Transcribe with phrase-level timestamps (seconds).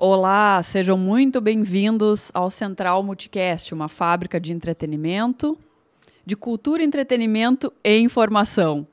[0.00, 5.58] Olá, sejam muito bem-vindos ao Central Multicast, uma fábrica de entretenimento,
[6.24, 8.86] de cultura, entretenimento e informação.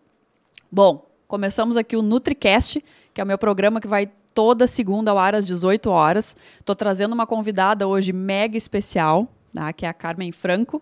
[0.72, 2.84] Bom, começamos aqui o NutriCast,
[3.14, 6.36] que é o meu programa que vai toda segunda ao ar às 18 horas.
[6.60, 9.72] Estou trazendo uma convidada hoje mega especial, tá?
[9.72, 10.82] que é a Carmen Franco.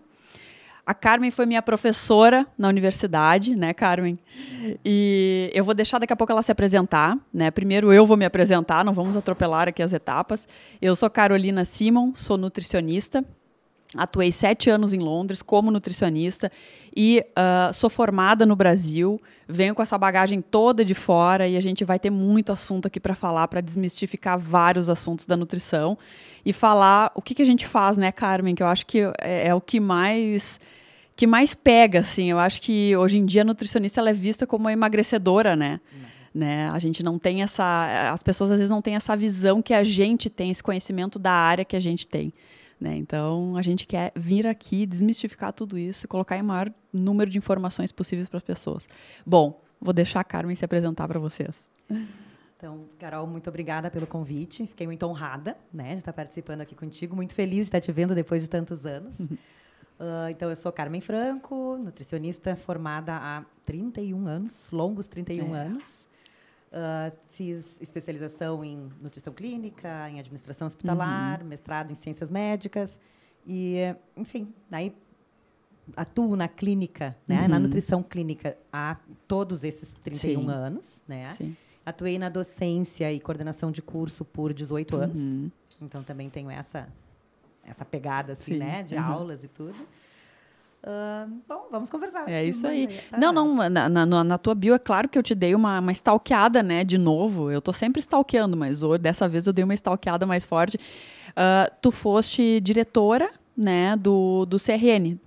[0.86, 4.18] A Carmen foi minha professora na universidade, né, Carmen?
[4.84, 7.50] E eu vou deixar daqui a pouco ela se apresentar, né?
[7.50, 10.46] Primeiro eu vou me apresentar, não vamos atropelar aqui as etapas.
[10.82, 13.24] Eu sou Carolina Simon, sou nutricionista.
[13.96, 16.50] Atuei sete anos em Londres como nutricionista
[16.94, 19.20] e uh, sou formada no Brasil.
[19.48, 22.98] Venho com essa bagagem toda de fora e a gente vai ter muito assunto aqui
[22.98, 25.96] para falar, para desmistificar vários assuntos da nutrição
[26.44, 28.54] e falar o que, que a gente faz, né, Carmen?
[28.54, 30.60] Que eu acho que é, é o que mais
[31.16, 32.30] que mais pega, assim.
[32.30, 35.80] Eu acho que hoje em dia a nutricionista ela é vista como uma emagrecedora, né?
[36.34, 36.68] Né?
[36.70, 38.10] A gente não tem essa.
[38.12, 41.30] As pessoas às vezes não têm essa visão que a gente tem, esse conhecimento da
[41.30, 42.32] área que a gente tem.
[42.80, 42.96] Né?
[42.96, 47.38] Então, a gente quer vir aqui, desmistificar tudo isso e colocar em maior número de
[47.38, 48.88] informações possíveis para as pessoas.
[49.24, 51.68] Bom, vou deixar a Carmen se apresentar para vocês.
[52.56, 54.66] Então, Carol, muito obrigada pelo convite.
[54.66, 57.14] Fiquei muito honrada né, de estar participando aqui contigo.
[57.14, 59.18] Muito feliz de estar te vendo depois de tantos anos.
[59.20, 59.36] Uhum.
[60.00, 65.58] Uh, então, eu sou Carmen Franco, nutricionista formada há 31 anos, longos 31 é.
[65.58, 66.03] anos.
[66.74, 71.46] Uh, fiz especialização em nutrição clínica, em administração hospitalar, uhum.
[71.46, 72.98] mestrado em ciências médicas
[73.46, 74.92] e, enfim, aí
[75.96, 77.48] atuo na clínica, né, uhum.
[77.48, 78.96] na nutrição clínica há
[79.28, 80.50] todos esses 31 Sim.
[80.50, 81.30] anos, né?
[81.30, 81.56] Sim.
[81.86, 85.18] Atuei na docência e coordenação de curso por 18 anos.
[85.20, 85.50] Uhum.
[85.80, 86.88] Então também tenho essa
[87.62, 88.58] essa pegada assim, Sim.
[88.58, 89.04] né, de uhum.
[89.04, 89.76] aulas e tudo.
[90.86, 92.28] Uh, bom, vamos conversar.
[92.28, 92.88] É isso aí.
[93.18, 95.92] Não, não, na, na, na, tua bio é claro que eu te dei uma, uma
[95.92, 97.50] stalkeada, né, de novo.
[97.50, 100.76] Eu tô sempre stalkeando, mas hoje, dessa vez eu dei uma stalkeada mais forte.
[101.30, 105.18] Uh, tu foste diretora, né, do, do CRN.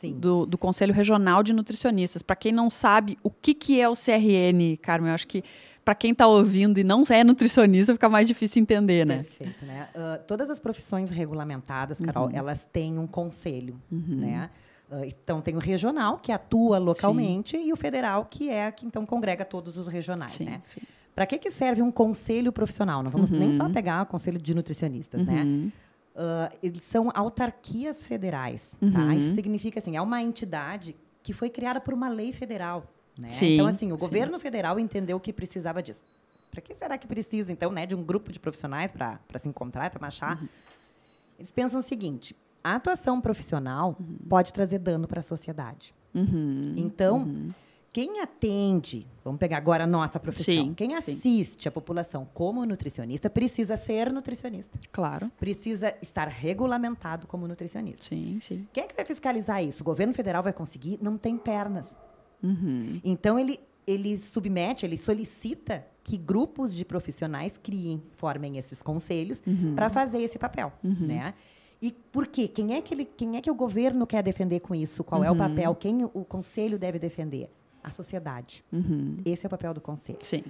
[0.00, 0.18] Sim.
[0.18, 2.20] Do, do Conselho Regional de Nutricionistas.
[2.20, 5.44] Para quem não sabe o que, que é o CRN, Carmen, eu acho que
[5.84, 9.18] para quem está ouvindo e não é nutricionista, fica mais difícil entender, né?
[9.18, 9.88] Perfeito, né?
[9.94, 12.32] Uh, todas as profissões regulamentadas, Carol, uhum.
[12.34, 14.16] elas têm um conselho, uhum.
[14.16, 14.50] né?
[14.90, 17.68] Uh, então, tem o regional, que atua localmente, sim.
[17.68, 20.32] e o federal, que é que então congrega todos os regionais.
[20.32, 20.62] Sim, né?
[21.14, 23.02] Para que, que serve um conselho profissional?
[23.02, 23.38] Não vamos uhum.
[23.38, 23.72] nem só uhum.
[23.72, 25.42] pegar o conselho de nutricionistas, né?
[25.42, 25.64] uhum.
[25.64, 25.72] né?
[26.14, 28.74] Uh, eles são autarquias federais.
[28.92, 29.00] Tá?
[29.00, 29.12] Uhum.
[29.12, 32.86] Isso significa assim, é uma entidade que foi criada por uma lei federal.
[33.18, 33.28] Né?
[33.30, 36.04] Sim, então, assim, o governo federal entendeu que precisava disso.
[36.50, 39.90] Para que será que precisa, então, né, de um grupo de profissionais para se encontrar,
[39.90, 40.40] para marchar?
[40.40, 40.48] Uhum.
[41.38, 42.36] Eles pensam o seguinte:
[42.66, 44.16] a atuação profissional uhum.
[44.28, 45.94] pode trazer dano para a sociedade.
[46.12, 46.74] Uhum.
[46.76, 47.48] Então, uhum.
[47.92, 51.68] quem atende, vamos pegar agora a nossa profissão, sim, quem assiste sim.
[51.68, 54.80] a população como nutricionista precisa ser nutricionista.
[54.90, 55.30] Claro.
[55.38, 58.06] Precisa estar regulamentado como nutricionista.
[58.06, 58.66] Sim, sim.
[58.72, 59.84] Quem é que vai fiscalizar isso?
[59.84, 60.98] O governo federal vai conseguir?
[61.00, 61.86] Não tem pernas.
[62.42, 63.00] Uhum.
[63.04, 69.76] Então, ele, ele submete, ele solicita que grupos de profissionais criem, formem esses conselhos uhum.
[69.76, 71.06] para fazer esse papel, uhum.
[71.06, 71.34] né?
[71.86, 72.48] E por quê?
[72.48, 75.04] Quem é que, ele, quem é que o governo quer defender com isso?
[75.04, 75.24] Qual uhum.
[75.24, 75.38] é o uhum.
[75.38, 75.74] papel?
[75.76, 77.48] Quem o conselho deve defender?
[77.80, 78.64] A sociedade.
[78.72, 79.18] Uhum.
[79.24, 80.18] Esse é o papel do conselho.
[80.20, 80.42] Sim.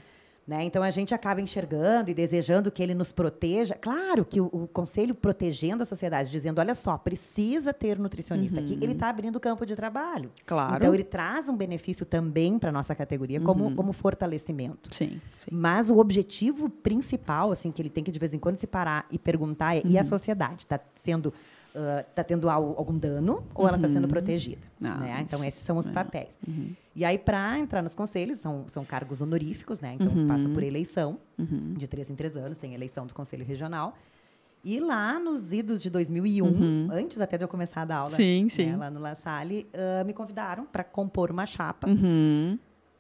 [0.47, 0.63] Né?
[0.63, 3.75] Então a gente acaba enxergando e desejando que ele nos proteja.
[3.75, 8.65] Claro que o, o conselho protegendo a sociedade, dizendo: olha só, precisa ter nutricionista uhum.
[8.65, 10.31] aqui, ele está abrindo campo de trabalho.
[10.47, 10.77] Claro.
[10.77, 13.75] Então ele traz um benefício também para a nossa categoria como, uhum.
[13.75, 14.95] como fortalecimento.
[14.95, 18.57] Sim, sim, Mas o objetivo principal, assim, que ele tem que de vez em quando
[18.57, 19.91] se parar e perguntar é: uhum.
[19.91, 20.09] e a uhum.
[20.09, 20.63] sociedade?
[20.63, 21.35] Está sendo
[22.09, 23.69] está uh, tendo algum dano ou uhum.
[23.69, 24.63] ela está sendo protegida.
[24.83, 25.21] Ah, né?
[25.21, 25.93] Então, esses são os é.
[25.93, 26.39] papéis.
[26.47, 26.73] Uhum.
[26.95, 29.95] E aí, para entrar nos conselhos, são, são cargos honoríficos, né?
[29.95, 30.27] Então, uhum.
[30.27, 31.75] passa por eleição, uhum.
[31.77, 33.97] de três em três anos, tem eleição do Conselho Regional.
[34.65, 36.89] E lá nos idos de 2001, uhum.
[36.91, 38.75] antes até de eu começar a dar aula sim, né, sim.
[38.75, 41.89] lá no La Salle, uh, me convidaram para compor uma chapa.
[41.89, 42.59] Uhum.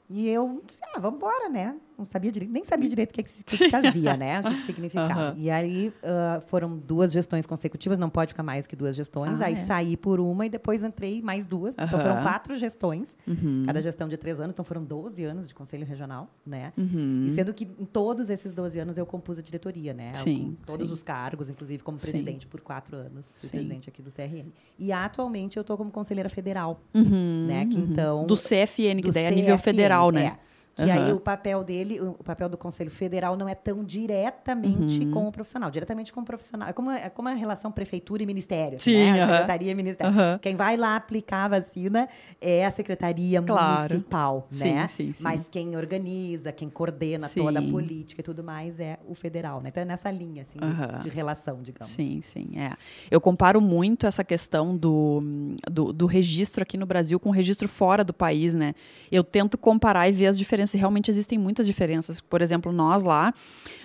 [0.08, 1.74] E eu disse, ah, vamos embora, né?
[1.98, 4.40] Não sabia direito, nem sabia direito o que, que, que fazia, né?
[4.40, 5.30] O que, que significava.
[5.30, 5.38] Uhum.
[5.38, 9.40] E aí uh, foram duas gestões consecutivas, não pode ficar mais que duas gestões.
[9.40, 9.56] Ah, aí é.
[9.56, 11.74] saí por uma e depois entrei mais duas.
[11.74, 11.84] Uhum.
[11.84, 13.62] Então foram quatro gestões, uhum.
[13.64, 16.72] cada gestão de três anos, então foram 12 anos de conselho regional, né?
[16.76, 17.24] Uhum.
[17.26, 20.12] E sendo que em todos esses 12 anos eu compus a diretoria, né?
[20.14, 20.56] Sim.
[20.66, 20.92] todos sim.
[20.92, 22.48] os cargos, inclusive como presidente sim.
[22.50, 23.56] por quatro anos, fui sim.
[23.56, 24.52] presidente aqui do CRN.
[24.78, 27.64] E atualmente eu estou como conselheira federal, uhum, né?
[27.64, 27.88] Que uhum.
[27.90, 30.36] então do CFN, que daí é a nível federal, né?
[30.42, 30.46] É.
[30.76, 30.92] Que uhum.
[30.92, 35.10] aí o papel dele, o papel do Conselho Federal não é tão diretamente uhum.
[35.10, 36.68] com o profissional, diretamente com o profissional.
[36.68, 38.78] É como, é como a relação prefeitura e ministério.
[38.78, 39.26] Sim, né?
[39.26, 40.12] Secretaria e ministério.
[40.42, 42.06] Quem vai lá aplicar a vacina
[42.42, 43.94] é a Secretaria claro.
[43.94, 44.88] Municipal, sim, né?
[44.88, 45.22] Sim, sim.
[45.22, 49.70] Mas quem organiza, quem coordena toda a política e tudo mais é o federal, né?
[49.70, 51.88] Então é nessa linha, assim, de, de relação, digamos.
[51.88, 52.76] Sim, sim, é.
[53.10, 55.22] Eu comparo muito essa questão do,
[55.70, 58.74] do, do registro aqui no Brasil com o registro fora do país, né?
[59.10, 62.20] Eu tento comparar e ver as diferenças diferenças, realmente existem muitas diferenças.
[62.20, 63.32] Por exemplo, nós lá,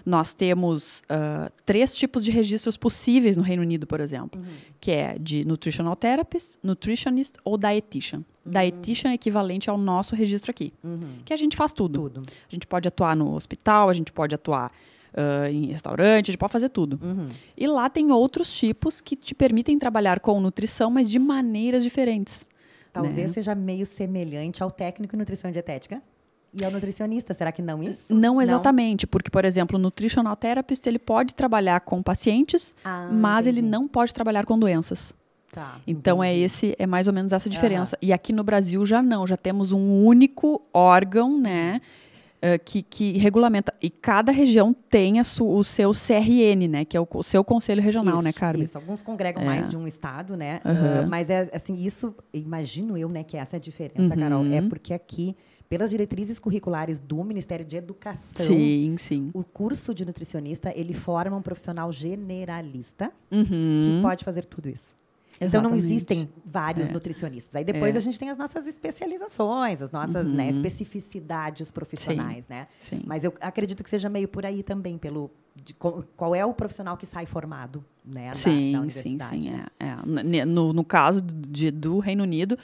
[0.06, 4.48] nós temos uh, três tipos de registros possíveis no Reino Unido, por exemplo, uhum.
[4.80, 8.24] que é de Nutritional Therapist, Nutritionist ou Dietitian.
[8.46, 8.52] Uhum.
[8.52, 11.20] Dietitian é equivalente ao nosso registro aqui, uhum.
[11.24, 12.10] que a gente faz tudo.
[12.10, 12.22] tudo.
[12.26, 14.72] A gente pode atuar no hospital, a gente pode atuar
[15.12, 16.98] Uh, em restaurante, a gente pode fazer tudo.
[17.04, 17.28] Uhum.
[17.58, 22.46] E lá tem outros tipos que te permitem trabalhar com nutrição, mas de maneiras diferentes.
[22.94, 23.34] Talvez né?
[23.34, 26.02] seja meio semelhante ao técnico em nutrição e dietética.
[26.54, 28.14] E ao nutricionista, será que não isso?
[28.14, 29.10] Não exatamente, não?
[29.10, 33.60] porque, por exemplo, o nutritional therapist ele pode trabalhar com pacientes, ah, mas entendi.
[33.60, 35.16] ele não pode trabalhar com doenças.
[35.52, 36.42] Tá, então é entendi.
[36.42, 37.98] é esse é mais ou menos essa diferença.
[38.02, 38.10] Uhum.
[38.10, 41.82] E aqui no Brasil já não, já temos um único órgão, né,
[42.38, 43.74] uh, que, que regulamenta.
[43.82, 47.44] E cada região tem a su, o seu CRN, né, que é o, o seu
[47.44, 48.64] conselho regional, isso, né, Carmen?
[48.64, 48.78] Isso.
[48.78, 49.46] Alguns congregam é.
[49.46, 50.60] mais de um estado, né?
[50.66, 51.06] Uhum.
[51.06, 54.20] Uh, mas é assim, isso imagino eu, né, que essa é a diferença, uhum.
[54.20, 55.36] Carol, é porque aqui
[55.72, 58.46] pelas diretrizes curriculares do Ministério de Educação.
[58.46, 59.32] Sim, sim.
[59.34, 63.46] O curso de nutricionista, ele forma um profissional generalista uhum.
[63.46, 64.94] que pode fazer tudo isso.
[65.40, 65.48] Exatamente.
[65.48, 66.92] Então não existem vários é.
[66.92, 67.56] nutricionistas.
[67.56, 68.00] Aí depois é.
[68.00, 70.36] a gente tem as nossas especializações, as nossas né, uhum.
[70.36, 72.54] né, especificidades profissionais, Sim.
[72.54, 72.68] né?
[72.78, 73.02] Sim.
[73.06, 76.98] Mas eu acredito que seja meio por aí também pelo de, qual é o profissional
[76.98, 78.34] que sai formado, né?
[78.34, 79.50] Sim, da, da sim, sim.
[79.50, 79.66] Né?
[79.80, 80.46] É, é.
[80.46, 82.58] No, no caso de, do Reino Unido,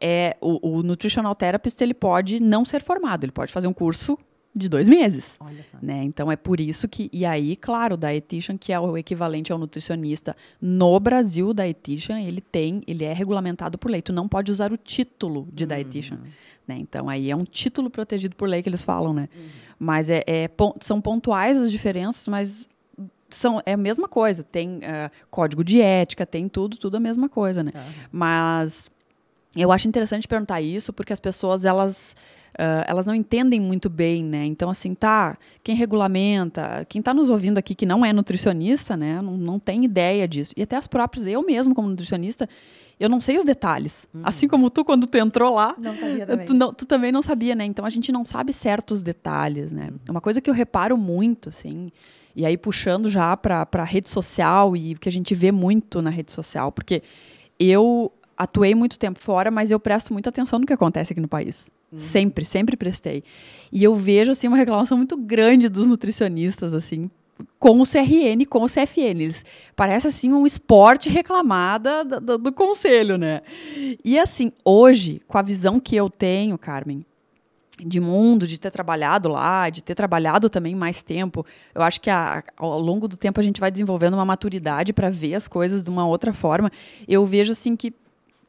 [0.00, 4.18] é, o, o nutritional therapist ele pode não ser formado, ele pode fazer um curso
[4.54, 5.36] de dois meses.
[5.40, 5.78] Olha só.
[5.80, 6.02] Né?
[6.04, 7.08] Então é por isso que.
[7.12, 12.20] E aí, claro, o dietitian, que é o equivalente ao nutricionista no Brasil, o dietitian,
[12.20, 14.02] ele tem, ele é regulamentado por lei.
[14.02, 15.68] Tu não pode usar o título de uhum.
[15.68, 16.18] dietitian.
[16.66, 16.76] Né?
[16.78, 19.28] Então aí é um título protegido por lei que eles falam, né?
[19.34, 19.46] Uhum.
[19.78, 20.50] Mas é, é,
[20.80, 22.68] são pontuais as diferenças, mas
[23.30, 24.42] são, é a mesma coisa.
[24.42, 27.70] Tem uh, código de ética, tem tudo, tudo a mesma coisa, né?
[27.74, 27.80] Uhum.
[28.10, 28.90] Mas
[29.56, 32.14] eu acho interessante perguntar isso porque as pessoas elas
[32.54, 34.44] uh, elas não entendem muito bem, né?
[34.44, 39.20] Então assim, tá, quem regulamenta, quem está nos ouvindo aqui que não é nutricionista, né?
[39.22, 40.52] Não, não tem ideia disso.
[40.56, 42.48] E até as próprias, eu mesmo como nutricionista,
[43.00, 44.08] eu não sei os detalhes.
[44.12, 44.22] Uhum.
[44.24, 46.46] Assim como tu, quando tu entrou lá, não sabia também.
[46.46, 47.64] Tu, não, tu, também não sabia, né?
[47.64, 49.88] Então a gente não sabe certos detalhes, né?
[49.90, 49.98] Uhum.
[50.10, 51.90] Uma coisa que eu reparo muito, assim,
[52.34, 56.02] e aí puxando já para a rede social e o que a gente vê muito
[56.02, 57.02] na rede social, porque
[57.58, 61.28] eu atuei muito tempo fora, mas eu presto muita atenção no que acontece aqui no
[61.28, 61.68] país.
[61.92, 61.98] Uhum.
[61.98, 63.24] Sempre, sempre prestei.
[63.72, 67.10] E eu vejo assim uma reclamação muito grande dos nutricionistas assim
[67.58, 69.20] com o CRN, com o CFN.
[69.20, 69.44] Eles
[69.74, 73.42] parece assim um esporte reclamada do, do, do conselho, né?
[74.04, 77.04] E assim, hoje, com a visão que eu tenho, Carmen,
[77.78, 81.46] de mundo, de ter trabalhado lá, de ter trabalhado também mais tempo.
[81.74, 85.10] Eu acho que a, ao longo do tempo a gente vai desenvolvendo uma maturidade para
[85.10, 86.70] ver as coisas de uma outra forma.
[87.06, 87.92] Eu vejo assim que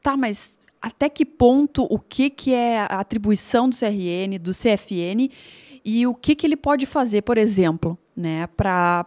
[0.01, 5.29] tá, mas até que ponto o que, que é a atribuição do CRN, do CFN
[5.83, 9.05] e o que, que ele pode fazer, por exemplo, né, para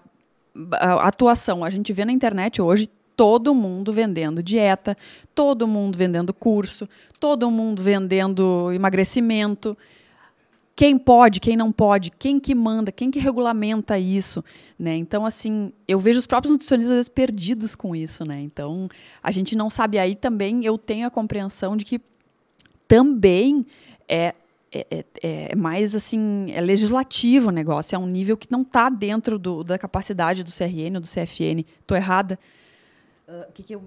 [1.01, 1.65] atuação.
[1.65, 4.97] A gente vê na internet hoje todo mundo vendendo dieta,
[5.35, 6.89] todo mundo vendendo curso,
[7.21, 9.77] todo mundo vendendo emagrecimento
[10.75, 14.43] quem pode, quem não pode, quem que manda, quem que regulamenta isso,
[14.79, 14.97] né?
[14.97, 18.41] Então, assim, eu vejo os próprios nutricionistas às vezes perdidos com isso, né?
[18.41, 18.89] Então,
[19.23, 19.99] a gente não sabe.
[19.99, 22.01] Aí também eu tenho a compreensão de que
[22.89, 23.67] também
[24.09, 24.35] é,
[24.73, 28.89] é, é, é mais, assim, é legislativo o negócio, é um nível que não está
[28.89, 31.67] dentro do, da capacidade do CRN ou do CFN.
[31.81, 32.39] Estou errada?
[33.29, 33.83] O uh, que, que eu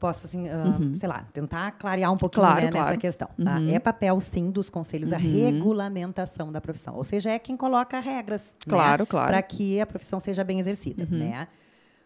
[0.00, 0.94] posso, assim, uh, uhum.
[0.94, 2.86] sei lá, tentar clarear um pouquinho claro, né, claro.
[2.86, 3.28] nessa questão.
[3.44, 3.58] Tá?
[3.58, 3.70] Uhum.
[3.70, 5.16] É papel, sim, dos conselhos uhum.
[5.16, 6.96] a regulamentação da profissão.
[6.96, 9.28] Ou seja, é quem coloca regras claro, né, claro.
[9.28, 11.06] para que a profissão seja bem exercida.
[11.08, 11.18] Uhum.
[11.18, 11.46] Né?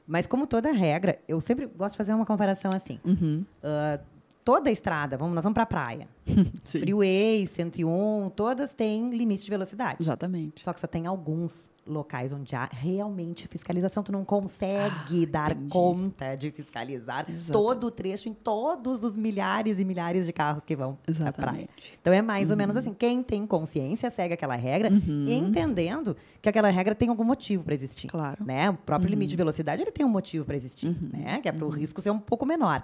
[0.06, 2.98] Mas, como toda regra, eu sempre gosto de fazer uma comparação assim.
[3.04, 4.04] Uh,
[4.44, 6.08] toda estrada, vamos, nós vamos para a praia.
[6.64, 10.02] Freeway, 101, todas têm limite de velocidade.
[10.02, 10.62] Exatamente.
[10.62, 14.02] Só que só tem alguns locais onde há realmente fiscalização.
[14.02, 15.68] Tu não consegue ah, dar entendi.
[15.68, 17.52] conta de fiscalizar Exatamente.
[17.52, 21.40] todo o trecho em todos os milhares e milhares de carros que vão Exatamente.
[21.40, 21.68] à praia.
[22.00, 22.52] Então é mais uhum.
[22.52, 22.80] ou menos uhum.
[22.80, 22.94] assim.
[22.94, 25.26] Quem tem consciência segue aquela regra, uhum.
[25.28, 28.08] entendendo que aquela regra tem algum motivo para existir.
[28.08, 28.44] Claro.
[28.44, 28.70] Né?
[28.70, 29.10] O próprio uhum.
[29.10, 31.10] limite de velocidade ele tem um motivo para existir, uhum.
[31.12, 31.40] né?
[31.40, 31.74] Que é para o uhum.
[31.74, 32.82] risco ser um pouco menor.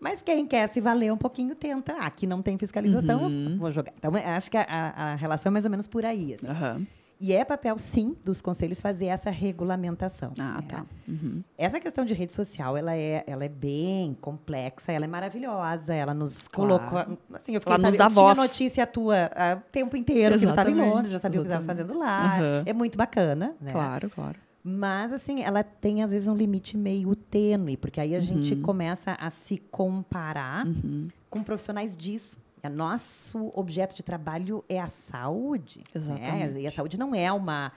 [0.00, 1.94] Mas quem quer se valer um pouquinho, tenta.
[1.94, 3.56] Ah, aqui não tem fiscalização, Uhum.
[3.58, 3.92] vou jogar.
[3.96, 6.34] Então, acho que a, a- relação é mais ou menos por aí.
[6.34, 6.46] assim.
[6.46, 6.86] Aham.
[7.26, 10.34] E é papel, sim, dos conselhos fazer essa regulamentação.
[10.38, 10.66] Ah, né?
[10.68, 10.84] tá.
[11.08, 11.42] Uhum.
[11.56, 16.12] Essa questão de rede social, ela é, ela é bem complexa, ela é maravilhosa, ela
[16.12, 16.78] nos Claro.
[16.84, 17.18] colocou...
[17.32, 18.36] Assim, eu fiquei, Ela nos sabe, dá eu tinha voz.
[18.36, 21.64] notícia tua o tempo inteiro, que eu estava em Londres, já sabia o que estava
[21.64, 22.36] fazendo lá.
[22.36, 22.62] Aham.
[22.66, 23.72] É muito bacana, né?
[23.72, 24.38] Claro, claro.
[24.62, 29.12] Mas, assim, ela tem, às vezes, um limite meio tênue, porque aí a gente começa
[29.18, 31.08] a se comparar Uhum.
[31.30, 32.36] com profissionais disso.
[32.64, 35.80] É, nosso objeto de trabalho é a saúde.
[35.80, 35.84] né?
[35.94, 36.58] Exatamente.
[36.60, 37.70] E a saúde não é uma,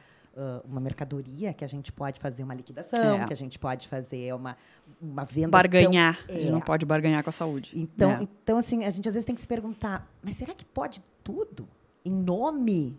[0.63, 3.25] uma mercadoria que a gente pode fazer uma liquidação, É.
[3.27, 4.55] que a gente pode fazer uma,
[5.01, 5.49] uma venda.
[5.49, 6.15] Barganhar.
[6.25, 6.51] tão- A gente É.
[6.51, 7.71] não pode barganhar com a saúde.
[7.75, 8.19] Então, É.
[8.23, 11.67] então, assim, a gente às vezes tem que se perguntar, mas será que pode tudo
[12.05, 12.97] em nome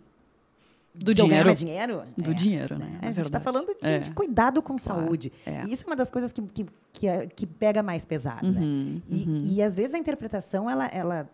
[0.93, 1.55] Do dinheiro.
[1.55, 2.03] dinheiro?
[2.17, 2.85] Do É, dinheiro, né?
[2.85, 2.99] né?
[3.01, 3.99] Na A gente está falando de, É.
[3.99, 5.31] de cuidado com Claro, saúde.
[5.45, 5.63] é.
[5.63, 8.51] E isso é uma das coisas que, que, que, é- que pega mais pesado.
[8.51, 8.59] né?
[8.59, 9.41] Uhum, E, uhum.
[9.45, 11.29] e, às vezes a interpretação, ela, ela,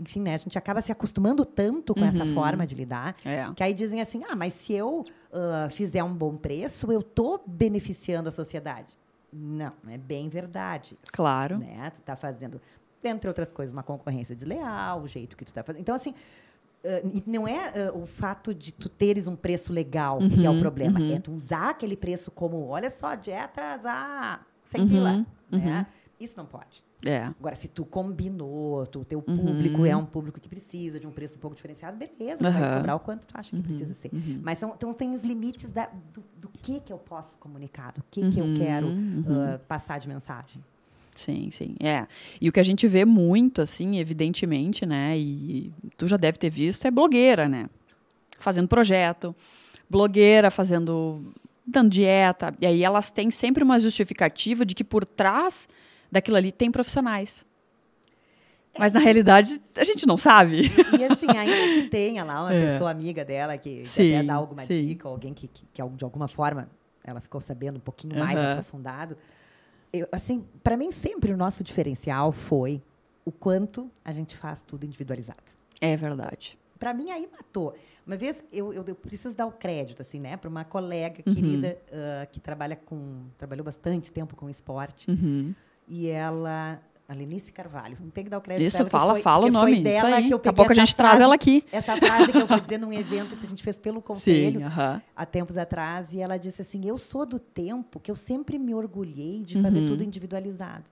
[0.00, 2.34] enfim, né, a gente acaba se acostumando tanto com essa Uhum.
[2.34, 3.50] forma de lidar, É.
[3.54, 7.42] que aí dizem assim, ah, mas se eu ah, fizer um bom preço, eu estou
[7.46, 8.96] beneficiando a sociedade.
[9.32, 10.96] Não, é bem verdade.
[11.12, 11.58] Claro.
[11.58, 11.90] Né?
[11.92, 12.60] Tu está fazendo,
[13.04, 15.82] entre outras coisas, uma concorrência desleal, o jeito que tu está fazendo.
[15.82, 16.14] Então, assim,
[17.12, 20.52] e não é ah, o fato de tu teres um preço legal que é o
[20.54, 21.00] Uhum, problema.
[21.00, 21.14] uhum.
[21.16, 25.10] É tu usar aquele preço como, olha só, dietas a 100 Uhum, pila.
[25.52, 25.58] uhum.
[25.58, 25.86] Né?
[26.20, 26.82] Isso não pode.
[27.06, 27.26] É.
[27.38, 29.36] Agora, se tu combinou, tu, teu Uhum.
[29.36, 32.76] público é um público que precisa de um preço um pouco diferenciado, beleza, tu vai
[32.76, 34.10] cobrar o quanto tu acha que precisa ser.
[34.12, 34.40] uhum.
[34.42, 38.02] Mas são, então tem os limites da- do, do que que eu posso comunicar, do
[38.10, 39.24] que que eu Uhum, quero uhum.
[39.28, 40.62] ah, passar de mensagem.
[41.14, 41.76] Sim, sim.
[41.80, 42.06] É.
[42.40, 45.16] E o que a gente vê muito, assim, evidentemente, né?
[45.18, 47.68] E tu já deve ter visto, é blogueira, né?
[48.40, 49.34] Fazendo projeto,
[49.88, 51.22] blogueira fazendo.
[51.66, 52.54] dando dieta.
[52.60, 55.68] E aí elas têm sempre uma justificativa de que por trás
[56.10, 57.46] daquilo ali tem profissionais.
[58.78, 60.70] Mas na realidade a gente não sabe.
[60.96, 62.66] E assim, ainda que tenha lá uma É.
[62.72, 64.86] pessoa amiga dela que, Sim, até dá alguma sim.
[64.86, 66.68] dica, alguém que, que, que de alguma forma
[67.02, 68.50] ela ficou sabendo um pouquinho mais Aham.
[68.52, 69.16] aprofundado.
[69.92, 72.80] Eu, assim, para mim sempre o nosso diferencial foi
[73.24, 75.42] o quanto a gente faz tudo individualizado.
[75.80, 76.56] É verdade.
[76.78, 77.74] Para mim aí matou.
[78.06, 81.34] Uma vez eu, eu, eu preciso dar o crédito assim, né, para uma colega Uhum.
[81.34, 85.52] querida ah, que trabalha com trabalhou bastante tempo com esporte Uhum.
[85.88, 87.96] E ela a Lenice Carvalho.
[88.00, 89.72] Não tem que dar o crédito Isso, fala, foi- fala o foi nome.
[89.72, 90.26] Isso dela aí.
[90.28, 91.64] que eu Daqui a pouco a gente traz frase- ela aqui.
[91.72, 94.64] essa frase que eu fui dizer num evento que a gente fez pelo conselho Sim,
[94.64, 95.02] aham.
[95.16, 98.74] há tempos atrás e ela disse assim: "Eu sou do tempo que eu sempre me
[98.74, 99.88] orgulhei de fazer Uhum.
[99.88, 100.84] tudo individualizado".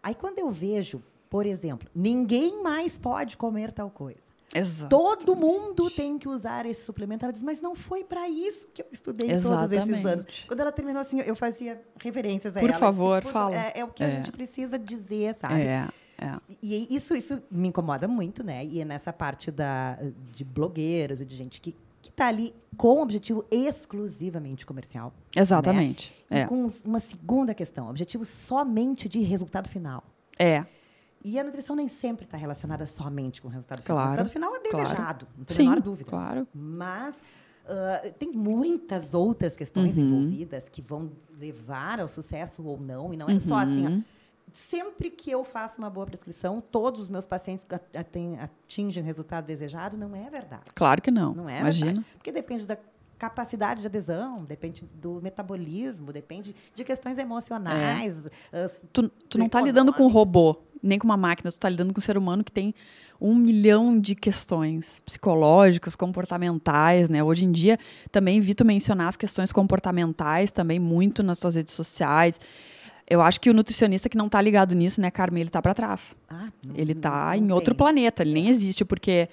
[0.00, 4.20] Aí quando eu vejo, por exemplo, ninguém mais pode comer tal coisa.
[4.52, 4.88] Exato.
[4.88, 7.24] Todo mundo tem que usar esse suplemento.
[7.24, 10.06] Ela diz, mas não foi para isso que eu estudei todos esses Exatamente.
[10.06, 10.26] anos.
[10.46, 12.78] Quando ela terminou assim, eu fazia referências a Por ela.
[12.78, 13.54] favor, disse, fala.
[13.56, 14.10] É, é o que a É.
[14.10, 15.60] gente precisa dizer, sabe?
[15.62, 16.36] É, é.
[16.62, 18.64] E isso, isso me incomoda muito, né?
[18.64, 19.98] E é nessa parte da,
[20.32, 21.74] de blogueiros e de gente que
[22.04, 25.10] que está ali com objetivo exclusivamente comercial.
[25.34, 26.12] Exatamente.
[26.30, 26.46] E É.
[26.46, 30.04] com uma segunda questão, objetivo somente de resultado final.
[30.38, 30.66] É.
[31.24, 33.96] E a nutrição nem sempre está relacionada somente com o resultado final.
[33.96, 34.88] Claro, O resultado final é claro.
[34.88, 36.10] desejado, não tem a menor dúvida.
[36.10, 36.46] claro.
[36.54, 37.16] Mas
[37.66, 40.04] ah, tem muitas outras questões Uhum.
[40.04, 43.14] envolvidas que vão levar ao sucesso ou não.
[43.14, 44.04] E não é só assim, ó, Uhum.
[44.52, 47.66] sempre que eu faço uma boa prescrição, todos os meus pacientes
[48.38, 50.64] atingem o resultado desejado, não é verdade.
[50.74, 51.34] Claro que não.
[51.34, 51.86] Não é Imagina.
[51.92, 52.06] verdade.
[52.18, 52.76] Porque depende da
[53.18, 58.14] capacidade de adesão, depende do metabolismo, depende de questões emocionais.
[58.52, 61.68] as- Tu, tu não tá lidando com um robô, nem com uma máquina, tu tá
[61.68, 62.74] lidando com um ser humano que tem
[63.20, 67.22] um milhão de questões psicológicas, comportamentais, né?
[67.22, 67.78] Hoje em dia,
[68.12, 72.40] também vi tu mencionar as questões comportamentais também muito nas tuas redes sociais.
[73.08, 75.74] Eu acho que o nutricionista que não tá ligado nisso, né, Carmen, ele tá para
[75.74, 76.16] trás.
[76.28, 77.78] Ah, não- Ele tá não em outro tem.
[77.78, 79.28] planeta, ele nem existe, porque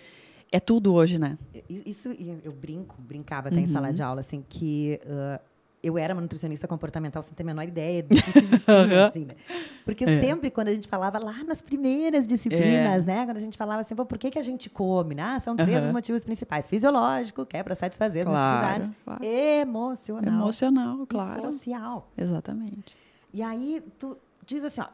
[0.51, 1.38] é tudo hoje, né?
[1.70, 2.10] Isso
[2.43, 3.72] eu brinco, brincava até em Uhum.
[3.72, 5.39] sala de aula, assim, que ah,
[5.83, 9.35] eu era uma nutricionista comportamental sem ter a menor ideia de que existia, assim, né?
[9.83, 10.21] Porque É.
[10.21, 13.25] sempre quando a gente falava lá nas primeiras disciplinas, né?
[13.25, 15.15] Quando a gente falava assim, por que, que a gente come?
[15.15, 15.23] né?
[15.23, 15.88] Ah, são três Aham.
[15.88, 16.67] os motivos principais.
[16.67, 18.97] Fisiológico, que é para satisfazer as Claro, necessidades.
[19.03, 19.23] claro.
[19.25, 20.33] Emocional.
[20.33, 21.51] Emocional, claro.
[21.51, 22.11] social.
[22.17, 22.95] Exatamente.
[23.33, 24.88] E aí tu diz assim, ó,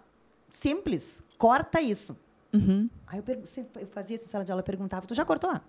[0.49, 2.15] simples, corta isso.
[2.53, 2.89] Uhum.
[3.07, 3.43] Aí eu,
[3.81, 5.59] eu fazia essa sala de aula, eu perguntava, tu já cortou?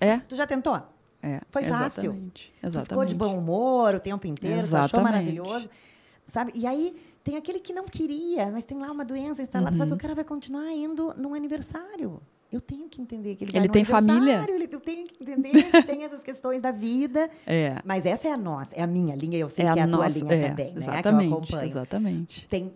[0.00, 0.80] É, Tu já tentou?
[1.24, 1.40] É.
[1.50, 2.02] Foi fácil.
[2.02, 2.52] Exatamente.
[2.62, 2.88] Exatamente.
[2.88, 5.04] ficou de bom humor o tempo inteiro, achou Exatamente.
[5.04, 5.70] maravilhoso.
[6.26, 6.52] Sabe?
[6.54, 9.78] E aí tem aquele que não queria, mas tem lá uma doença instalada, Uhum.
[9.78, 12.20] só que o cara vai continuar indo num aniversário.
[12.52, 14.44] Eu tenho que entender que ele, Ele tem família.
[14.48, 17.28] Ele, eu tenho que entender que tem essas questões da vida.
[17.46, 17.80] É.
[17.84, 19.88] Mas essa é a nossa, é a minha linha, eu sei é que é a
[19.88, 20.72] tua nossa, linha é, também, né?
[20.72, 21.32] Que eu Exatamente.
[21.32, 21.66] acompanho.
[21.66, 22.48] Exatamente.
[22.48, 22.72] Tem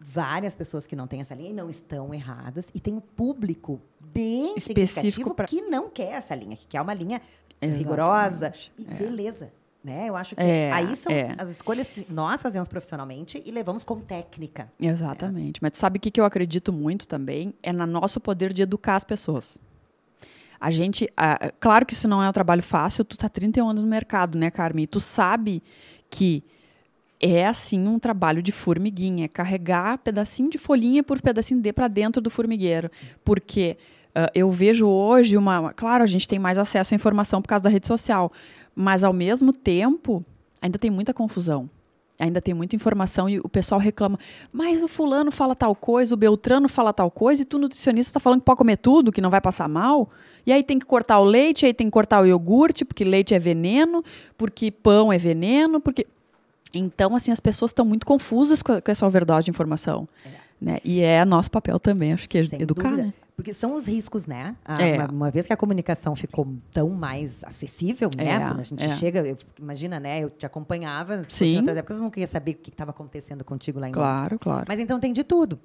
[0.00, 2.68] várias pessoas que não têm essa linha e não estão erradas.
[2.74, 5.46] E tem um público bem específico pra...
[5.46, 7.20] que não quer essa linha, que quer uma linha
[7.60, 7.78] Exatamente.
[7.78, 8.54] rigorosa.
[8.78, 8.94] E é.
[8.94, 9.52] beleza.
[9.82, 10.08] Né?
[10.08, 11.34] Eu acho que é, aí são é.
[11.38, 14.70] as escolhas que nós fazemos profissionalmente e levamos com técnica.
[14.78, 15.62] Exatamente.
[15.62, 17.54] Mas sabe o que, que eu acredito muito também?
[17.62, 19.56] É no nosso poder de educar as pessoas.
[20.60, 23.84] A gente, ah, claro que isso não é um trabalho fácil, tu tá 31 anos
[23.84, 24.82] no mercado, né, Carmen?
[24.82, 25.62] E tu sabe
[26.10, 26.42] que
[27.20, 31.88] é assim um trabalho de formiguinha, é carregar pedacinho de folhinha por pedacinho de para
[31.88, 32.90] dentro do formigueiro,
[33.24, 33.76] porque
[34.16, 37.64] uh, eu vejo hoje uma, claro, a gente tem mais acesso à informação por causa
[37.64, 38.32] da rede social,
[38.74, 40.24] mas ao mesmo tempo
[40.60, 41.68] ainda tem muita confusão.
[42.20, 44.18] Ainda tem muita informação e o pessoal reclama,
[44.52, 48.18] mas o fulano fala tal coisa, o Beltrano fala tal coisa, e tu, nutricionista, está
[48.18, 50.08] falando que pode comer tudo, que não vai passar mal.
[50.44, 53.34] E aí tem que cortar o leite, aí tem que cortar o iogurte, porque leite
[53.34, 54.02] é veneno,
[54.36, 56.06] porque pão é veneno, porque.
[56.74, 60.08] Então, assim, as pessoas estão muito confusas com, essa overdose de informação.
[60.26, 60.28] É.
[60.60, 60.78] Né?
[60.84, 63.06] E é nosso papel também, acho que, é educar, dúvida.
[63.06, 63.12] né?
[63.38, 64.56] Porque são os riscos, né?
[64.64, 64.96] A, é.
[64.96, 68.32] uma, uma, vez que a comunicação ficou tão mais acessível, né?
[68.32, 68.96] É, Quando a gente é.
[68.96, 70.24] chega, eu, imagina, né?
[70.24, 71.54] Eu te acompanhava, Sim.
[71.54, 74.22] em outras épocas eu não queria saber o que estava acontecendo contigo lá em Claro,
[74.22, 74.38] Londres.
[74.40, 74.64] claro.
[74.66, 75.60] Mas então tem de tudo.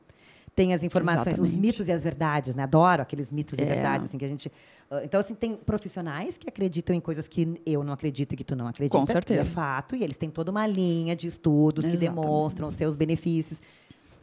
[0.55, 1.49] Tem as informações, Exatamente.
[1.49, 2.61] os mitos e as verdades, né?
[2.61, 3.65] Adoro aqueles mitos e é.
[3.65, 4.49] verdades, assim, que a gente...
[4.91, 8.43] Uh, então, assim, tem profissionais que acreditam em coisas que eu não acredito e que
[8.43, 8.95] tu não acredita.
[8.95, 9.41] Com certeza.
[9.41, 12.07] é fato, e eles têm toda uma linha de estudos Exatamente.
[12.07, 13.63] que demonstram os seus benefícios.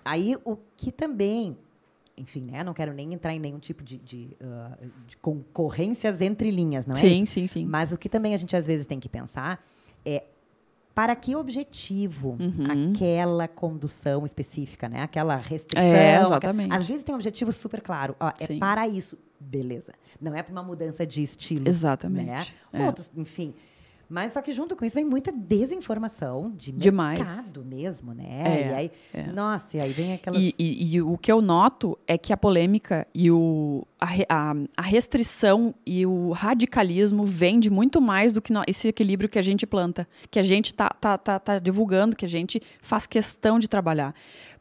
[0.04, 1.56] Aí, o que também
[2.20, 2.62] enfim, né?
[2.62, 6.94] Não quero nem entrar em nenhum tipo de, de, uh, de concorrências entre linhas, não
[6.94, 6.98] é?
[6.98, 7.32] Sim, isso?
[7.34, 7.64] sim, sim.
[7.64, 9.64] Mas o que também a gente às vezes tem que pensar
[10.04, 10.24] é
[10.94, 12.92] para que objetivo uhum.
[12.92, 15.02] aquela condução específica, né?
[15.02, 15.82] Aquela restrição.
[15.82, 16.74] É, exatamente.
[16.74, 18.14] Às vezes tem um objetivo super claro.
[18.20, 19.16] Ó, é para isso.
[19.38, 19.94] Beleza.
[20.20, 21.66] Não é para uma mudança de estilo.
[21.66, 22.54] Exatamente.
[22.72, 22.80] Né?
[22.82, 22.86] É.
[22.86, 23.54] Outros, enfim.
[24.10, 27.20] Mas só que junto com isso vem muita desinformação de Demais.
[27.20, 28.42] mercado mesmo, né?
[28.44, 29.22] É, e aí, é.
[29.28, 30.36] nossa, e aí vem aquelas...
[30.36, 34.54] E, e, e, o que eu noto é que a polêmica e o, a, a,
[34.76, 39.38] a restrição e o radicalismo vem de muito mais do que no, esse equilíbrio que
[39.38, 43.06] a gente planta, que a gente tá, tá, tá, tá divulgando, que a gente faz
[43.06, 44.12] questão de trabalhar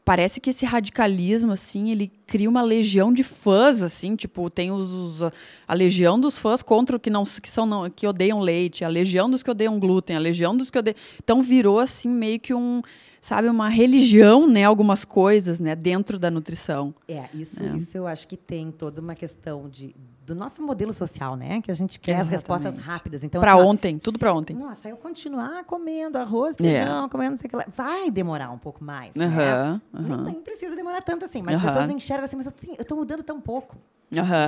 [0.04, 4.90] parece que esse radicalismo, assim, ele cria uma legião de fãs, assim, tipo, tem os,
[4.92, 5.22] os
[5.66, 8.88] a legião dos fãs contra o que não que são não, que odeiam leite, a
[8.88, 10.96] legião dos que odeiam glúten, a legião dos que odeiam.
[11.22, 12.82] Então virou assim meio que um
[13.20, 16.94] sabe, uma religião, né, algumas coisas, né, dentro da nutrição.
[17.06, 17.76] É, isso, é.
[17.76, 19.94] isso eu acho que tem toda uma questão de
[20.30, 22.34] do nosso modelo social, né, que a gente quer Exatamente.
[22.34, 23.24] as respostas rápidas.
[23.24, 24.54] Então, para assim, ontem, tudo para ontem.
[24.54, 27.08] Nossa, eu continuar comendo arroz, feijão, é.
[27.08, 29.80] comendo não sei o que lá, vai demorar um pouco mais, uhum, né?
[29.92, 30.02] Uhum.
[30.02, 31.68] Nem, nem, precisa demorar tanto assim, mas uhum.
[31.68, 33.76] as pessoas enxergam assim, mas eu estou mudando tão pouco.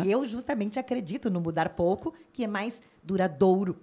[0.05, 3.77] E eu justamente acredito no mudar pouco, que é mais duradouro.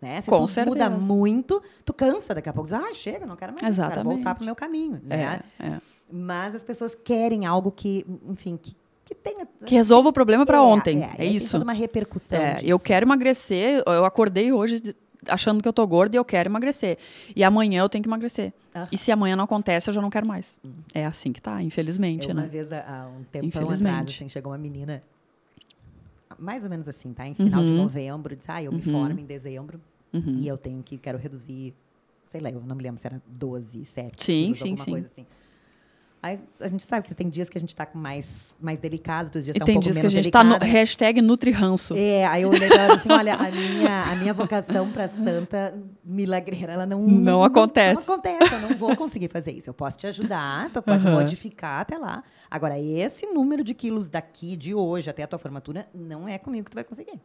[0.00, 0.20] Né?
[0.20, 0.90] Se Com tu certeza.
[0.90, 2.68] muda muito, tu cansa daqui a pouco.
[2.68, 3.66] Diz, ah, chega, não quero mais.
[3.66, 3.96] Exatamente.
[3.96, 5.00] Quero voltar para o meu caminho.
[5.02, 5.40] Né?
[5.58, 5.80] É, é.
[6.12, 9.46] Mas as pessoas querem algo que, enfim, que, que tenha.
[9.66, 11.02] Que resolva o problema para é, ontem.
[11.02, 11.46] É, é, isso.
[11.46, 12.38] Tem toda uma repercussão.
[12.38, 13.82] É, eu quero emagrecer.
[13.86, 14.80] Eu acordei hoje
[15.28, 16.98] achando que eu tô gorda e eu quero emagrecer.
[17.34, 18.52] E amanhã eu tenho que emagrecer.
[18.74, 18.86] Uhum.
[18.90, 20.58] E se amanhã não acontece, eu já não quero mais.
[20.64, 20.72] Uhum.
[20.94, 22.42] É assim que tá, infelizmente, eu, né?
[22.42, 25.02] Uma vez, há um tempo atrás, assim, chegou uma menina,
[26.38, 27.26] mais ou menos assim, tá?
[27.26, 27.66] Em final uhum.
[27.66, 28.92] de novembro, disse, ah, eu me uhum.
[28.92, 29.80] formo em dezembro.
[30.12, 30.36] Uhum.
[30.38, 31.74] E eu tenho que, quero reduzir,
[32.30, 34.90] sei lá, eu não me lembro se era 12, 7, sim, quilos, sim, alguma sim.
[34.90, 35.26] coisa assim.
[36.24, 39.44] Aí a gente sabe que tem dias que a gente está mais, mais delicado, outros
[39.44, 41.94] dias e tá tem um dias que a gente está no hashtag Nutriranço.
[41.94, 46.86] É, aí eu olhei assim, olha, a minha, a minha vocação para santa milagreira, ela
[46.86, 47.96] não, não, não acontece.
[47.96, 49.68] Não, não, acontece, eu não vou conseguir fazer isso.
[49.68, 51.12] Eu posso te ajudar, tu pode uhum.
[51.12, 52.24] modificar até lá.
[52.50, 56.64] Agora, esse número de quilos daqui, de hoje, até a tua formatura, não é comigo
[56.64, 57.20] que tu vai conseguir.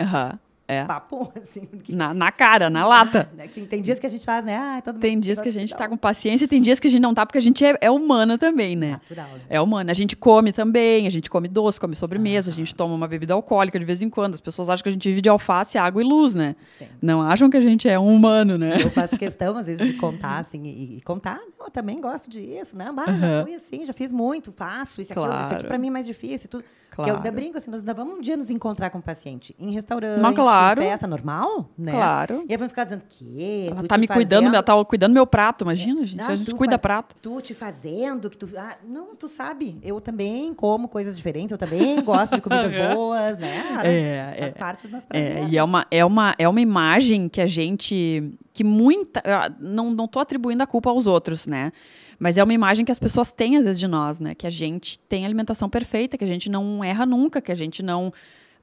[0.00, 0.32] Aham.
[0.32, 0.45] Uhum.
[0.68, 0.84] É.
[0.84, 1.64] Papo, assim.
[1.64, 1.94] Porque...
[1.94, 3.28] Na, na cara, na lata.
[3.32, 3.48] Ah, né?
[3.68, 4.56] tem, dias que a gente faz, né?
[4.56, 6.90] Ah, todo tem dias que a gente está com paciência e tem dias que a
[6.90, 8.92] gente não tá, porque a gente é, é humana também, né?
[8.92, 9.40] Natural, né?
[9.48, 9.92] É humana.
[9.92, 13.06] A gente come também, a gente come doce, come sobremesa, ah, a gente toma uma
[13.06, 14.34] bebida alcoólica de vez em quando.
[14.34, 16.56] As pessoas acham que a gente vive de alface, água e luz, né?
[16.78, 16.86] Sim.
[17.00, 18.82] Não acham que a gente é um humano, né?
[18.82, 21.40] Eu faço questão, às vezes, de contar, assim, e, e contar.
[21.60, 22.90] Eu também gosto disso, né?
[22.92, 23.20] Mas uhum.
[23.20, 25.32] já fui assim, já fiz muito, faço isso, claro.
[25.32, 26.64] aqui, isso aqui para mim é mais difícil e tudo.
[26.90, 27.10] Claro.
[27.10, 29.70] eu ainda brinco assim, nós ainda vamos um dia nos encontrar com o paciente em
[29.70, 30.80] restaurante, Não, claro.
[30.80, 31.92] em festa normal, né?
[31.92, 32.44] Claro.
[32.48, 35.14] E aí vão ficar dizendo que ela tá me fazendo, cuidando, ela tá cuidando do
[35.14, 36.06] meu prato, imagina, é.
[36.06, 36.20] gente.
[36.20, 37.16] Não, a gente cuida faz, prato.
[37.20, 38.48] Tu te fazendo, que tu.
[38.56, 43.38] Ah, não, tu sabe, eu também como coisas diferentes, eu também gosto de comidas boas,
[43.38, 43.62] né?
[43.84, 47.28] É, faz é, parte do nosso É, e é uma, é, uma, é uma imagem
[47.28, 48.32] que a gente.
[48.52, 49.22] que muita.
[49.60, 51.72] Não, não tô atribuindo a culpa aos outros, né?
[52.18, 54.34] Mas é uma imagem que as pessoas têm, às vezes, de nós, né?
[54.34, 57.82] Que a gente tem alimentação perfeita, que a gente não erra nunca, que a gente
[57.82, 58.12] não.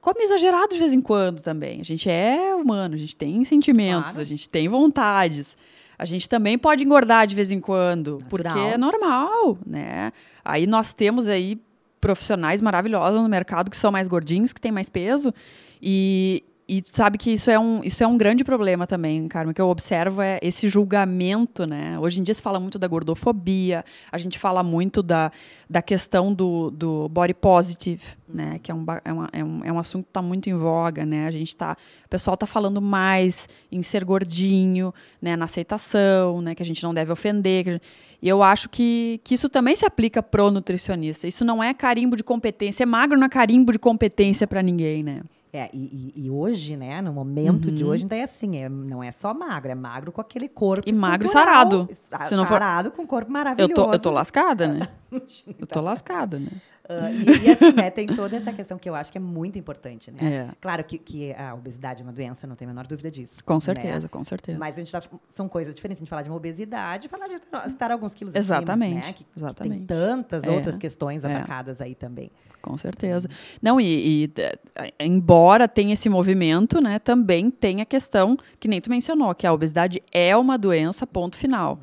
[0.00, 1.80] Come exagerado de vez em quando também.
[1.80, 4.20] A gente é humano, a gente tem sentimentos, claro.
[4.20, 5.56] a gente tem vontades.
[5.98, 8.28] a gente também pode engordar de vez em quando, Natural.
[8.28, 10.12] porque é normal, né?
[10.44, 11.58] Aí nós temos aí
[12.00, 15.32] profissionais maravilhosos no mercado que são mais gordinhos, que têm mais peso,
[15.80, 19.60] e, e sabe que isso é, um, isso é um grande problema também, Carmen, que
[19.60, 21.98] eu observo é esse julgamento, né?
[21.98, 25.30] Hoje em dia se fala muito da gordofobia, a gente fala muito da,
[25.68, 28.58] da questão do, do body positive, né?
[28.62, 31.04] Que é um, é, uma- é um, é um assunto que está muito em voga,
[31.04, 31.26] né?
[31.26, 35.36] A gente tá, o pessoal está falando mais em ser gordinho, né?
[35.36, 36.54] Na aceitação, né?
[36.54, 37.64] Que a gente não deve ofender.
[37.64, 37.82] gente-
[38.22, 41.26] E eu acho que, que isso também se aplica pro nutricionista.
[41.28, 42.84] Isso não é carimbo de competência.
[42.84, 45.20] É magro não é carimbo de competência para ninguém, né?
[45.56, 47.74] É, e, e- hoje, né, no momento Uhum.
[47.76, 50.82] de hoje, então é assim, é, não é só magro, é magro com aquele corpo
[50.88, 51.88] E magro e sarado.
[52.02, 53.72] sa- Se não for- Sarado com corpo Eu maravilhoso.
[53.72, 54.80] tô, eu tô lascada, né?
[55.60, 56.48] Eu tô lascada, né?
[56.88, 59.56] Ah, e, e assim, né, tem toda essa questão que eu acho que é muito
[59.56, 60.18] importante, né?
[60.20, 60.48] É.
[60.60, 63.38] Claro que, que a obesidade é uma doença, não tem a menor dúvida disso.
[63.44, 63.60] Com né?
[63.60, 64.58] certeza, com certeza.
[64.58, 66.00] Mas a gente tá, são coisas diferentes.
[66.00, 67.34] A gente falar de uma obesidade e falar de
[67.68, 69.12] estar, alguns quilos Exatamente, acima, né?
[69.12, 69.76] Que, que exatamente.
[69.78, 71.32] tem tantas É, outras questões é.
[71.36, 72.30] atacadas aí também.
[72.64, 73.28] Com certeza.
[73.60, 78.80] Não, e, e, eh, embora tenha esse movimento, né, também tem a questão que nem
[78.80, 81.78] tu mencionou, que a obesidade é uma doença, ponto final.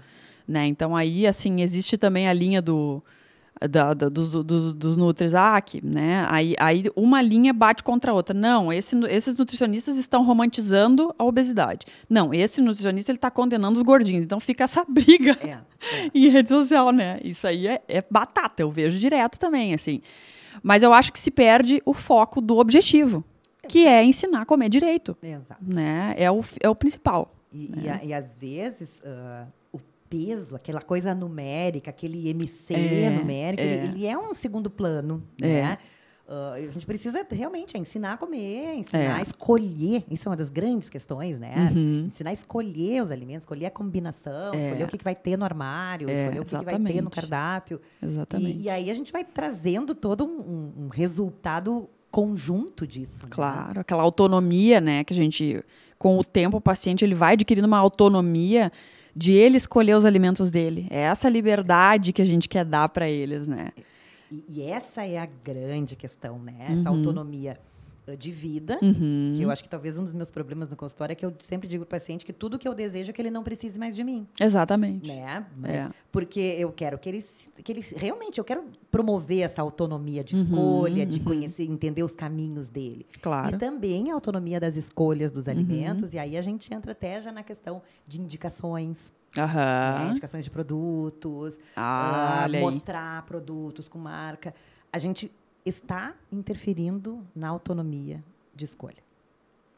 [0.48, 0.65] Né?
[0.65, 3.02] Então aí, assim, existe também a linha do,
[3.70, 6.26] da- da- dos, dos, dos nutris, ah, que, né?
[6.30, 8.34] Aí, aí uma linha bate contra a outra.
[8.38, 11.86] Não, esse, esses nutricionistas estão romantizando a obesidade.
[12.10, 14.26] Não, esse nutricionista ele está condenando os gordinhos.
[14.26, 15.60] Então fica essa briga É, é.
[16.13, 17.20] em rede social, né?
[17.24, 20.02] Isso aí é, é batata, eu vejo direto também, assim.
[20.63, 23.23] Mas eu acho que se perde o foco do objetivo,
[23.67, 25.61] que é ensinar a comer direito, Exato.
[25.65, 26.13] né?
[26.17, 27.33] É o, é o principal.
[27.53, 29.01] E, e, a- e às vezes
[29.73, 33.65] o peso, aquela coisa numérica, aquele MC É, numérico, é.
[33.65, 35.47] Ele, ele é um segundo plano, É.
[35.61, 35.77] né?
[36.34, 39.12] Ah, a gente precisa realmente ensinar a comer, ensinar É.
[39.12, 40.04] a escolher.
[40.10, 41.72] Isso é uma das grandes questões, né?
[41.76, 42.06] Uhum.
[42.08, 44.58] Ensinar a escolher os alimentos, escolher a combinação, É.
[44.60, 47.02] escolher o que, que vai ter no armário, É, escolher o que, que vai ter
[47.02, 47.82] no cardápio.
[48.02, 48.58] Exatamente.
[48.58, 53.24] E, e aí a gente vai trazendo todo um, um- resultado conjunto disso.
[53.24, 53.30] né?
[53.30, 55.63] Claro, aquela autonomia, né, que a gente,
[55.98, 58.72] com o tempo, o paciente ele vai adquirindo uma autonomia
[59.15, 60.88] de ele escolher os alimentos dele.
[60.89, 63.70] É essa liberdade que a gente quer dar para eles, né?
[64.32, 66.56] E, e essa é a grande questão, né?
[66.72, 66.98] Essa Uhum.
[66.98, 67.60] autonomia
[68.17, 69.34] de vida, Uhum.
[69.38, 71.67] que eu acho que talvez um dos meus problemas no consultório é que eu sempre
[71.67, 73.96] digo para o paciente que tudo que eu desejo é que ele não precise mais
[73.96, 75.08] de mim, Exatamente.
[75.08, 75.46] né?
[75.63, 75.89] É.
[76.12, 77.24] Porque eu quero que ele,
[77.63, 81.24] que ele realmente eu quero promover essa autonomia de Uhum, escolha, de uhum.
[81.26, 83.06] conhecer, entender os caminhos dele.
[83.22, 83.50] Claro.
[83.50, 83.56] Uhum.
[83.56, 87.32] E também a autonomia das escolhas dos alimentos, e aí a gente entra até já
[87.32, 90.08] na questão de indicações, né?
[90.10, 92.60] Indicações de produtos, Ah, aí.
[92.60, 94.54] mostrar produtos com marca.
[94.91, 95.32] A gente
[95.65, 98.24] está interferindo na autonomia
[98.56, 98.98] de escolha.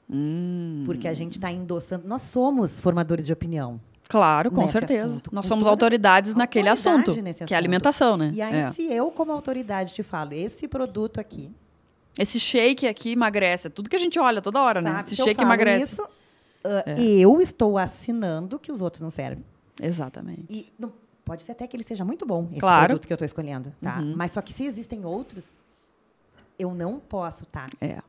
[0.09, 0.83] Hum.
[0.85, 2.07] Porque a gente está endossando.
[2.07, 3.79] Nós somos formadores de opinião.
[4.09, 5.05] Claro, com certeza.
[5.05, 7.57] assunto, Nós com somos autoridades naquele autoridade assunto, nesse que é assunto.
[7.57, 8.31] alimentação, né?
[8.33, 8.71] E aí, É.
[8.71, 11.49] se eu, como autoridade, te falo, esse produto aqui.
[12.19, 14.91] Esse shake aqui emagrece, é tudo que a gente olha toda hora, né?
[14.91, 15.93] sabe, Esse se eu shake emagrece.
[15.93, 16.05] Isso,
[16.63, 19.43] ah, Eu estou assinando que os outros não servem.
[19.81, 20.45] Exatamente.
[20.49, 20.91] E não-
[21.25, 22.87] pode ser até que ele seja muito bom, esse Claro.
[22.87, 23.73] produto que eu estou escolhendo.
[23.81, 23.99] Tá?
[23.99, 24.13] Uhum.
[24.15, 25.55] Mas só que se existem outros,
[26.59, 27.99] eu não posso estar É.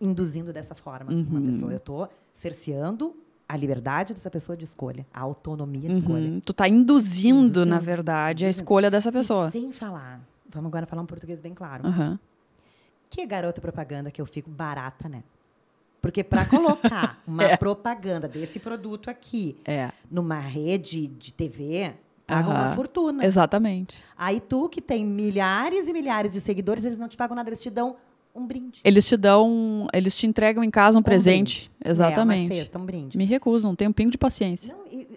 [0.00, 1.46] induzindo dessa forma uma Uhum.
[1.46, 1.72] pessoa.
[1.72, 3.14] Eu estou cerceando
[3.48, 6.28] a liberdade dessa pessoa de escolha, a autonomia de escolha.
[6.30, 6.40] Uhum.
[6.40, 7.66] Tu tá induzindo, Induzindo.
[7.66, 8.62] na verdade, a Induzindo.
[8.64, 9.50] escolha dessa E pessoa.
[9.50, 11.82] sem falar, vamos agora falar um português bem claro.
[13.10, 15.24] Que garota propaganda que eu fico barata, né?
[16.00, 17.56] Porque para colocar uma É.
[17.56, 21.92] propaganda desse produto aqui É, numa rede de TV,
[22.26, 22.74] paga uma Aham.
[22.74, 23.24] fortuna.
[23.24, 23.96] exatamente.
[24.16, 27.60] Aí tu que tem milhares e milhares de seguidores, eles não te pagam nada, eles
[27.60, 27.96] te dão
[28.34, 28.80] um brinde.
[28.84, 31.68] Eles te dão, eles te entregam em casa um, presente.
[31.68, 31.70] brinde.
[31.82, 32.54] É, uma Exatamente.
[32.54, 33.18] cesta, um brinde.
[33.18, 34.72] Me recuso, não tenho um pingo de paciência.
[34.74, 35.08] Não, e-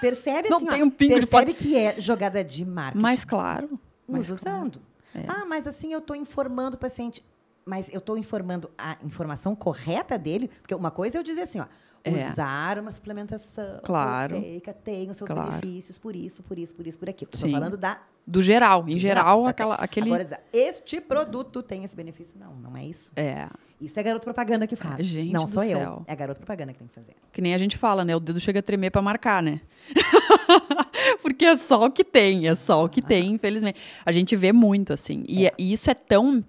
[0.00, 3.02] percebe Não assim, tem um pingo de percebe que é jogada de marketing.
[3.02, 3.68] Mas claro.
[4.08, 4.80] nos mas usando.
[5.14, 5.24] É.
[5.28, 7.22] Ah, mas assim eu estou informando o paciente.
[7.64, 11.60] Mas eu estou informando a informação correta dele, porque uma coisa é eu dizer assim,
[11.60, 11.66] ó,
[12.04, 12.30] É.
[12.30, 14.34] usar uma suplementação Claro.
[14.34, 15.50] proteica tem os seus Claro.
[15.52, 17.30] benefícios por isso, por isso, por isso, por aquilo.
[17.32, 20.12] Estou falando da Do geral, em geral, da- aquela, aquele.
[20.12, 22.32] Agora, este produto tem esse benefício.
[22.38, 23.10] Não, não é isso.
[23.16, 23.48] É,
[23.80, 25.04] Isso é garoto propaganda que faz.
[25.04, 25.80] Gente não sou céu.
[25.80, 26.04] eu.
[26.06, 27.14] É garoto propaganda que tem que fazer.
[27.32, 28.14] que nem a gente fala, né?
[28.14, 29.60] O dedo chega a tremer pra marcar, né?
[31.20, 33.80] Porque é só o que tem, é só o que tem, infelizmente.
[34.04, 35.24] A gente vê muito, assim.
[35.28, 36.44] E, e isso é tão.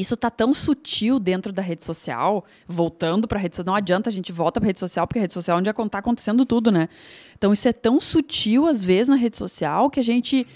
[0.00, 3.72] Isso tá tão sutil dentro da rede social, voltando para a rede social.
[3.72, 5.98] Não adianta a gente volta para rede social, porque a rede social é onde está
[5.98, 6.88] acontecendo tudo, né?
[7.36, 10.46] Então isso é tão sutil, às vezes, na rede social, que a gente.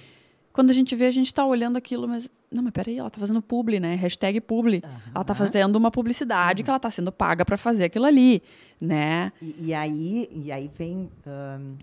[0.53, 2.31] Quando a gente vê, a gente tá olhando aquilo, mas.
[2.51, 3.95] Não, mas peraí, ela tá fazendo publi, né?
[3.95, 4.83] Hashtag publi.
[5.15, 8.43] Ela tá fazendo uma publicidade que ela tá sendo paga para fazer aquilo ali,
[8.79, 9.33] né?
[9.41, 11.77] E, e aí, e aí vem ahn,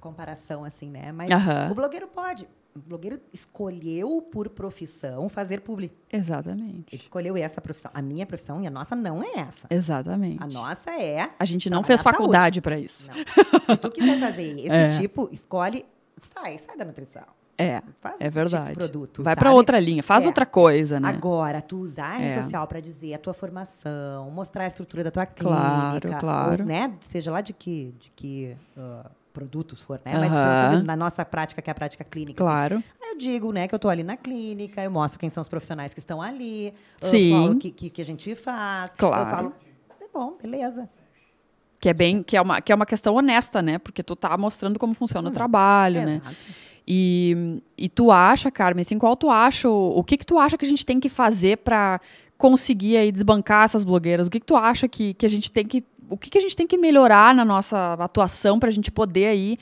[0.00, 1.12] comparação assim, né?
[1.12, 1.70] Mas Aham.
[1.70, 2.48] o blogueiro pode.
[2.74, 5.90] O blogueiro escolheu por profissão fazer publi.
[6.10, 6.96] Ele Exatamente.
[6.96, 7.90] escolheu essa profissão.
[7.92, 9.66] A minha profissão e a nossa não é essa.
[9.68, 10.42] Exatamente.
[10.42, 11.28] A nossa é.
[11.38, 13.08] A gente não fez faculdade para isso.
[13.08, 13.74] Não.
[13.74, 14.88] Se tu quiser fazer esse É.
[14.98, 15.84] tipo, escolhe,
[16.16, 17.24] sai, sai da nutrição.
[17.58, 18.68] É, Faz é esse verdade.
[18.70, 20.28] Tipo produto, Vai para outra linha, faz É.
[20.28, 21.06] outra coisa, né?
[21.10, 22.42] Agora, tu usar a rede É.
[22.42, 26.62] social para dizer a tua formação, mostrar a estrutura da tua Claro, clínica, claro.
[26.62, 30.12] ou, né, seja lá de que, de que ah, produtos for, né?
[30.12, 32.42] Mas na nossa prática, que é a prática clínica.
[32.42, 32.82] assim, Claro.
[33.02, 35.48] Aí eu digo, né, que eu tô ali na clínica, eu mostro quem são os
[35.48, 37.30] profissionais que estão ali, eu Sim.
[37.30, 38.92] falo o que, que, que a gente faz.
[38.96, 39.22] Claro.
[39.22, 39.52] Eu falo,
[40.00, 40.88] é bom, beleza.
[41.80, 43.78] Que é bem, que é uma, que é uma questão honesta, né?
[43.78, 45.34] Porque tu tá mostrando como funciona o Exato.
[45.34, 46.20] trabalho, né?
[46.24, 46.36] Exato.
[46.86, 50.56] E, e tu acha, Carmen, assim, qual tu acha, o, o que que tu acha
[50.56, 52.00] que a gente tem que fazer para
[52.36, 54.26] conseguir aí desbancar essas blogueiras?
[54.26, 56.40] O que que tu acha que, que a gente tem que, o que que a
[56.40, 59.58] gente tem que melhorar na nossa atuação para a gente poder aí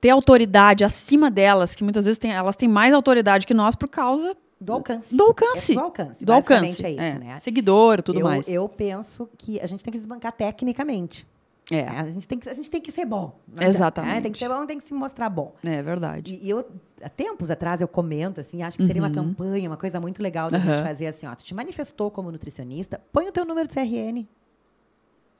[0.00, 3.88] ter autoridade acima delas, que muitas vezes tem, elas têm mais autoridade que nós por
[3.88, 5.16] causa Do alcance.
[5.16, 5.72] do alcance.
[5.72, 6.24] É do alcance.
[6.24, 6.84] Do alcance.
[6.86, 7.18] É isso, é.
[7.18, 7.38] né?
[7.38, 8.48] Seguidor, tudo eu, mais.
[8.48, 11.26] Eu penso que a gente tem que desbancar tecnicamente.
[11.70, 12.00] É, né?
[12.00, 13.38] A, gente tem que, a gente tem que ser bom.
[13.54, 14.14] não Exatamente.
[14.14, 14.20] né?
[14.20, 15.54] Tem que ser bom, tem que se mostrar bom.
[15.62, 16.38] é verdade.
[16.42, 16.66] E, eu,
[17.00, 19.14] há tempos atrás, eu comento, assim, acho que seria uma Uhum.
[19.14, 20.82] campanha, uma coisa muito legal da gente Aham.
[20.84, 21.34] fazer assim, ó.
[21.36, 24.28] Tu te manifestou como nutricionista, põe o teu número de CRN.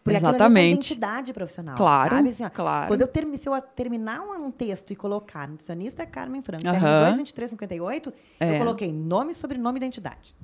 [0.03, 0.73] Porque aquilo ali é Exatamente.
[0.75, 1.77] identidade profissional.
[1.77, 2.89] Claro, Sabe, assim, ó, claro.
[2.89, 6.79] Quando eu termi- se eu terminar um, um texto e colocar nutricionista Carmen Franco, Aham.
[7.13, 8.55] CRN 22358, É.
[8.55, 10.35] eu coloquei nome, sobrenome e identidade.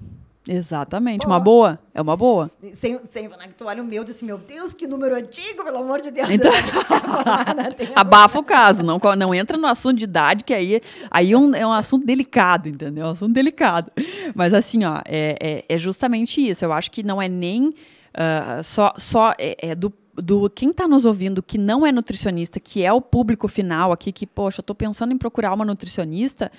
[0.51, 1.35] Exatamente, Boa.
[1.35, 1.79] uma boa.
[1.93, 2.51] É uma boa.
[2.63, 4.87] E Sem, sem falar que tu olha o meu e diz assim, meu Deus, que
[4.87, 6.31] número antigo, pelo amor de Deus.
[6.31, 6.51] Então-.
[7.95, 11.55] Abafa o caso, não, não entra no assunto de idade, que aí, aí é, um,
[11.55, 13.05] é um assunto delicado, entendeu?
[13.05, 13.93] É um assunto delicado.
[14.35, 16.65] Mas assim, ó, é, é, é justamente isso.
[16.65, 17.75] Eu acho que não é nem
[18.19, 22.59] ah, só, só é, é do, do quem está nos ouvindo que não é nutricionista,
[22.59, 26.51] que é o público final aqui, que, poxa, eu tô pensando em procurar uma nutricionista.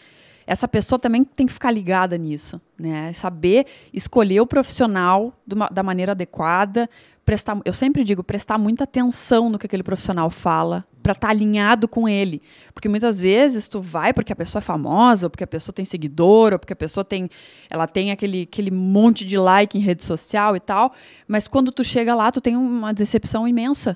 [0.48, 3.12] Essa pessoa também tem que ficar ligada nisso, né?
[3.14, 6.90] Saber escolher o profissional uma- da maneira adequada,
[7.30, 11.88] prestar, eu sempre digo, prestar muita atenção no que aquele profissional fala, para estar alinhado
[11.88, 12.42] com ele.
[12.74, 15.86] Porque muitas vezes tu vai porque a pessoa é famosa, ou porque a pessoa tem
[15.86, 17.30] seguidor, ou porque a pessoa tem,
[17.70, 20.92] ela tem aquele, aquele monte de like em rede social e tal,
[21.28, 23.96] mas quando tu chega lá, tu tem uma decepção imensa,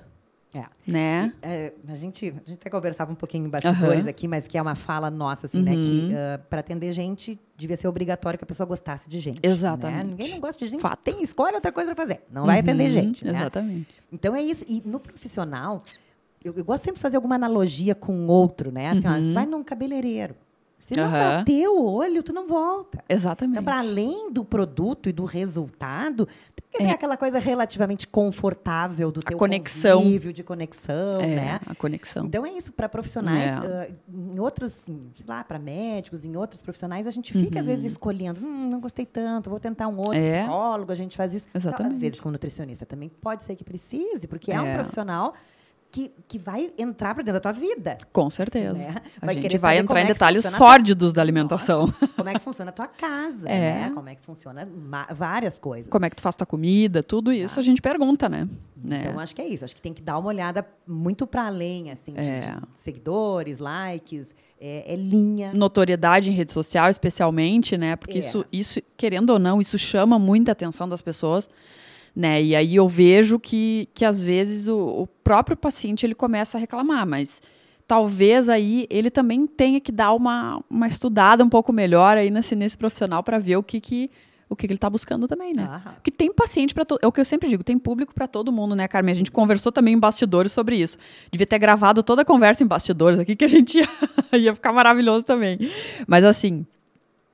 [0.53, 0.65] É.
[0.85, 1.33] né?
[1.41, 4.09] É, a, gente, a gente até conversava um pouquinho em bastidores Aham.
[4.09, 5.71] aqui, mas que é uma fala nossa, assim, né?
[5.75, 5.79] Que
[6.13, 6.39] Uhum.
[6.49, 9.39] para atender gente, devia ser obrigatório que a pessoa gostasse de gente.
[9.41, 9.97] Exatamente.
[9.97, 10.03] né?
[10.11, 10.99] Ninguém não gosta de gente, Fato.
[11.03, 12.21] tem, escolhe outra coisa para fazer.
[12.31, 13.31] Não vai atender Uhum, gente, né?
[13.39, 13.87] Exatamente.
[14.11, 14.63] Então é isso.
[14.67, 15.81] E no profissional,
[16.43, 18.89] eu, eu gosto sempre de fazer alguma analogia com outro, né?
[18.89, 19.27] Assim, ó, Uhum.
[19.29, 20.35] tu vai num cabeleireiro.
[20.83, 21.37] Se não Aham.
[21.37, 23.01] bater o olho, tu não volta.
[23.07, 23.53] Exatamente.
[23.53, 26.91] Então, para além do produto e do resultado, tem que ter É.
[26.91, 30.01] aquela coisa relativamente confortável do teu conexão.
[30.03, 31.59] convívio, de conexão, é, né?
[31.65, 32.25] a conexão.
[32.25, 33.89] Então é isso, para profissionais, É.
[33.89, 37.85] ah, em outros, sei lá, para médicos, em outros profissionais, a gente fica às vezes
[37.93, 40.25] escolhendo, hum, não gostei tanto, vou tentar um outro Uhum.
[40.25, 40.39] É.
[40.41, 41.45] psicólogo, a gente faz isso.
[41.49, 41.93] Então, Exatamente.
[41.93, 44.73] às vezes com nutricionista também pode ser que precise, porque é, um É.
[44.75, 45.33] profissional
[45.93, 47.99] que, que vai entrar para dentro da tua vida.
[48.11, 48.73] Com certeza.
[48.89, 48.95] Né?
[49.21, 51.85] A Vai gente querer vai entrar em é detalhes a tua- sórdidos da alimentação.
[51.85, 53.59] Nossa, como é que funciona a tua casa, É.
[53.87, 53.91] né?
[53.93, 54.67] Como é que funciona
[55.13, 55.87] várias coisas.
[55.91, 58.49] Como é que tu faz tua comida, tudo isso a gente pergunta, né?
[58.83, 59.01] né?
[59.05, 59.63] Então, acho que é isso.
[59.63, 62.55] Acho que tem que dar uma olhada muito para além, assim, de, É.
[62.73, 65.51] de seguidores, likes, é, é linha.
[65.53, 67.95] Notoriedade em rede social, especialmente, né?
[67.95, 68.17] Porque É.
[68.19, 71.47] isso, isso, querendo ou não, isso chama muita atenção das pessoas.
[72.15, 72.43] Né?
[72.43, 76.61] E aí eu vejo que, que às vezes o, o próprio paciente ele começa a
[76.61, 77.41] reclamar, mas
[77.87, 82.55] talvez aí ele também tenha que dar uma, uma estudada um pouco melhor aí nesse,
[82.55, 84.11] nesse profissional para ver o que, que,
[84.47, 85.63] o que, que ele está buscando também, né?
[85.63, 85.93] Aham.
[85.93, 86.99] Porque tem paciente para todo.
[87.01, 89.11] É o que eu sempre digo, tem público para todo mundo, né, Carmen?
[89.11, 90.97] A gente conversou também em bastidores sobre isso.
[91.31, 93.79] Devia ter gravado toda a conversa em bastidores aqui, que a gente
[94.31, 95.57] ia, ia ficar maravilhoso também.
[96.07, 96.65] Mas assim.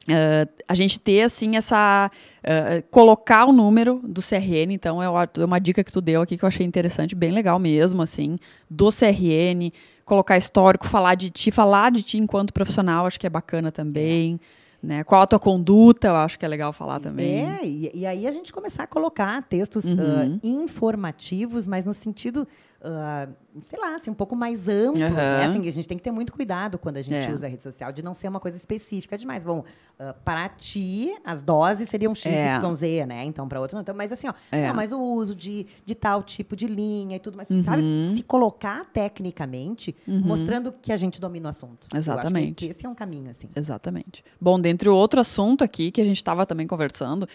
[0.10, 2.10] Eh, a gente ter assim essa
[2.43, 6.22] eh, colocar o número do CRN então é uma, é uma dica que tu deu
[6.22, 8.38] aqui que eu achei interessante bem legal mesmo assim
[8.69, 9.72] do CRN
[10.06, 14.39] colocar histórico falar de ti falar de ti enquanto profissional acho que é bacana também
[14.82, 18.06] né qual a tua conduta eu acho que é legal falar também É, e, e
[18.06, 19.98] aí a gente começar a colocar textos Uhum.
[20.00, 22.48] ah, informativos, mas no sentido,
[22.81, 23.27] ah,
[23.63, 25.13] sei lá, assim, um pouco mais amplos, Aham.
[25.13, 25.45] né?
[25.45, 27.33] Assim, a gente tem que ter muito cuidado quando a gente É.
[27.33, 29.43] usa a rede social, de não ser uma coisa específica demais.
[29.43, 29.63] Bom,
[29.99, 32.55] ah, para ti, as doses seriam X, É.
[32.55, 33.23] Y, Z, né?
[33.25, 33.81] Então, para outro não.
[33.81, 34.67] Então, mas assim, ó, É.
[34.67, 37.81] não, mas o uso de, de tal tipo de linha e tudo mais, sabe?
[37.81, 38.15] Uhum.
[38.15, 41.87] Se colocar tecnicamente, mostrando que a gente domina o assunto.
[41.93, 42.65] Exatamente.
[42.67, 43.47] esse é um caminho, assim.
[43.55, 44.23] Exatamente.
[44.39, 47.27] Bom, dentre o outro assunto aqui que a gente estava também conversando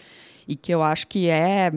[0.47, 1.71] e que eu acho que é,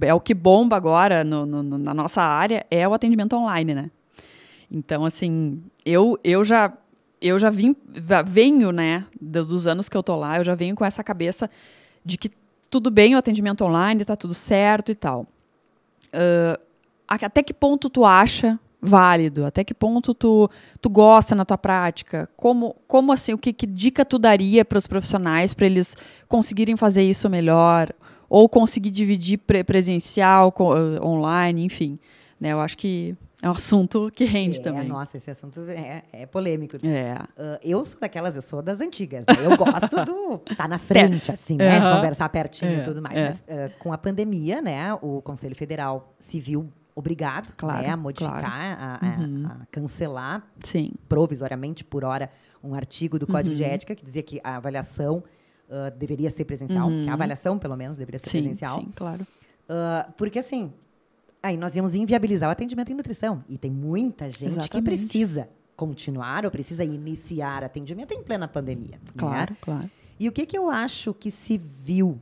[0.00, 3.90] é o que bomba agora no- no- na nossa área é o atendimento online, né?
[4.70, 6.72] Então, assim, eu, eu já
[7.20, 7.76] eu já vim,
[8.24, 11.50] venho, né, dos anos que eu tô lá, eu já venho com essa cabeça
[12.02, 12.30] de que
[12.70, 15.26] tudo bem o atendimento online, tá tudo certo e tal.
[16.14, 16.58] Uh,
[17.06, 19.44] até que ponto tu acha válido?
[19.44, 20.48] Até que ponto tu,
[20.80, 22.28] tu gosta na tua prática?
[22.36, 25.96] Como, como assim, o que, que dica tu daria para os profissionais para eles
[26.28, 27.92] conseguirem fazer isso melhor?
[28.30, 31.98] Ou conseguir dividir pre presencial, uh, online, enfim.
[32.40, 34.88] Né, eu acho que é um assunto que rende é, também.
[34.88, 36.76] Nossa, esse assunto é, é polêmico.
[36.86, 37.14] É.
[37.36, 39.24] Uh, eu sou daquelas, eu sou das antigas.
[39.26, 39.44] Né?
[39.44, 41.80] Eu gosto do tá na frente, assim, né?
[41.80, 42.78] De conversar pertinho é.
[42.78, 43.16] e tudo mais.
[43.16, 43.28] É.
[43.28, 47.96] Mas uh, com a pandemia, né, o Conselho Federal se viu obrigado claro, né, a
[47.96, 48.98] modificar, claro.
[49.00, 49.46] a, uhum.
[49.46, 50.92] a, cancelar Sim.
[51.08, 52.30] provisoriamente, por hora,
[52.62, 53.56] um artigo do Código uhum.
[53.56, 55.22] de Ética que dizia que a avaliação
[55.70, 57.12] uh, deveria ser presencial, que a uhum.
[57.12, 58.80] avaliação, pelo menos, deveria ser sim, presencial.
[58.80, 59.26] Sim, claro.
[60.16, 60.72] porque, assim,
[61.42, 63.44] aí nós íamos inviabilizar o atendimento em nutrição.
[63.48, 64.70] E tem muita gente Exatamente.
[64.70, 68.96] que precisa continuar ou precisa iniciar atendimento em plena pandemia.
[68.96, 69.12] Né?
[69.16, 69.58] Claro, né?
[69.60, 69.90] claro.
[70.18, 72.20] E o que, que eu acho que se viu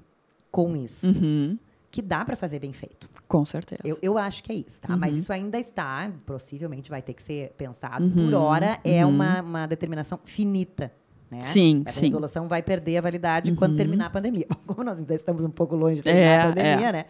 [0.52, 1.08] com isso?
[1.08, 1.58] Uhum.
[1.90, 3.08] Que dá para fazer bem feito.
[3.26, 3.80] Com certeza.
[3.84, 4.92] Eu, eu acho que é isso, tá?
[4.92, 5.00] Uhum.
[5.00, 8.04] Mas isso ainda está, possivelmente vai ter que ser pensado.
[8.04, 8.30] Uhum.
[8.30, 9.12] Por hora, é uhum.
[9.12, 10.92] uma, uma determinação finita.
[11.30, 11.42] Né?
[11.42, 12.06] Sim, a sim.
[12.06, 13.76] resolução vai perder a validade quando uhum.
[13.76, 14.46] terminar a pandemia.
[14.66, 16.92] Como nós ainda estamos um pouco longe de terminar é, a pandemia, é.
[16.92, 17.04] né?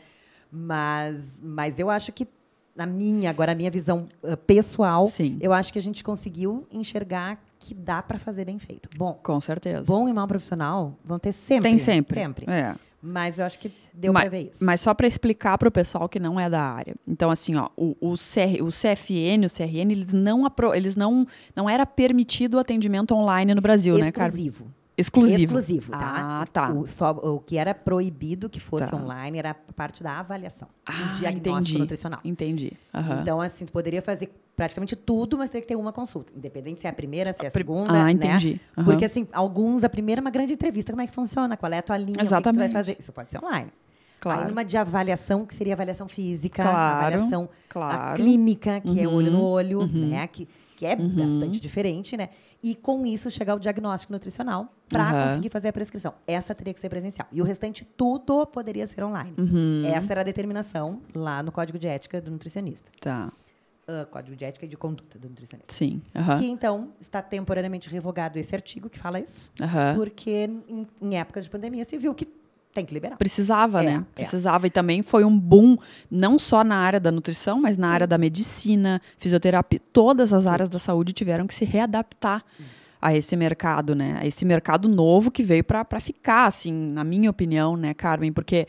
[0.50, 2.26] Mas, mas eu acho que
[2.74, 5.36] na minha, agora a minha visão uh, pessoal, Sim.
[5.40, 8.88] eu acho que a gente conseguiu enxergar que dá para fazer bem feito.
[8.96, 9.82] Bom, com certeza.
[9.84, 11.68] Bom e mal profissional vão ter sempre.
[11.68, 12.20] Tem sempre.
[12.20, 12.46] Sempre.
[12.48, 12.76] É.
[13.00, 14.64] Mas eu acho que deu para ver isso.
[14.64, 16.96] Mas só para explicar para o pessoal que não é da área.
[17.06, 21.26] Então, assim, ó, o, o, CR, o CFN, o CRN, eles não, apro, eles não,
[21.54, 24.04] não era permitido o atendimento online no Brasil, Exclusivo.
[24.04, 24.46] né, Carmen?
[24.46, 24.74] Exclusivo.
[24.98, 25.42] Exclusivo.
[25.42, 26.42] Exclusivo, tá?
[26.42, 26.72] Ah, tá.
[26.72, 28.96] O, só, o que era proibido que fosse tá.
[28.96, 30.66] online era a parte da avaliação.
[30.84, 31.78] Ah, diagnóstico entendi.
[31.78, 32.20] nutricional.
[32.24, 32.72] Entendi.
[32.92, 33.20] Uhum.
[33.20, 36.32] Então, assim, tu poderia fazer praticamente tudo, mas teria que ter uma consulta.
[36.36, 37.92] Independente se é a primeira, se é a segunda.
[37.92, 38.10] Ah, né?
[38.10, 38.60] entendi.
[38.76, 38.84] Uhum.
[38.84, 40.90] Porque, assim, alguns, a primeira é uma grande entrevista.
[40.90, 41.56] Como é que funciona?
[41.56, 42.20] Qual é a tua linha?
[42.20, 42.62] Exatamente.
[42.62, 42.96] Que, que tu vai fazer?
[42.98, 43.70] Isso pode ser online.
[44.20, 44.40] Claro.
[44.40, 48.16] Aí numa de avaliação, que seria avaliação física, claro, avaliação claro.
[48.16, 50.08] clínica, que uhum, é olho no olho, uhum.
[50.08, 50.26] né?
[50.26, 51.08] Que, que é uhum.
[51.08, 52.30] bastante diferente, né?
[52.62, 56.14] E com isso chegar ao diagnóstico nutricional para conseguir fazer a prescrição.
[56.26, 57.28] Essa teria que ser presencial.
[57.30, 59.34] E o restante tudo poderia ser online.
[59.38, 59.84] Uhum.
[59.86, 62.90] Essa era a determinação lá no Código de Ética do nutricionista.
[63.00, 63.32] Tá.
[63.88, 65.72] Uh, Código de Ética e de Conduta do nutricionista.
[65.72, 66.02] Sim.
[66.38, 69.50] Que então está temporariamente revogado esse artigo que fala isso,
[69.94, 72.26] porque em, em épocas de pandemia se viu que
[72.78, 73.16] tem que liberar.
[73.16, 74.04] Precisava, É, né?
[74.16, 74.20] é.
[74.20, 74.66] Precisava.
[74.66, 75.76] E também foi um boom,
[76.10, 79.80] não só na área da nutrição, mas na área da medicina, fisioterapia.
[79.92, 82.44] Todas as áreas da saúde tiveram que se readaptar
[83.00, 84.18] a esse mercado, né?
[84.20, 88.32] A esse mercado novo que veio para ficar, assim, na minha opinião, né, Carmen?
[88.32, 88.66] Porque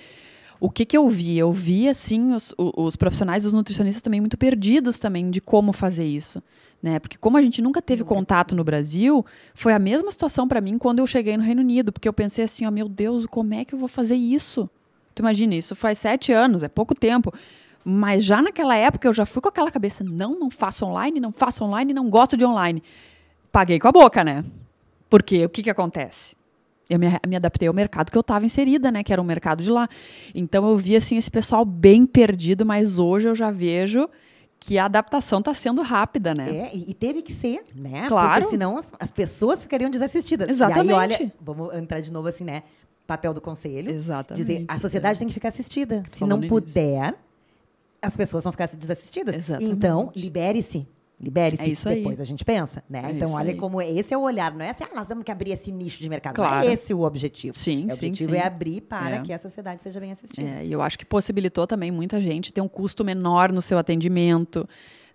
[0.59, 1.37] o que, que eu vi?
[1.37, 6.05] Eu vi, assim, os, os profissionais, os nutricionistas também muito perdidos também de como fazer
[6.05, 6.43] isso,
[6.83, 6.99] né?
[6.99, 10.77] Porque como a gente nunca teve contato no Brasil, foi a mesma situação para mim
[10.77, 13.63] quando eu cheguei no Reino Unido, porque eu pensei assim, ó, meu Deus, como é
[13.63, 14.69] que eu vou fazer isso?
[15.15, 17.33] Tu imagina, isso faz sete anos, é pouco tempo.
[17.83, 21.31] Mas já naquela época eu já fui com aquela cabeça, não, não faço online, não
[21.31, 22.83] faço online, não gosto de online.
[23.51, 24.43] Paguei com a boca, né?
[25.09, 26.35] Porque o que, que acontece?
[26.89, 29.03] Eu me, me adaptei ao mercado que eu estava inserida, né?
[29.03, 29.87] Que era o mercado de lá.
[30.33, 34.09] Então eu vi assim esse pessoal bem perdido, mas hoje eu já vejo
[34.59, 36.49] que a adaptação está sendo rápida, né?
[36.49, 38.07] É, e, teve que ser, né?
[38.07, 38.41] Claro.
[38.41, 40.49] Porque senão as, as pessoas ficariam desassistidas.
[40.49, 40.89] Exatamente.
[40.89, 42.63] E aí, olha, vamos entrar de novo assim, né?
[43.07, 43.91] Papel do conselho.
[43.91, 44.45] Exatamente.
[44.45, 46.03] Dizer, a sociedade tem que ficar assistida.
[46.11, 46.49] Se Falando não nisso.
[46.49, 47.15] puder,
[48.01, 49.35] as pessoas vão ficar desassistidas.
[49.35, 49.73] Exatamente.
[49.73, 50.85] Então, libere-se.
[51.21, 51.97] Libere-se, É isso aí.
[51.97, 53.01] depois a gente pensa, né?
[53.07, 53.57] É então, olha aí.
[53.57, 55.97] como esse é o olhar, não é assim, ah, nós temos que abrir esse nicho
[55.99, 56.37] de mercado.
[56.37, 56.65] Não Claro.
[56.67, 57.57] é esse o objetivo.
[57.57, 58.37] Sim, o sim, objetivo sim.
[58.37, 59.21] é abrir para É.
[59.21, 60.47] que a sociedade seja bem assistida.
[60.47, 63.77] É, e eu acho que possibilitou também muita gente ter um custo menor no seu
[63.77, 64.65] atendimento.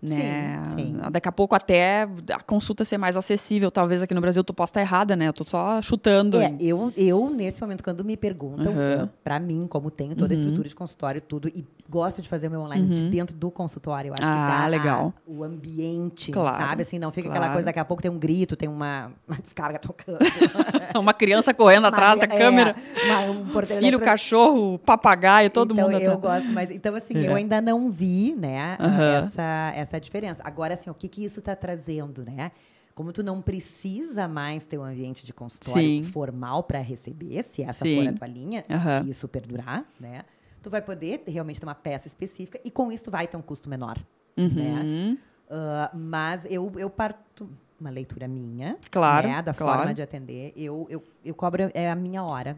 [0.05, 0.62] Né?
[0.67, 0.97] Sim, sim.
[1.11, 3.71] Daqui a pouco até a consulta ser mais acessível.
[3.71, 5.29] Talvez aqui no Brasil tu possa estar errada, né?
[5.29, 6.40] Eu tô só chutando.
[6.40, 9.09] É, eu, eu, nesse momento, quando me perguntam, Uhum.
[9.23, 10.40] pra mim, como tenho toda a Uhum.
[10.43, 14.09] estrutura de consultório tudo, e gosto de fazer o meu online de dentro do consultório,
[14.09, 15.12] eu acho Ah, que dá legal.
[15.17, 16.83] a- o ambiente, Claro, sabe?
[16.83, 17.40] Assim, não fica claro.
[17.40, 20.19] aquela coisa, daqui a pouco tem um grito, tem uma, uma descarga tocando.
[20.99, 22.77] Uma criança correndo atrás da Uma- é, câmera.
[23.05, 26.43] uma- um Filho, cachorro, papagaio, todo então, mundo eu atrás.
[26.43, 27.29] gosto, mas então assim, É.
[27.29, 29.03] eu ainda não vi, né, Aham.
[29.27, 30.40] essa essa diferença.
[30.44, 32.52] Agora assim, o que que isso está trazendo, né?
[32.94, 36.02] Como tu não precisa mais ter um ambiente de consultório Sim.
[36.04, 37.96] formal para receber, se essa Sim.
[37.96, 39.02] for a tua linha, Aham.
[39.02, 40.22] se isso perdurar, né?
[40.62, 43.69] Tu vai poder realmente ter uma peça específica e com isso vai ter um custo
[43.69, 43.98] menor,
[44.37, 44.83] né?
[44.83, 45.19] Uhum.
[45.50, 47.48] Ah, mas eu, eu parto
[47.79, 49.79] uma leitura minha, Claro, né, da claro.
[49.79, 50.52] forma de atender.
[50.56, 52.56] Eu, eu, eu cobro é a minha hora.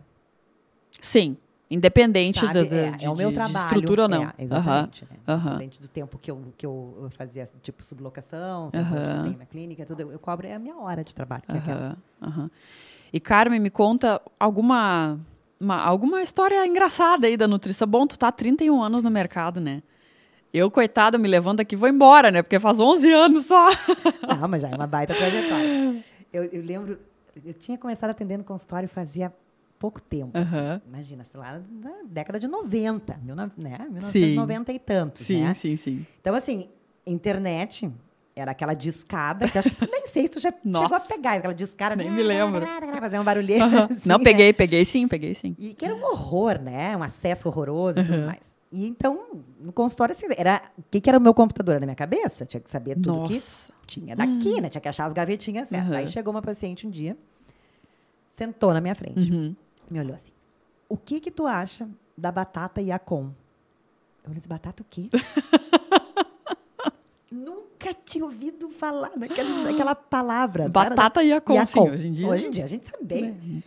[1.00, 1.36] Sim.
[1.68, 2.52] Independente Sabe?
[2.52, 3.58] do, do- é, de, é o meu de- de trabalho.
[3.58, 4.22] estrutura ou não.
[4.22, 5.04] É, exatamente.
[5.04, 5.16] né?
[5.26, 5.46] aham.
[5.48, 8.94] Independente do tempo que eu, que eu fazia, tipo, sublocação, tempo Aham.
[8.94, 11.42] que eu tenho minha clínica, tudo, eu, eu cobro é a minha hora de trabalho.
[11.48, 11.96] é.
[13.12, 15.18] E Carmen, me conta alguma
[15.58, 17.88] uma- alguma história engraçada aí da nutrição.
[17.88, 19.82] Bom, tu tá há 31 anos no mercado, né?
[20.52, 22.42] Eu, coitada, me levanto aqui e vou embora, né?
[22.42, 23.68] Porque faz 11 anos só.
[24.40, 25.96] Não, mas já é uma baita trajetória.
[26.32, 26.98] Eu, eu lembro,
[27.44, 29.32] eu tinha começado atendendo consultório fazia
[29.78, 30.36] pouco tempo.
[30.36, 30.80] assim.
[30.88, 33.50] Imagina, sei lá, na década de 90, mil, né?
[33.56, 35.54] 1990 e tantos, Sim, né?
[35.54, 36.06] sim, sim.
[36.20, 36.68] Então, assim,
[37.06, 37.90] internet
[38.34, 41.08] era aquela discada, que acho que tu nem sei se tu já chegou a Nossa.
[41.08, 41.96] pegar, aquela discada.
[41.96, 42.66] Nem me lembro.
[43.00, 43.64] Fazer um barulheiro.
[43.90, 44.24] Assim, Não, né?
[44.24, 45.56] peguei, peguei sim, peguei sim.
[45.58, 46.94] E que era um horror, né?
[46.96, 48.54] Um acesso horroroso e tudo mais.
[48.70, 49.26] E então,
[49.60, 50.60] no consultório, assim, era.
[50.76, 52.44] O que, que era o meu computador na minha cabeça?
[52.44, 53.72] Tinha que saber tudo que Nossa.
[53.86, 54.68] tinha daqui, né?
[54.68, 55.90] Tinha que achar as gavetinhas certas.
[55.90, 55.96] Uhum.
[55.96, 57.16] Aí chegou uma paciente um dia,
[58.30, 59.56] sentou na minha frente, Uhum.
[59.92, 60.32] Me olhou assim.
[60.88, 63.30] O que que tu acha da batata Yacon?
[64.24, 65.10] Eu falei, batata o quê?
[67.30, 70.68] Nunca tinha ouvido falar naquela, naquela palavra.
[70.68, 71.90] Batata Yacon, sim, Yacon.
[71.92, 72.26] hoje em dia.
[72.28, 73.32] Hoje em dia, a gente sabe bem.
[73.32, 73.62] Né?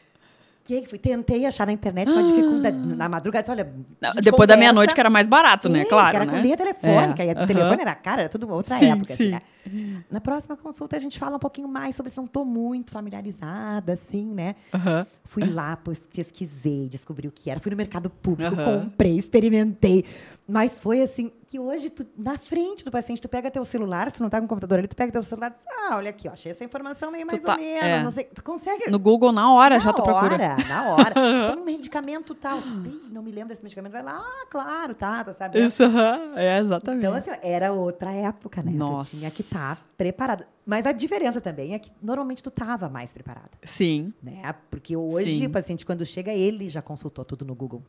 [0.64, 1.00] Que foi?
[1.00, 2.78] Tentei achar na internet uma dificuldade.
[2.96, 3.64] Na madrugada, disse, olha.
[3.66, 4.58] Depois da conversa.
[4.58, 5.84] meia-noite, que era mais barato, né?
[5.84, 6.32] Sim, Claro, que era né?
[6.32, 7.24] com linha telefônica.
[7.24, 7.48] É, E o aham.
[7.48, 9.24] telefone era cara, era tudo outra Sim, época, sim.
[9.24, 9.42] assim, né?
[10.10, 12.20] Na próxima consulta, a gente fala um pouquinho mais sobre isso.
[12.20, 14.55] Não estou muito familiarizada, assim, né?
[14.74, 15.05] Aham.
[15.26, 15.78] Fui lá,
[16.14, 17.60] pesquisei, descobri o que era.
[17.60, 18.82] Fui no mercado público, Aham.
[18.82, 20.03] comprei, experimentei.
[20.47, 24.18] Mas foi assim, que hoje, tu, na frente do paciente, tu pega teu celular, se
[24.18, 26.10] tu não tá com o computador ali, tu pega teu celular e diz, ah, olha
[26.10, 28.03] aqui, ó, achei essa informação meio mais tá- ou menos, é.
[28.03, 28.24] não sei.
[28.24, 28.89] Tu consegue...
[28.89, 30.34] No Google, na hora, na já tu procura.
[30.34, 31.14] hora, na hora.
[31.60, 32.60] Um medicamento tal.
[32.60, 33.91] Ih, não me lembro desse medicamento.
[33.91, 35.68] Vai lá, ah, claro, tá, tá sabendo.
[35.68, 36.34] Isso, aham.
[36.36, 37.05] é, exatamente.
[37.05, 38.72] Então, assim, era outra época, né?
[38.72, 39.12] Nossa.
[39.12, 39.59] Tu tinha que estar
[39.97, 40.47] preparada.
[40.66, 44.53] Mas a diferença também é que normalmente tu tava mais preparada, Sim, né?
[44.70, 45.45] Porque hoje Sim.
[45.47, 47.84] o paciente, quando chega, ele já consultou tudo no Google.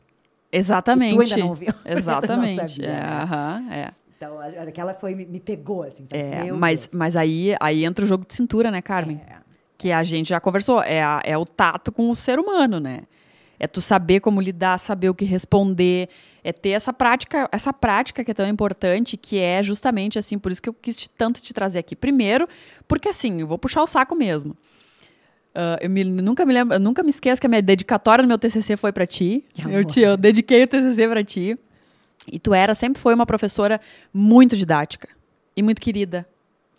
[0.51, 1.13] exatamente.
[1.13, 1.73] E tu ainda não viu.
[1.83, 2.55] Tu não Exatamente.
[2.73, 3.09] sabia, é, né?
[3.23, 3.91] aham, é.
[4.17, 6.05] Então, aquela foi, me, me pegou, assim.
[6.05, 6.21] sabe?
[6.21, 6.89] É, mas, Deus.
[6.93, 9.19] mas aí, aí entra o jogo de cintura, né, Carmen?
[9.27, 9.37] É.
[9.77, 10.83] Que a gente já conversou.
[10.83, 13.01] É, a- é o tato com o ser humano, né?
[13.63, 16.09] É tu saber como lidar, saber o que responder,
[16.43, 20.51] é ter essa prática, essa prática que é tão importante, que é justamente assim, por
[20.51, 21.95] isso que eu quis te- tanto te trazer aqui.
[21.95, 22.47] Primeiro,
[22.87, 24.57] porque assim, eu vou puxar o saco mesmo.
[25.53, 28.27] Ah, eu me- nunca me lembro, eu nunca me esqueço que a minha dedicatória no
[28.27, 29.45] meu TCC foi para ti.
[29.69, 31.55] Eu, te, eu dediquei o TCC para ti.
[32.31, 33.79] E tu era, sempre foi uma professora
[34.11, 35.07] muito didática
[35.55, 36.27] e muito querida.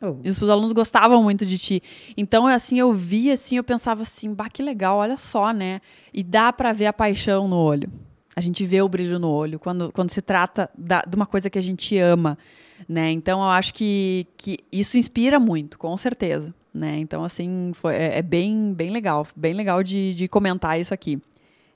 [0.02, 1.82] Oh, E os alunos gostavam muito de ti.
[2.16, 5.80] Então, é assim, eu via assim, eu pensava assim, bah, que legal, olha só, né?
[6.12, 7.88] E dá pra ver a paixão no olho.
[8.34, 11.48] A gente vê o brilho no olho quando, quando se trata da- de uma coisa
[11.48, 12.36] que a gente ama,
[12.88, 13.10] né?
[13.12, 16.96] Então, eu acho que, que isso inspira muito, com certeza, né?
[16.98, 21.20] Então, assim, foi, é, é bem, bem legal, bem legal de, de comentar isso aqui.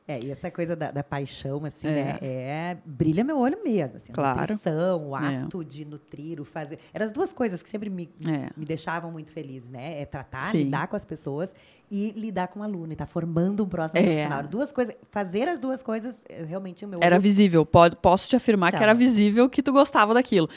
[0.09, 1.91] É, e essa coisa da, da paixão, assim, É.
[2.05, 2.19] né?
[2.23, 3.97] É, brilha meu olho mesmo.
[3.97, 4.39] Assim, Claro.
[4.39, 5.37] A nutrição, o É.
[5.39, 6.79] ato de nutrir, o fazer.
[6.95, 8.51] Eram as duas coisas que sempre me, É.
[8.57, 10.01] me deixavam muito feliz, né?
[10.01, 10.59] É tratar, Sim.
[10.59, 11.53] lidar com as pessoas
[11.91, 14.05] e lidar com o aluno, e estar formando um próximo É.
[14.05, 14.43] profissional.
[14.43, 18.35] Duas coisas, fazer as duas coisas, é, realmente o meu Era visível, pode, posso te
[18.35, 18.83] afirmar que Tá.
[18.85, 20.49] era visível que tu gostava daquilo.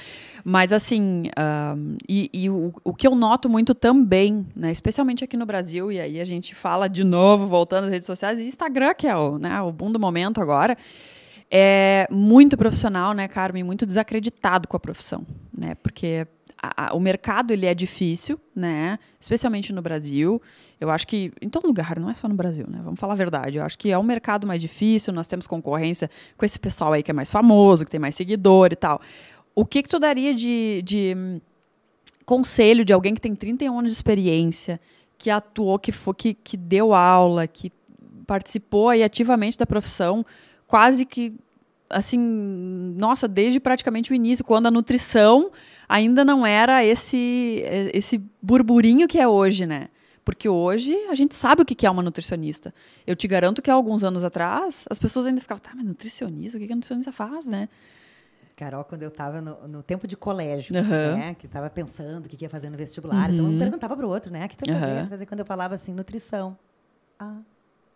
[0.43, 1.23] Mas assim,
[2.07, 5.99] e, e o, o que eu noto muito também, né, especialmente aqui no Brasil, e
[5.99, 9.37] aí a gente fala de novo, voltando às redes sociais, e Instagram, que é o,
[9.37, 10.75] né, o boom do momento agora,
[11.51, 15.25] é muito profissional, né, Carmen, muito desacreditado com a profissão,
[15.57, 16.27] né, porque
[16.61, 20.41] a- a- o mercado ele é difícil, né, especialmente no Brasil.
[20.79, 22.79] Eu acho que em todo lugar, não é só no Brasil, né?
[22.81, 23.57] Vamos falar a verdade.
[23.57, 27.03] Eu acho que é um mercado mais difícil, nós temos concorrência com esse pessoal aí
[27.03, 29.01] que é mais famoso, que tem mais seguidor e tal.
[29.53, 31.41] O que, que tu daria de, de hum,
[32.25, 34.79] conselho de alguém que tem 31 anos de experiência,
[35.17, 37.73] que atuou, que, foi, que, que deu aula, que
[38.25, 40.25] participou aí ativamente da profissão,
[40.65, 41.33] quase que
[41.89, 42.19] assim,
[42.95, 45.51] nossa, desde praticamente o início, quando a nutrição
[45.89, 47.63] ainda não era esse
[47.93, 49.89] esse burburinho que é hoje, né?
[50.29, 52.71] Porque hoje a gente sabe o que é uma nutricionista.
[53.07, 56.55] Eu te garanto que há alguns anos atrás as pessoas ainda ficavam, tá, mas nutricionista,
[56.55, 57.67] o que a nutricionista faz, né?
[58.55, 61.15] Carol, quando eu estava no, no tempo de colégio, Aham.
[61.15, 61.33] né?
[61.33, 63.33] Que estava pensando o que que ia fazer no vestibular.
[63.33, 64.45] Então, eu perguntava para o outro, né?
[64.45, 66.55] O que tu ia fazer quando eu falava assim, nutrição.
[67.17, 67.39] Ah,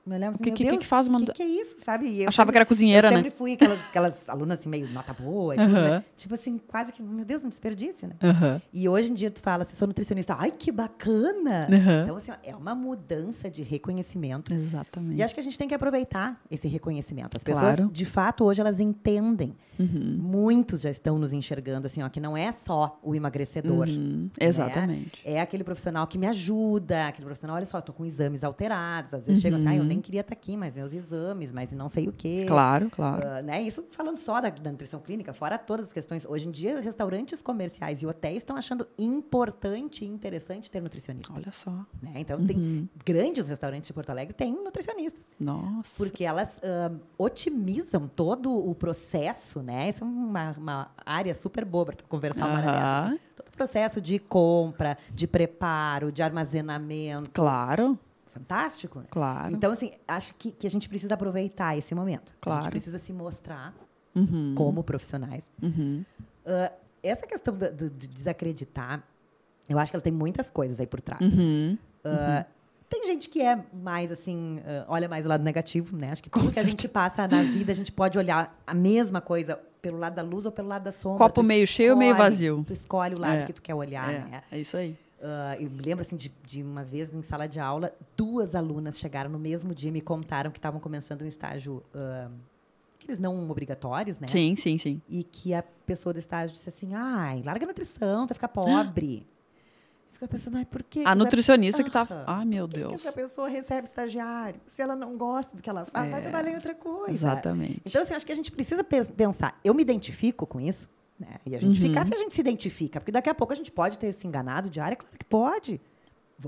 [0.06, 1.43] me olhava O assim, que- meu que- que Deus, que faz uma- O que, que
[1.43, 2.22] é isso, sabe?
[2.22, 3.18] Eu Achava sempre- que era cozinheira, eu né?
[3.18, 5.89] sempre fui aquelas, aquelas alunas assim, meio nota boa e tudo, Aham.
[5.89, 6.06] né?
[6.18, 8.16] Tipo assim, quase que, meu Deus, um desperdício, né?
[8.22, 8.62] Aham.
[8.74, 10.36] E hoje em dia tu fala assim, sou nutricionista.
[10.38, 11.68] Ai, que bacana!
[11.72, 12.04] Aham.
[12.04, 14.54] Então, assim, é uma mudança de reconhecimento.
[14.54, 15.20] Exatamente.
[15.20, 17.38] E acho que a gente tem que aproveitar esse reconhecimento.
[17.38, 17.91] As pessoas, Claro.
[17.91, 19.56] de fato, hoje elas entendem.
[19.80, 20.18] Uhum.
[20.20, 23.88] Muitos já estão nos enxergando assim, ó, que não é só o emagrecedor.
[23.88, 24.30] Uhum.
[24.40, 25.22] Exatamente.
[25.26, 29.14] É aquele profissional que me ajuda, aquele profissional, olha só, eu tô com exames alterados.
[29.14, 29.88] Às vezes chegam assim, ah, eu Uhum.
[29.88, 32.46] nem queria estar aqui, mas meus exames, mas não sei o quê.
[32.48, 33.26] Claro, claro.
[33.26, 33.62] Uh, né?
[33.62, 36.26] Isso falando só da, da, nutrição clínica, fora todas as questões.
[36.26, 41.34] Hoje em dia, restaurantes comerciais e hotéis estão achando importante e interessante ter nutricionista.
[41.34, 41.72] Olha só.
[42.02, 42.14] Né?
[42.16, 42.48] Então, uhum.
[42.48, 45.24] tem grandes restaurantes de Porto Alegre têm nutricionistas.
[45.40, 45.94] Nossa.
[45.98, 49.89] Porque elas uh, otimizam todo o processo, né?
[49.89, 53.20] Isso é uma, uma área super boa para conversar uma hora dessas.
[53.36, 57.32] Todo o processo de compra, de preparo, de armazenamento.
[57.32, 57.97] Claro
[58.34, 58.99] fantástico.
[58.99, 59.05] Né?
[59.09, 59.53] Claro.
[59.53, 62.34] Então, assim, acho que, que a gente precisa aproveitar esse momento.
[62.41, 62.59] Claro.
[62.59, 63.74] A gente precisa se mostrar
[64.16, 64.53] uhum.
[64.55, 65.51] como profissionais.
[65.61, 66.03] Uhum.
[66.45, 69.03] Uh, essa questão de, de, de, desacreditar,
[69.70, 71.22] eu acho que ela tem muitas coisas aí por trás.
[71.22, 71.78] Uhum.
[72.03, 72.45] Uh,
[72.94, 76.12] tem gente que é mais assim, olha mais o lado negativo, né?
[76.12, 79.20] Acho que tudo que a gente passa na vida, a gente pode olhar a mesma
[79.20, 81.18] coisa pelo lado da luz ou pelo lado da sombra.
[81.18, 82.64] Copo meio cheio ou meio vazio.
[82.66, 83.46] Tu escolhe o lado é.
[83.46, 84.20] que tu quer olhar, é.
[84.20, 84.44] né?
[84.52, 84.98] É isso aí.
[85.20, 89.00] Uh, eu me lembro assim de, de, uma vez em sala de aula, duas alunas
[89.00, 92.30] chegaram no mesmo dia e me contaram que estavam começando um estágio, uh,
[93.00, 94.28] aqueles não obrigatórios, né?
[94.28, 95.02] Sim, sim, sim.
[95.08, 98.50] E que a pessoa do estágio disse assim: ai, larga a nutrição, tu vai ficar
[98.50, 99.26] pobre.
[100.24, 101.04] Fica pensando, ai, por quê?
[101.06, 101.84] A nutricionista essa...
[101.84, 102.24] que tá.
[102.26, 102.94] Ai, meu Deus.
[102.94, 104.60] Por que essa pessoa recebe estagiário?
[104.66, 107.12] Se ela não gosta do que ela faz, é, vai trabalhar em outra coisa.
[107.12, 107.82] Exatamente.
[107.86, 109.60] Então, assim, acho que a gente precisa pensar.
[109.64, 110.90] Eu me identifico com isso.
[111.20, 111.36] Né?
[111.46, 111.88] E a gente uhum.
[111.90, 114.26] ficar se a gente se identifica, porque daqui a pouco a gente pode ter se
[114.26, 115.82] enganado de área, claro que pode.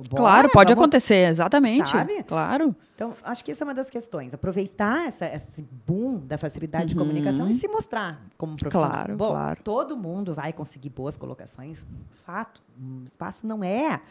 [0.10, 1.90] Claro, pode vamos, acontecer, exatamente.
[1.90, 2.24] Sabe?
[2.24, 2.76] Claro.
[2.94, 4.34] Então, acho que essa é uma das questões.
[4.34, 6.90] Aproveitar essa, esse boom da facilidade uhum.
[6.90, 8.92] de comunicação e se mostrar como profissional.
[8.92, 9.64] Claro, Bom, claro.
[9.64, 11.86] todo mundo vai conseguir boas colocações.
[12.26, 12.62] Fato.
[12.78, 14.02] O espaço não é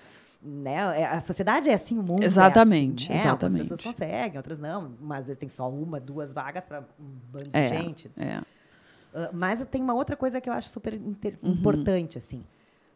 [0.45, 1.01] né?
[1.01, 3.31] É, a sociedade é assim, o mundo exatamente, é assim, né?
[3.31, 3.61] exatamente.
[3.63, 4.95] Algumas pessoas conseguem, outras não.
[5.01, 8.11] Mas às vezes tem só uma, duas vagas para um bando é, de gente.
[8.17, 8.39] É.
[8.39, 11.17] Uh, mas tem uma outra coisa que eu acho super uhum.
[11.43, 12.45] importante, assim.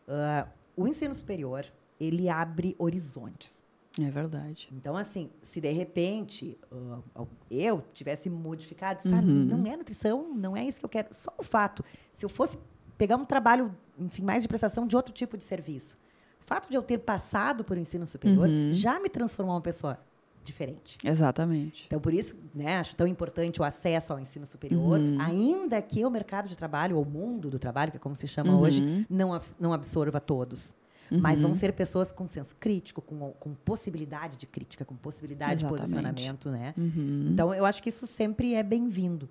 [0.07, 1.65] Uh, o ensino superior,
[2.01, 3.63] ele abre horizontes.
[4.01, 4.69] É verdade.
[4.73, 9.45] Então, assim, se de repente uh, eu tivesse modificado, sabe, uhum.
[9.45, 11.09] não é nutrição, não é isso que eu quero.
[11.11, 12.59] Só o fato, se eu fosse
[12.97, 15.99] pegar um trabalho, enfim, mais de prestação de outro tipo de serviço,
[16.41, 18.73] o fato de eu ter passado por ensino superior uhum.
[18.73, 19.99] já me transformou uma pessoa
[20.45, 20.97] diferente.
[21.05, 21.85] Exatamente.
[21.87, 25.21] Então, por isso, né, acho tão importante o acesso ao ensino superior, uhum.
[25.21, 28.27] ainda que o mercado de trabalho, ou o mundo do trabalho, que é como se
[28.27, 28.61] chama uhum.
[28.61, 30.75] hoje, não, não absorva todos.
[31.11, 31.21] Uhum.
[31.21, 35.77] Mas vão ser pessoas com senso crítico, com, com possibilidade de crítica, com possibilidade Exatamente.
[35.77, 36.75] de posicionamento, né?
[36.77, 37.31] Uhum.
[37.33, 39.29] Então, eu acho que isso sempre é bem-vindo.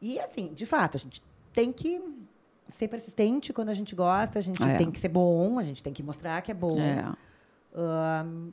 [0.00, 1.22] E, assim, de fato, a gente
[1.52, 2.00] tem que
[2.68, 4.76] ser persistente quando a gente gosta, a gente é.
[4.76, 6.78] tem que ser bom, a gente tem que mostrar que é bom.
[6.78, 7.04] É.
[7.74, 8.52] Um,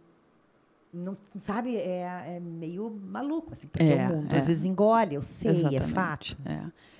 [0.93, 4.39] não sabe é, é, meio maluco assim porque é, o mundo é.
[4.39, 5.83] às vezes engole eu sei Exatamente.
[5.83, 6.37] é fato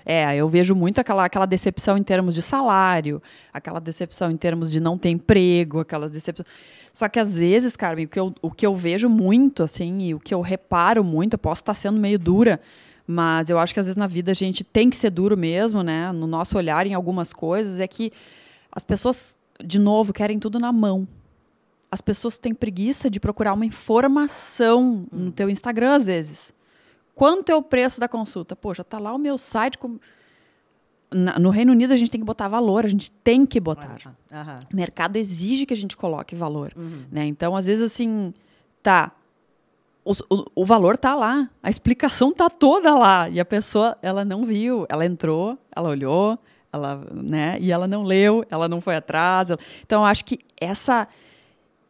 [0.06, 0.34] é.
[0.34, 3.22] é eu vejo muito aquela aquela decepção em termos de salário
[3.52, 6.46] aquela decepção em termos de não ter emprego aquela decepção
[6.94, 10.14] só que às vezes Carmen o que eu, o que eu vejo muito assim e
[10.14, 12.62] o que eu reparo muito eu posso estar sendo meio dura
[13.08, 15.82] mas eu acho que às vezes na vida a gente tem que ser duro mesmo
[15.82, 18.12] né no nosso olhar em algumas coisas é que
[18.72, 19.36] as pessoas
[19.66, 21.08] de novo querem tudo na mão
[21.92, 25.26] as pessoas têm preguiça de procurar uma informação hum.
[25.26, 26.54] no teu Instagram, às vezes.
[27.16, 28.56] Quanto é o preço da consulta?
[28.56, 29.78] Poxa, tá lá o meu site.
[29.78, 30.00] Com...
[31.12, 33.98] Na, no Reino Unido, a gente tem que botar valor, a gente tem que botar.
[34.32, 34.60] Uhum.
[34.72, 36.72] O mercado exige que a gente coloque valor.
[36.78, 37.04] Uhum.
[37.12, 37.26] Né?
[37.26, 38.34] Então, às vezes, assim,
[38.84, 39.12] tá.
[40.06, 43.28] O, o, o, valor tá lá, a explicação tá toda lá.
[43.28, 46.40] E a pessoa, ela não viu, ela entrou, ela olhou,
[46.72, 47.58] ela, né?
[47.60, 49.50] E ela não leu, ela não foi atrás.
[49.50, 49.60] Ela...
[49.86, 51.08] Então, eu acho que essa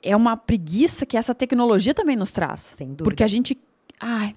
[0.01, 2.75] é uma preguiça que essa tecnologia também nos traz.
[2.77, 3.03] Sem dúvida.
[3.03, 3.57] Porque a gente.
[3.99, 4.35] Ai,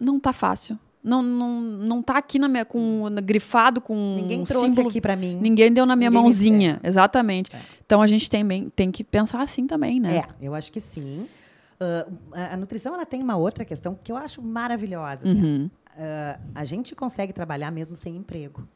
[0.00, 0.78] não tá fácil.
[1.02, 5.00] Não, não, não tá aqui na minha, com, grifado com Ninguém um trouxe símbolo, aqui
[5.00, 5.38] para mim.
[5.40, 6.80] Ninguém deu na minha Ninguém mãozinha.
[6.82, 7.54] Exatamente.
[7.54, 7.60] É.
[7.84, 10.16] Então a gente tem, tem que pensar assim também, né?
[10.16, 11.28] É, eu acho que sim.
[11.80, 15.28] Uh, a, a, nutrição ela tem uma outra questão que eu acho maravilhosa.
[15.28, 15.70] Assim, uhum.
[15.96, 18.66] uh, a gente consegue trabalhar mesmo sem emprego.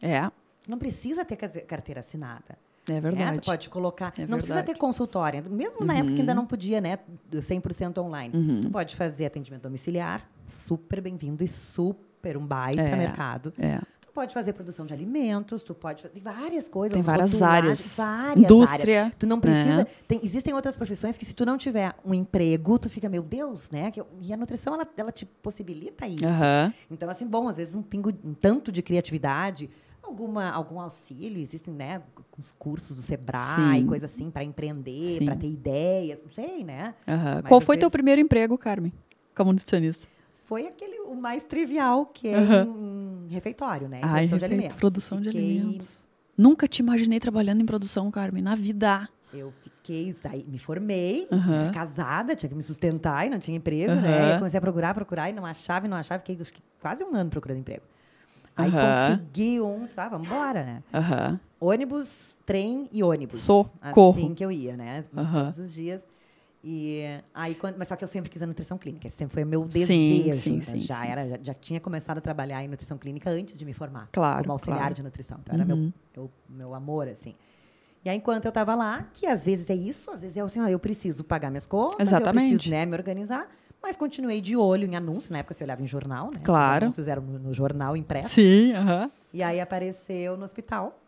[0.00, 0.30] É.
[0.68, 2.56] Não precisa ter carteira assinada.
[2.88, 3.36] É verdade.
[3.36, 3.42] Né?
[3.44, 4.12] Pode colocar.
[4.18, 5.42] É não precisa ter consultório.
[5.50, 5.98] Mesmo na uhum.
[5.98, 6.98] época que ainda não podia, né?
[7.32, 8.36] 100% online.
[8.36, 8.62] Uhum.
[8.62, 12.96] Tu pode fazer atendimento domiciliar, super bem-vindo e super um baita é.
[12.96, 13.52] mercado.
[13.58, 13.78] É.
[14.00, 16.94] Tu pode fazer produção de alimentos, tu pode fazer várias coisas.
[16.94, 17.80] Tem várias áreas.
[17.96, 19.00] Várias Indústria.
[19.00, 19.14] Áreas.
[19.18, 19.82] Tu não precisa.
[19.82, 19.86] É.
[20.08, 23.70] Tem, existem outras profissões que, se tu não tiver um emprego, tu fica, meu Deus,
[23.70, 23.92] né?
[24.22, 26.24] E a nutrição, ela, ela te possibilita isso.
[26.24, 26.72] Uhum.
[26.90, 29.68] Então, assim, bom, às vezes um pingo, um tanto de criatividade
[30.06, 32.02] alguma algum auxílio existem né
[32.38, 33.86] os cursos do Sebrae Sim.
[33.86, 37.42] coisa assim para empreender para ter ideias não sei né uhum.
[37.48, 37.80] qual foi vezes...
[37.80, 38.92] teu primeiro emprego Carmen
[39.34, 40.06] como nutricionista
[40.46, 43.26] foi aquele o mais trivial que é uhum.
[43.28, 45.32] em, refeitório né em ah, produção de alimentos produção Fiquei...
[45.32, 45.88] de alimentos
[46.36, 51.72] nunca te imaginei trabalhando em produção Carmen na vida Eu fiquei, saí, me formei, era
[51.72, 54.34] casada, tinha que me sustentar e não tinha emprego, né?
[54.34, 56.20] Eu comecei a procurar, procurar e não achava, e não achava.
[56.20, 57.82] Fiquei acho que, quase um ano procurando emprego.
[58.56, 59.10] Aí Aham.
[59.18, 60.82] consegui um, tá, vamos embora, né?
[61.60, 63.40] Ônibus, trem e ônibus.
[63.42, 64.10] Socorro.
[64.10, 65.02] Assim que eu ia, né?
[65.02, 66.06] Todos os dias.
[66.64, 67.02] E
[67.32, 69.06] aí, quando, mas só que eu sempre quis a nutrição clínica.
[69.06, 70.40] Esse sempre foi o meu Sim, desejo.
[70.42, 70.60] sim, né?
[70.62, 71.06] sim, já, sim.
[71.06, 74.08] Era, já, já tinha começado a trabalhar em nutrição clínica antes de me formar.
[74.10, 74.94] Claro, Como auxiliar claro.
[74.94, 75.38] de nutrição.
[75.42, 75.92] Então, era meu, Uhum.
[76.14, 77.34] meu, meu amor, assim.
[78.04, 80.60] E aí, enquanto eu estava lá, que às vezes é isso, às vezes é assim,
[80.60, 82.48] ó, eu preciso pagar minhas contas, eu Exatamente.
[82.54, 83.48] preciso né, me organizar.
[83.82, 85.32] Mas continuei de olho em anúncio.
[85.32, 86.40] Na época, você olhava em jornal, né?
[86.42, 86.76] Claro.
[86.78, 88.30] Os anúncios eram no, no jornal impresso.
[88.30, 89.10] Sim, aham.
[89.32, 90.98] E aí apareceu no hospital.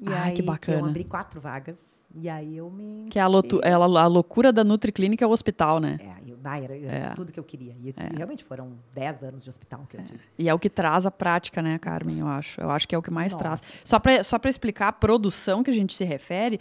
[0.00, 0.78] E Ai, aí que bacana.
[0.80, 1.76] eu abri quatro vagas.
[2.16, 3.08] E aí eu me.
[3.10, 5.98] Que é a, lotu- é a, a loucura da Nutriclínica é o hospital, né?
[6.00, 7.14] É, eu, ah, era, era É.
[7.14, 7.74] tudo que eu queria.
[7.82, 10.20] E, e realmente foram 10 anos de hospital que eu tive.
[10.38, 12.18] E é o que traz a prática, né, Carmen?
[12.20, 12.60] Eu acho.
[12.60, 13.44] Eu acho que é o que mais Nossa.
[13.44, 13.62] traz.
[13.84, 16.60] Só para só pra explicar a produção que a gente se refere,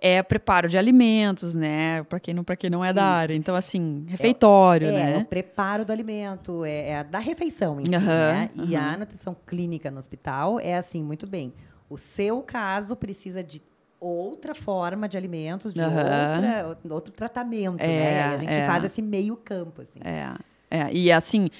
[0.00, 2.02] é preparo de alimentos, né?
[2.04, 3.10] Para quem não para quem não é da Isso.
[3.10, 3.34] área.
[3.34, 5.18] Então assim, refeitório, É, né?
[5.18, 8.50] o preparo do alimento, é, é a da refeição em si, né?
[8.54, 11.52] E a nutrição clínica no hospital é assim, muito bem.
[11.88, 13.60] O seu caso precisa de
[13.98, 16.68] outra forma de alimentos, de Aham.
[16.68, 18.16] outra, outro tratamento, É, né?
[18.16, 18.66] E a gente é.
[18.66, 20.00] faz esse meio campo, assim.
[20.02, 20.32] É,
[20.70, 21.50] é, e assim,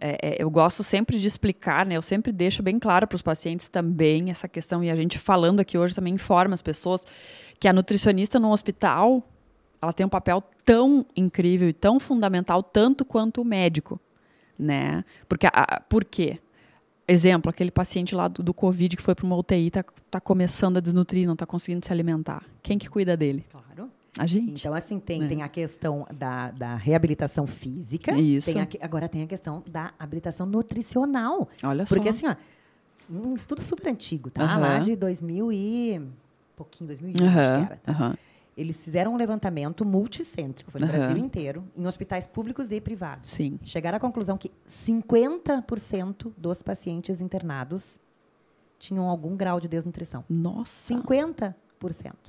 [0.00, 1.96] é, é, eu gosto sempre de explicar, né?
[1.96, 5.58] Eu sempre deixo bem claro para os pacientes também essa questão, e a gente falando
[5.58, 7.04] aqui hoje também informa as pessoas
[7.58, 9.22] que a nutricionista no hospital
[9.80, 14.00] ela tem um papel tão incrível e tão fundamental, tanto quanto o médico,
[14.58, 15.04] né?
[15.28, 16.38] Porque, a- por quê?
[17.06, 20.76] Exemplo, aquele paciente lá do, do Covid que foi para uma UTI, tá, tá começando
[20.76, 22.44] a desnutrir, não tá conseguindo se alimentar.
[22.62, 23.46] Quem que cuida dele?
[23.50, 23.88] Claro.
[24.18, 24.50] A gente.
[24.60, 25.28] Então, assim, tem, né?
[25.28, 28.12] tem a questão da, da reabilitação física.
[28.18, 28.52] Isso.
[28.52, 31.48] tem a agora tem a questão da habilitação nutricional.
[31.62, 32.26] Olha Porque, só.
[32.26, 32.34] assim, ó,
[33.10, 34.42] um estudo super antigo, tá?
[34.42, 34.58] Aham.
[34.60, 36.02] Lá de 2000 e...
[36.58, 37.80] pouquinho, 2020, Aham, acho que era.
[37.82, 37.92] Tá?
[37.92, 38.16] aham.
[38.56, 40.96] Eles fizeram um levantamento multicêntrico, foi no Aham.
[40.98, 43.30] Brasil inteiro, em hospitais públicos e privados.
[43.30, 43.58] Sim.
[43.62, 47.98] Chegaram à conclusão que 50% dos pacientes internados
[48.78, 50.24] tinham algum grau de desnutrição.
[50.28, 50.92] Nossa.
[50.92, 51.54] 50%.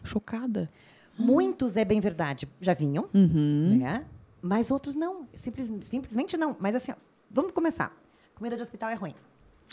[0.04, 0.70] Chocada.
[1.18, 3.78] Muitos, é bem verdade, já vinham, Uhum.
[3.80, 4.06] né?
[4.42, 5.28] Mas outros não.
[5.34, 6.56] Simples- simplesmente não.
[6.60, 6.96] Mas assim, ó,
[7.30, 7.92] vamos começar.
[8.36, 9.14] Comida de hospital é ruim.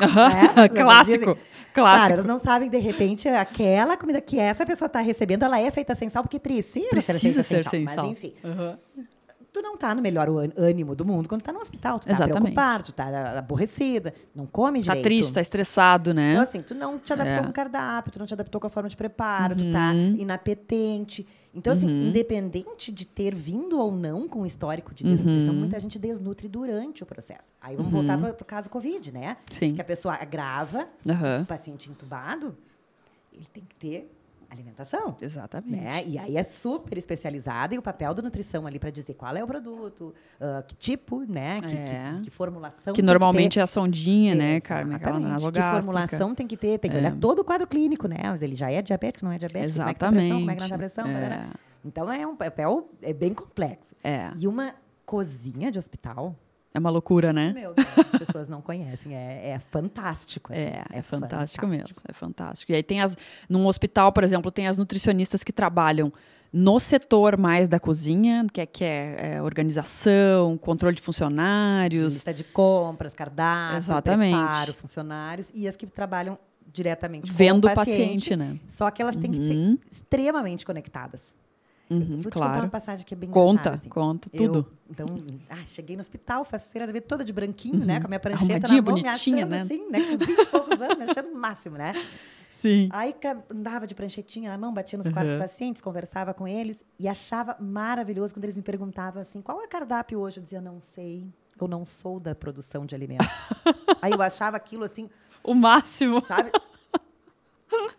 [0.01, 0.29] Aham.
[0.57, 0.69] né?
[0.71, 1.25] clássico.
[1.25, 1.39] Claro,
[1.75, 2.13] Clássico.
[2.15, 5.95] eles não sabem, de repente, aquela comida que essa pessoa está recebendo, ela é feita
[5.95, 7.97] sem sal, porque precisa, Precisa ser feita ser sem, sem sal.
[7.97, 8.05] sal.
[8.07, 8.79] Mas, enfim, Aham.
[9.53, 11.99] tu não tá no melhor ân- ânimo do mundo quando tá no hospital.
[11.99, 12.41] Tu tá Exatamente.
[12.41, 15.05] preocupado, tu tá aborrecida, não come Tá direito.
[15.05, 16.33] triste, tá estressado, né?
[16.33, 17.43] Então, assim, tu não te adaptou É.
[17.43, 20.17] com o cardápio, tu não te adaptou com a forma de preparo, tu tá Uhum.
[20.19, 21.27] inapetente.
[21.57, 25.61] Então, assim, independente de ter vindo ou não com o histórico de desnutrição, Uhum.
[25.61, 27.49] muita gente desnutre durante o processo.
[27.61, 29.39] Aí vamos voltar para o caso Covid, né?
[29.51, 29.75] Sim.
[29.75, 30.87] Que a pessoa agrava,
[31.43, 32.55] o paciente entubado,
[33.33, 34.16] ele tem que ter
[34.51, 35.17] alimentação.
[35.21, 35.83] Exatamente.
[35.83, 36.05] Né?
[36.07, 39.43] E aí é super especializada e o papel da nutrição ali para dizer qual é
[39.43, 41.61] o produto, ah, que tipo, né?
[41.61, 41.85] Que, É.
[42.17, 42.95] que- que formulação.
[42.95, 43.61] Que normalmente ter.
[43.61, 44.97] é a sondinha, né, Carmen?
[44.97, 45.53] Aquela Exatamente.
[45.53, 47.01] Que formulação tem que ter, tem que É.
[47.01, 48.19] olhar todo o quadro clínico, né?
[48.25, 50.51] Mas ele já é diabético, não é diabético, como é que tá a pressão, como
[50.51, 51.13] é que não tá a pressão, É.
[51.13, 51.49] parará.
[51.85, 53.95] Então é um papel é bem complexo.
[54.03, 54.31] É.
[54.39, 54.75] E uma
[55.05, 56.35] cozinha de hospital,
[56.77, 57.55] É uma loucura, né?
[57.55, 60.53] meu Deus, as pessoas não conhecem, é, é fantástico.
[60.53, 61.89] assim, É, é fantástico, mesmo.
[62.07, 62.71] É fantástico.
[62.71, 63.17] E aí tem as.
[63.49, 66.13] Num hospital, por exemplo, tem as nutricionistas que trabalham
[66.53, 72.13] no setor mais da cozinha, que é, que é, é, organização, controle de funcionários.
[72.13, 74.37] Lista de compras, cardápio, Exatamente.
[74.37, 76.39] preparo, funcionários e as que trabalham
[76.71, 78.59] diretamente Vendo com o paciente, né?
[78.69, 79.79] Só que elas têm que ser Uhum.
[79.91, 81.35] extremamente conectadas.
[81.89, 82.63] Uhum, Vou te contar claro.
[82.65, 83.89] uma passagem que é bem Conta, engraçada, assim.
[83.89, 84.73] conta, Eu, tudo.
[84.91, 85.07] então,
[85.49, 88.01] ah, cheguei no hospital, faceira da vida toda de branquinho, né?
[88.01, 88.75] Com a minha prancheta Uhum.
[88.77, 89.61] Na mão, me bonitinha, achando né?
[89.63, 90.01] assim, né?
[90.01, 91.93] Com 20 e poucos anos, me achando o máximo, né?
[92.51, 92.89] Sim.
[92.91, 93.15] Aí
[93.51, 95.13] andava de pranchetinha na mão, batia nos Uhum.
[95.13, 99.61] quartos dos pacientes, conversava com eles e achava maravilhoso quando eles me perguntavam assim, qual
[99.61, 100.39] é o cardápio hoje?
[100.39, 101.25] Eu dizia, não sei,
[101.61, 103.27] eu não sou da produção de alimentos.
[104.03, 105.09] Aí eu achava aquilo assim,
[105.45, 106.21] O máximo.
[106.23, 106.51] sabe?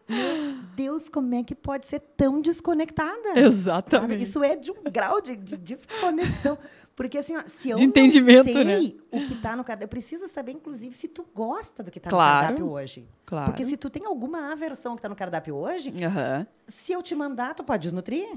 [0.07, 3.27] Meu Deus, como é que pode ser tão desconectada?
[3.29, 3.39] Sabe?
[3.41, 4.23] Exatamente.
[4.23, 6.57] Isso é de um grau de, de desconexão.
[6.95, 8.77] Porque assim, ó, se eu De entendimento, não né?
[8.79, 11.99] sei o que está no cardápio, eu preciso saber, inclusive, se tu gosta do que
[11.99, 12.35] está Claro.
[12.37, 13.07] no cardápio hoje.
[13.25, 13.51] Claro.
[13.51, 16.47] Porque se tu tem alguma aversão que está no cardápio hoje, Aham.
[16.67, 18.27] se eu te mandar, tu pode desnutrir.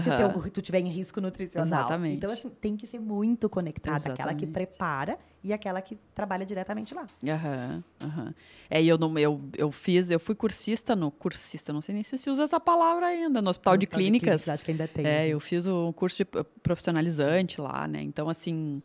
[0.00, 0.32] Se Aham.
[0.32, 1.66] teu, tu tiver em risco nutricional.
[1.66, 2.16] Exatamente.
[2.16, 4.12] Então, assim, tem que ser muito conectada.
[4.12, 4.52] Aquela que Exatamente.
[4.52, 7.06] prepara e aquela que trabalha diretamente lá.
[7.22, 8.34] Aham, aham.
[8.70, 11.10] É, e eu, não, eu, eu fiz, eu fui cursista no.
[11.10, 14.48] Cursista, não sei nem se se usa essa palavra ainda, no Hospital de Hospital Clínicas.
[14.48, 15.04] Acho que ainda tem.
[15.04, 15.28] É, né?
[15.28, 16.24] eu fiz um curso de
[16.62, 18.00] profissionalizante lá, né?
[18.00, 18.82] Então, assim,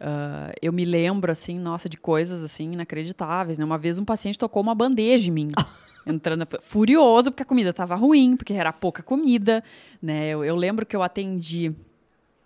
[0.00, 3.64] ah, eu me lembro, assim, nossa, de coisas, assim, inacreditáveis, né?
[3.64, 5.48] Uma vez um paciente tocou uma bandeja em mim.
[6.06, 9.62] entrando furioso porque a comida estava ruim, porque era pouca comida,
[10.00, 10.28] né?
[10.28, 11.72] Eu, eu lembro que eu atendi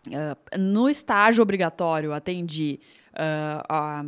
[0.09, 2.79] uh, no estágio obrigatório, atendi
[3.13, 4.05] uh, a,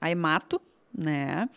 [0.00, 0.60] a hemato,
[0.96, 1.48] né?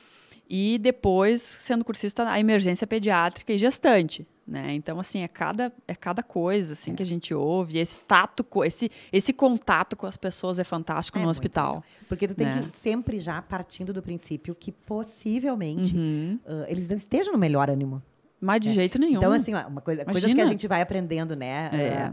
[0.49, 4.73] E depois, sendo cursista, a emergência pediátrica e gestante, né?
[4.73, 6.95] Então, assim, é cada, é cada coisa assim, é.
[6.95, 7.77] que a gente ouve.
[7.77, 11.75] Esse tato, esse, esse contato com as pessoas é fantástico é no hospital.
[11.75, 11.83] Legal.
[12.07, 12.63] Porque tu tem né?
[12.63, 16.39] que sempre já partindo do princípio que possivelmente uhum.
[16.43, 18.01] uh, eles não estejam no melhor ânimo.
[18.41, 18.73] Mas de é.
[18.73, 19.17] jeito nenhum.
[19.17, 21.69] Então, assim, ó, uma coisa, coisas que a gente vai aprendendo, né?
[21.73, 22.11] É.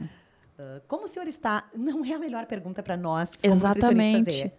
[0.59, 1.65] Uh, Uh, como o senhor está?
[1.75, 3.29] Não é a melhor pergunta para nós.
[3.43, 4.53] Exatamente.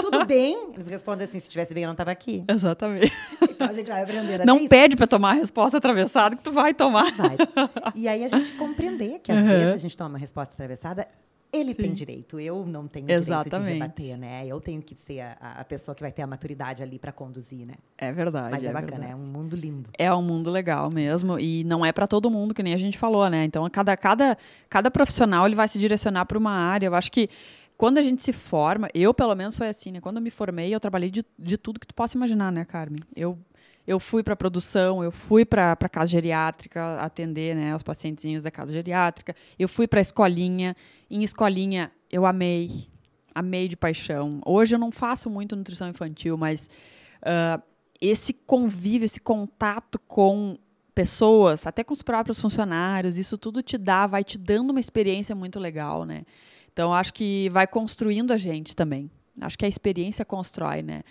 [0.00, 0.70] Tudo bem?
[0.74, 2.44] Eles respondem assim: se estivesse bem, eu não estava aqui.
[2.48, 3.12] Exatamente.
[3.42, 4.44] Então a gente vai aprender.
[4.44, 7.12] Não pede para tomar a resposta atravessada que tu vai tomar.
[7.12, 7.36] Vai.
[7.94, 9.46] E aí a gente compreender que às uhum.
[9.46, 11.06] vezes a gente toma uma resposta atravessada
[11.52, 11.82] ele Sim.
[11.82, 13.50] tem direito, eu não tenho Exatamente.
[13.50, 14.46] direito de rebater, né?
[14.46, 17.66] Eu tenho que ser a, a pessoa que vai ter a maturidade ali para conduzir,
[17.66, 17.74] né?
[17.98, 18.50] É verdade.
[18.50, 19.12] Mas é, é bacana, verdade.
[19.12, 19.90] é um mundo lindo.
[19.98, 22.96] É um mundo legal mesmo e não é para todo mundo, que nem a gente
[22.96, 23.44] falou, né?
[23.44, 24.38] Então, cada, cada,
[24.70, 26.86] cada profissional ele vai se direcionar para uma área.
[26.86, 27.28] Eu acho que
[27.76, 30.00] quando a gente se forma, eu pelo menos foi assim, né?
[30.00, 33.00] Quando eu me formei, eu trabalhei de, de tudo que tu possa imaginar, né, Carmen?
[33.14, 33.38] Eu
[33.86, 38.42] eu fui para a produção, eu fui para a casa geriátrica atender né, os pacientezinhos
[38.42, 40.76] da casa geriátrica, eu fui para a escolinha.
[41.10, 42.88] Em escolinha, eu amei,
[43.34, 44.40] amei de paixão.
[44.46, 46.70] Hoje eu não faço muito nutrição infantil, mas
[47.22, 47.62] uh,
[48.00, 50.56] esse convívio, esse contato com
[50.94, 55.34] pessoas, até com os próprios funcionários, isso tudo te dá, vai te dando uma experiência
[55.34, 56.22] muito legal, né?
[56.72, 59.10] Então acho que vai construindo a gente também.
[59.40, 61.02] Acho que a experiência constrói, né?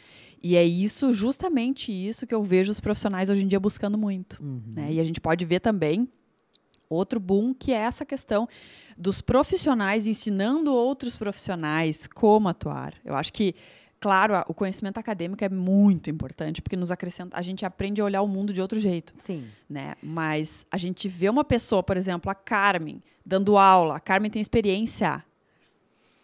[0.43, 4.41] E é isso, justamente isso, que eu vejo os profissionais hoje em dia buscando muito.
[4.41, 4.61] Uhum.
[4.75, 4.93] Né?
[4.93, 6.09] E a gente pode ver também
[6.89, 8.47] outro boom que é essa questão
[8.97, 12.93] dos profissionais ensinando outros profissionais como atuar.
[13.05, 13.55] Eu acho que,
[13.99, 18.21] claro, o conhecimento acadêmico é muito importante porque nos acrescenta, a gente aprende a olhar
[18.21, 19.13] o mundo de outro jeito.
[19.17, 19.47] Sim.
[19.69, 19.95] Né?
[20.01, 24.41] Mas a gente vê uma pessoa, por exemplo, a Carmen, dando aula, a Carmen tem
[24.41, 25.23] experiência.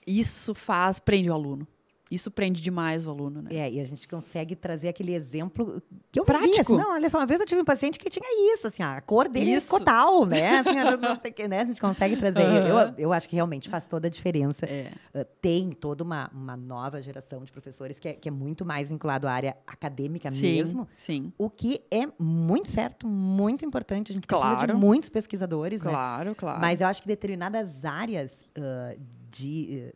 [0.05, 1.67] Isso faz, prende o aluno.
[2.09, 3.49] Isso prende demais o aluno, né?
[3.53, 5.81] É, e a gente consegue trazer aquele exemplo
[6.11, 6.53] que eu Prático.
[6.53, 8.81] vi, assim, não, olha só, uma vez eu tive um paciente que tinha isso, assim,
[8.81, 9.67] a cor dele isso.
[9.67, 10.59] é cotal, né?
[10.59, 11.61] Assim, não sei que, né?
[11.61, 12.39] A gente consegue trazer.
[12.39, 12.67] Uhum.
[12.67, 14.65] Eu, eu acho que realmente faz toda a diferença.
[14.65, 14.91] É.
[15.13, 18.89] Uh, tem toda uma, uma nova geração de professores que é, que é muito mais
[18.89, 20.87] vinculado à área acadêmica sim, mesmo.
[20.95, 21.33] Sim.
[21.37, 24.11] O que é muito certo, muito importante.
[24.11, 24.73] A gente precisa claro.
[24.73, 25.97] de muitos pesquisadores, claro, né?
[25.97, 26.61] Claro, claro.
[26.61, 28.99] Mas eu acho que determinadas áreas uh,
[29.29, 29.91] de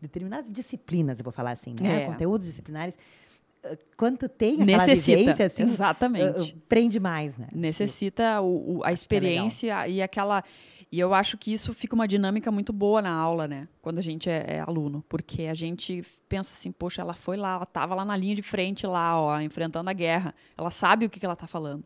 [0.00, 2.02] determinadas disciplinas, eu vou falar assim, né?
[2.02, 2.06] É.
[2.06, 2.96] Conteúdos disciplinares
[3.62, 6.56] ah, quanto tem aquela Necessita, vivência, assim, exatamente.
[6.68, 7.48] Prende mais, né?
[7.54, 10.42] Necessita o, o, a Acho é experiência é e aquela...
[10.92, 13.68] E eu acho que isso fica uma dinâmica muito boa na aula, né?
[13.80, 15.04] Quando a gente é, é aluno.
[15.08, 18.42] Porque a gente pensa assim, poxa, ela foi lá, ela estava lá na linha de
[18.42, 20.34] frente, lá, ó, enfrentando a guerra.
[20.58, 21.84] Ela sabe o que, que ela está falando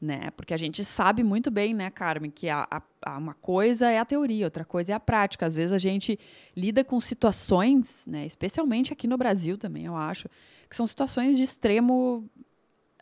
[0.00, 0.30] né?
[0.36, 2.66] Porque a gente sabe muito bem, né, Carmen, que a,
[3.04, 5.46] a, uma coisa é a teoria, outra coisa é a prática.
[5.46, 6.18] Às vezes a gente
[6.56, 10.28] lida com situações, né, especialmente aqui no Brasil também, eu acho,
[10.68, 12.28] que são situações de extremo.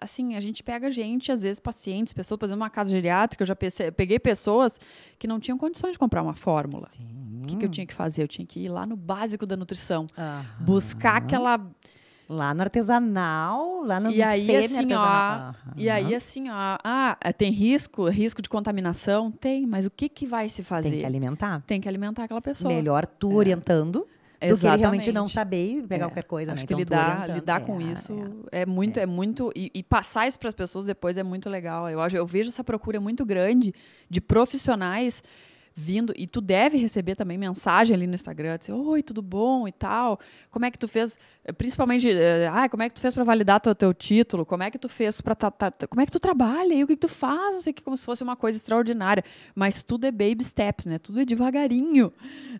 [0.00, 3.46] Assim, a gente pega gente, às vezes pacientes, pessoas, por exemplo, uma casa geriátrica, eu
[3.46, 4.78] já peguei pessoas
[5.18, 6.88] que não tinham condições de comprar uma fórmula.
[7.42, 8.22] O que, que, eu tinha que fazer?
[8.22, 10.64] Eu tinha que ir lá no básico da nutrição, Aham.
[10.64, 11.58] buscar aquela
[12.34, 17.52] Lá no artesanal, lá no e aí assim ó, e aí assim ó, ah, tem
[17.52, 20.90] risco, risco de contaminação, tem, mas o que que vai se fazer?
[20.90, 21.62] Tem que alimentar.
[21.66, 22.72] Tem que alimentar aquela pessoa.
[22.72, 23.34] Melhor tu é.
[23.34, 24.06] orientando
[24.48, 24.60] do Exatamente.
[24.60, 26.08] que ele realmente não saber e pegar é.
[26.08, 26.66] qualquer coisa, Acho né?
[26.66, 28.12] que então, lidar, lidar com é, isso
[28.50, 31.48] é, é muito, é, muito e, e passar isso para as pessoas depois é muito
[31.48, 31.88] legal.
[31.88, 33.74] Eu acho, eu vejo essa procura muito grande
[34.08, 35.22] de profissionais
[35.74, 39.66] vindo, e tu deve receber também mensagem ali no Instagram, dizer, oi, tudo bom?
[39.66, 40.18] e tal,
[40.50, 41.18] como é que tu fez,
[41.56, 42.08] principalmente,
[42.52, 44.88] ah, como é que tu fez para validar teu, teu título, como é que tu
[44.88, 45.36] fez para,
[45.88, 48.22] como é que tu trabalha e o que, que tu faz, que, como se fosse
[48.22, 52.12] uma coisa extraordinária, mas tudo é baby steps, né, tudo é devagarinho,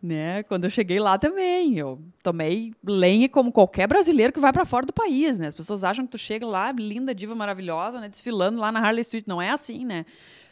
[0.03, 4.65] né, quando eu cheguei lá também, eu tomei lenha como qualquer brasileiro que vai para
[4.65, 8.09] fora do país, né, as pessoas acham que tu chega lá, linda, diva, maravilhosa, né,
[8.09, 10.05] desfilando lá na Harley Street, não é assim, né,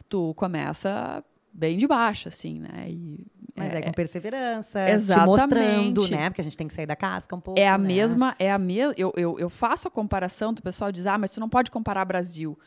[0.09, 2.87] tu começa bem de baixo, assim, né?
[2.89, 5.21] E, Mas é, é, com perseverança, exatamente.
[5.21, 6.31] te mostrando, né?
[6.31, 7.61] Porque a gente tem que sair da casca um pouco.
[7.61, 7.87] É a né?
[7.87, 8.95] mesma, é a mesma.
[8.97, 12.05] Eu, eu, eu faço a comparação, o pessoal diz, ah, mas tu não pode comparar
[12.05, 12.59] Brasil.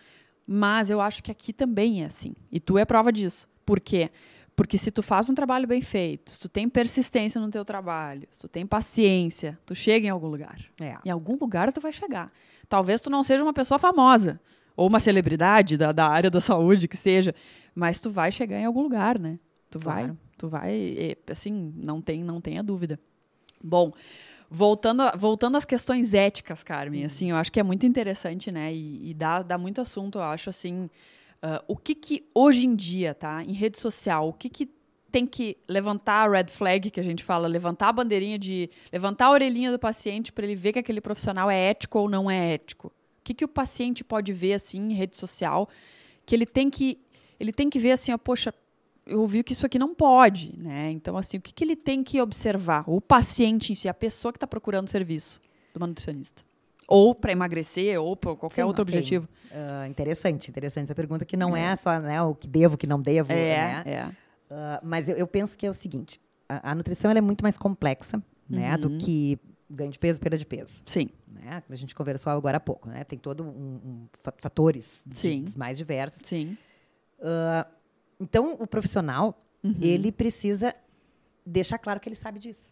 [0.48, 2.36] Mas eu acho que aqui também é assim.
[2.52, 3.48] E tu é prova disso.
[3.66, 4.12] Por quê?
[4.56, 8.28] Porque se tu faz um trabalho bem feito, se tu tem persistência no teu trabalho,
[8.32, 10.58] se tu tem paciência, tu chega em algum lugar.
[10.80, 10.96] É.
[11.04, 12.32] Em algum lugar tu vai chegar.
[12.70, 14.40] Talvez tu não seja uma pessoa famosa,
[14.76, 17.34] ou uma celebridade da, da área da saúde, que seja,
[17.76, 19.38] mas tu vai chegar em algum lugar, né?
[19.70, 20.08] Tu claro.
[20.08, 22.98] vai, tu vai, assim, não tem, não tenha dúvida.
[23.62, 23.92] Bom,
[24.50, 28.74] voltando, voltando às questões éticas, Carmen, assim, eu acho que é muito interessante, né?
[28.74, 30.90] E, e dá, dá muito assunto, eu acho, assim.
[31.42, 33.44] ah, o que que hoje em dia, tá?
[33.44, 34.70] Em rede social, o que que
[35.16, 38.70] tem que levantar a red flag, que a gente fala, levantar a bandeirinha de.
[38.92, 42.30] levantar a orelhinha do paciente para ele ver que aquele profissional é ético ou não
[42.30, 42.88] é ético?
[42.88, 45.70] O que, que o paciente pode ver, assim, em rede social,
[46.26, 47.00] que ele tem que.
[47.40, 48.54] Ele tem que ver assim, ó, poxa,
[49.06, 50.90] eu ouvi que isso aqui não pode, né?
[50.92, 52.84] Então, assim, o que, que ele tem que observar?
[52.88, 55.40] O paciente em si, a pessoa que está procurando serviço
[55.74, 56.44] do nutricionista.
[56.88, 58.94] Ou para emagrecer, ou para qualquer Sim, outro ok.
[58.94, 59.28] objetivo.
[59.52, 62.86] Ah, interessante, interessante essa pergunta, que não é, só né, o que devo, o que
[62.88, 63.30] não devo.
[63.30, 63.84] né?
[63.86, 64.12] É, é.
[64.50, 67.58] Ah, mas eu, eu penso que é o seguinte: a, a nutrição é muito mais
[67.58, 68.80] complexa né, Uhum.
[68.82, 70.84] do que ganho de peso, perda de peso.
[70.86, 71.64] Sim, Né?
[71.68, 73.04] A gente conversou agora há pouco, né?
[73.04, 75.44] Tem todo um, um fa- fatores de- Sim.
[75.44, 76.22] dos mais diversos.
[76.24, 76.56] sim.
[78.20, 79.74] Então, o profissional Uhum.
[79.82, 80.76] ele precisa
[81.44, 82.72] deixar claro que ele sabe disso.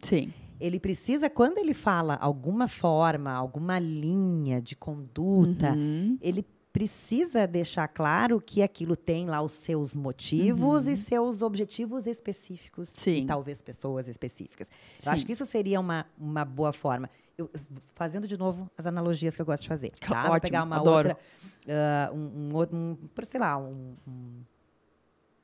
[0.00, 0.32] Sim.
[0.60, 6.16] Ele precisa, quando ele fala alguma forma, alguma linha de conduta, Uhum.
[6.22, 12.90] ele precisa deixar claro que aquilo tem lá os seus motivos e seus objetivos específicos.
[12.90, 12.94] Uhum.
[12.96, 13.22] Sim.
[13.22, 14.68] E talvez pessoas específicas.
[15.00, 15.06] Sim.
[15.06, 17.10] Eu acho que isso seria uma, uma boa forma.
[17.36, 17.50] Eu-
[17.94, 19.90] fazendo de novo as analogias que eu gosto de fazer.
[19.90, 20.22] Tá?
[20.22, 21.08] Vou Ótimo, pegar uma adoro.
[21.10, 21.24] outra.
[21.68, 24.42] ah, um, um outro, um, por, sei lá, um, um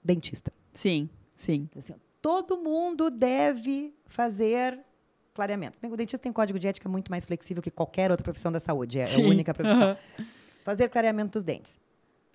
[0.03, 0.53] dentista.
[0.73, 1.69] Sim, sim.
[1.77, 4.79] Assim, ó, todo mundo deve fazer
[5.35, 5.81] clareamentos.
[5.81, 8.53] Bem, O dentista tem um código de ética muito mais flexível que qualquer outra profissão
[8.53, 8.99] da saúde.
[9.01, 9.81] É, é a única profissão.
[10.19, 10.27] Aham.
[10.65, 11.79] Fazer clareamento dos dentes.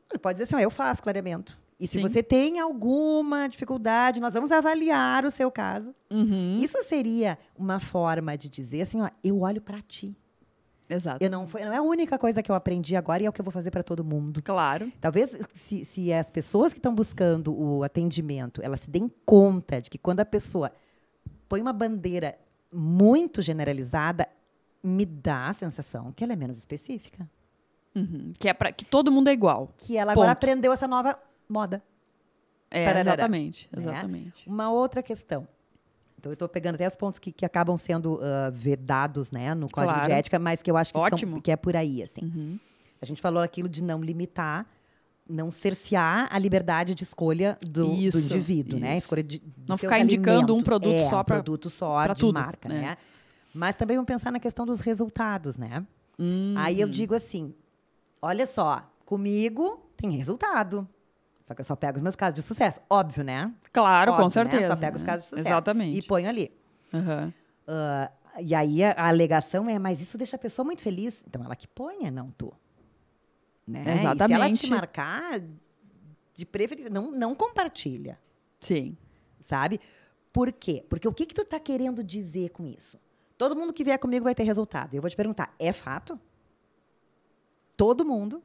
[0.09, 1.57] Ele pode dizer assim, ó, eu faço clareamento.
[1.79, 2.01] E se Sim.
[2.01, 5.93] você tem alguma dificuldade, nós vamos avaliar o seu caso.
[6.09, 6.55] Uhum.
[6.57, 10.15] Isso seria uma forma de dizer assim, ó, eu olho para ti.
[10.89, 11.23] Exato.
[11.23, 13.33] Eu não, foi, não é a única coisa que eu aprendi agora e é o
[13.33, 14.41] que eu vou fazer para todo mundo.
[14.41, 14.91] Claro.
[15.01, 19.89] Talvez se, se as pessoas que estão buscando o atendimento, elas se deem conta de
[19.89, 20.71] que quando a pessoa
[21.49, 22.37] põe uma bandeira
[22.71, 24.27] muito generalizada,
[24.83, 27.27] me dá a sensação que ela é menos específica.
[27.95, 28.33] Uhum.
[28.37, 29.73] Que é para que todo mundo é igual.
[29.77, 30.37] Que ela agora Ponto.
[30.37, 31.17] aprendeu essa nova
[31.47, 31.83] moda.
[32.71, 33.79] É, exatamente, Né?
[33.81, 34.47] exatamente.
[34.49, 35.47] Uma outra questão.
[36.19, 39.69] Então, eu estou pegando até os pontos que, que acabam sendo ah, vedados né, no
[39.69, 40.07] Código Claro.
[40.07, 41.41] de Ética, mas que eu acho que, são- Ótimo.
[41.41, 42.01] que é por aí.
[42.01, 42.21] Assim.
[42.23, 42.59] Uhum.
[43.01, 44.65] A gente falou aquilo de não limitar,
[45.29, 48.89] não cercear a liberdade de escolha do, do Isso, indivíduo, né?
[48.97, 49.05] isso.
[49.05, 52.13] Escolha de, de Não ficar indicando um produto É, só um pra- produto só pra
[52.15, 52.81] de tudo, marca, né?
[52.81, 52.97] né?
[53.53, 55.85] Mas também vamos pensar na questão dos resultados, né?
[56.19, 56.55] Hum.
[56.57, 57.53] Aí eu digo assim,
[58.21, 60.87] olha só, comigo tem resultado.
[61.45, 62.81] Só que eu só pego os meus casos de sucesso.
[62.89, 63.53] Óbvio, né?
[63.71, 64.49] Claro, com Óbvio, né?
[64.49, 64.75] certeza.
[64.75, 65.07] Só pego os né?
[65.07, 65.47] casos de sucesso.
[65.47, 65.97] Exatamente.
[65.99, 66.51] E ponho ali.
[66.93, 67.33] Aham.
[67.67, 71.23] Ah, e aí a, a alegação é, mas isso deixa a pessoa muito feliz.
[71.27, 72.51] Então ela que ponha, não tu.
[73.67, 73.81] Né?
[73.81, 74.61] E se ela Exatamente.
[74.61, 75.41] te marcar,
[76.33, 78.19] de preferência, não, não compartilha,
[78.59, 78.97] Sim.
[79.41, 79.79] sabe?
[80.33, 80.85] Por quê?
[80.89, 82.99] Porque o que, que tu tá querendo dizer com isso?
[83.37, 84.93] Todo mundo que vier comigo vai ter resultado.
[84.93, 86.19] Eu vou te perguntar, é fato?
[87.77, 88.43] Todo mundo?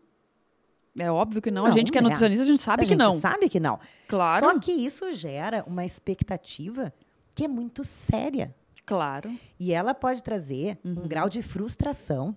[0.98, 1.64] É óbvio que não.
[1.66, 2.04] a Não, gente que é né?
[2.08, 3.20] nutricionista, a gente sabe a que gente não.
[3.20, 3.78] sabe que não.
[4.08, 4.46] Claro.
[4.48, 6.92] Só que isso gera uma expectativa
[7.34, 8.54] que é muito séria.
[8.84, 9.32] Claro.
[9.58, 10.90] E ela pode trazer Uhum.
[11.04, 12.36] um grau de frustração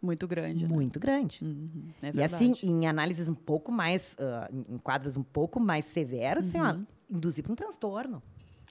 [0.00, 0.62] Muito grande.
[0.66, 0.68] né?
[0.72, 1.40] muito grande.
[1.44, 1.90] Uhum.
[2.00, 2.34] É e verdade.
[2.34, 6.72] assim, em análises um pouco mais, ah, em quadros um pouco mais severos, assim, ó,
[6.72, 6.86] Uhum.
[7.10, 8.22] induzir para um transtorno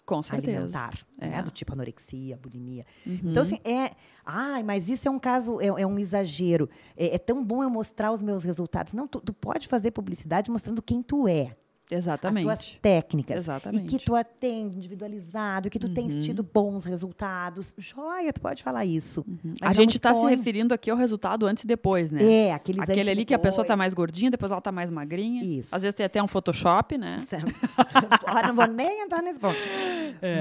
[0.10, 0.58] Com certeza.
[0.58, 1.38] alimentar, né?
[1.38, 1.42] É.
[1.44, 2.84] Do tipo anorexia, bulimia.
[3.06, 3.20] Uhum.
[3.26, 3.92] Então, assim, é.
[4.26, 6.68] Ai, mas isso é um caso, é, é um exagero.
[6.98, 8.94] É, é tão bom eu mostrar os meus resultados.
[8.94, 11.56] Não, tu, tu pode fazer publicidade mostrando quem tu é,
[11.92, 12.48] Exatamente.
[12.50, 13.38] as tuas técnicas.
[13.38, 13.84] Exatamente.
[13.96, 16.22] E que tu atende individualizado, que tu tens Uhum.
[16.22, 17.74] tido bons resultados.
[17.78, 19.26] Joia, tu pode falar isso.
[19.44, 22.22] Mas A gente está se referindo aqui ao resultado antes e depois, né?
[22.24, 23.78] É, aqueles Aquele ali que a pessoa está depois.
[23.80, 25.44] mais gordinha, depois ela está mais magrinha.
[25.44, 25.74] Isso.
[25.76, 27.18] Às vezes tem até um Photoshop, né?
[28.26, 29.58] Ah, não vou nem entrar nesse ponto.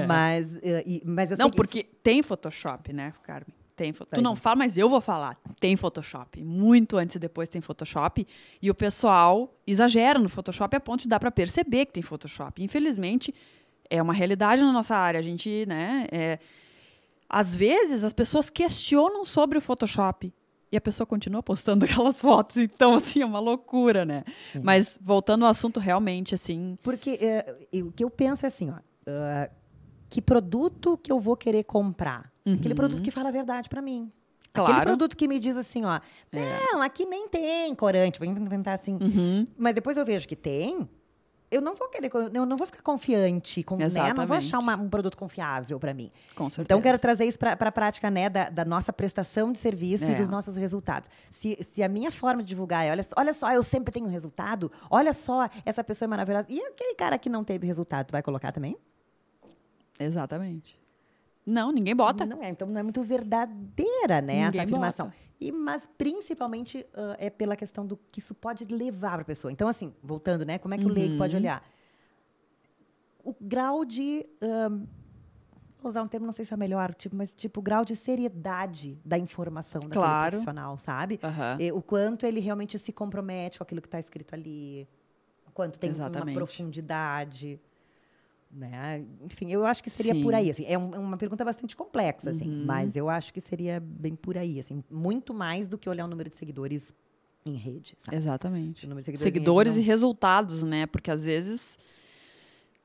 [0.07, 1.35] Mas, eh, mas É.
[1.37, 3.53] Não, porque tem Photoshop, né, Carmen?
[3.79, 3.93] Tem.
[3.93, 5.37] fo- Tu não fala, mas eu vou falar.
[5.59, 6.43] Tem Photoshop.
[6.43, 8.27] Muito antes e depois tem Photoshop.
[8.61, 12.61] E o pessoal exagera no Photoshop a ponto de dar para perceber que tem Photoshop.
[12.63, 13.33] Infelizmente,
[13.89, 15.19] é uma realidade na nossa área.
[15.19, 16.39] A gente, né, é...
[17.29, 20.33] Às vezes, as pessoas questionam sobre o Photoshop.
[20.71, 22.57] E a pessoa continua postando aquelas fotos.
[22.57, 24.23] Então, assim, é uma loucura, né?
[24.61, 26.77] Mas, voltando ao assunto, realmente, assim...
[26.83, 28.75] Porque eh, o que eu penso é assim, ó.
[29.07, 29.49] ah,
[30.09, 32.31] que produto que eu vou querer comprar?
[32.57, 34.11] Aquele produto que fala a verdade para mim.
[34.51, 34.71] Aquele Uhum.
[34.73, 34.83] Claro.
[34.85, 35.99] produto que me diz assim, ó.
[36.31, 38.17] Não, aqui nem tem corante.
[38.19, 38.97] Vou inventar assim.
[38.99, 39.45] Uhum.
[39.57, 40.89] Mas depois eu vejo que tem.
[41.51, 43.87] Eu não vou querer, eu não vou ficar confiante, com, né?
[44.15, 46.11] Não vou achar uma- um produto confiável para mim.
[46.35, 46.61] Com certeza.
[46.61, 50.13] Então, quero trazer isso para a prática né, da, da nossa prestação de serviço e
[50.13, 50.15] É.
[50.15, 51.09] dos nossos resultados.
[51.31, 54.07] Se, se a minha forma de divulgar é, olha, só- olha só, eu sempre tenho
[54.07, 56.45] resultado, olha só, essa pessoa é maravilhosa.
[56.51, 58.77] E aquele cara que não teve resultado, tu vai colocar também?
[59.99, 60.78] Exatamente.
[61.49, 62.25] Não, ninguém bota.
[62.25, 65.05] Não é, então não é muito verdadeira, né, Ninguém essa afirmação.
[65.07, 65.17] bota.
[65.41, 69.51] E, mas principalmente ah, é pela questão do que isso pode levar para a pessoa.
[69.51, 70.57] Então, assim, voltando, né?
[70.59, 71.17] Como é que o leigo Uhum.
[71.17, 71.63] pode olhar?
[73.23, 74.25] O grau de.
[75.81, 77.95] vou usar um termo, não sei se é melhor, tipo, mas tipo, o grau de
[77.95, 80.31] seriedade da informação daquele Claro.
[80.31, 81.19] profissional, sabe?
[81.23, 81.57] Aham.
[81.59, 84.87] E o quanto ele realmente se compromete com aquilo que está escrito ali,
[85.47, 86.27] o quanto tem Exatamente.
[86.27, 87.59] uma profundidade.
[88.51, 89.05] Né?
[89.23, 90.23] Enfim, eu acho que seria Sim.
[90.23, 90.49] por aí.
[90.49, 90.65] Assim.
[90.67, 92.65] É um- uma pergunta bastante complexa, assim, Uhum.
[92.65, 94.59] mas eu acho que seria bem por aí.
[94.59, 96.93] Assim, muito mais do que olhar o número de seguidores
[97.45, 97.95] em rede.
[98.03, 98.17] Sabe?
[98.17, 98.81] Exatamente.
[98.81, 100.85] Seguidores, Seguidores em e rede resultados, né?
[100.87, 101.77] Porque às vezes.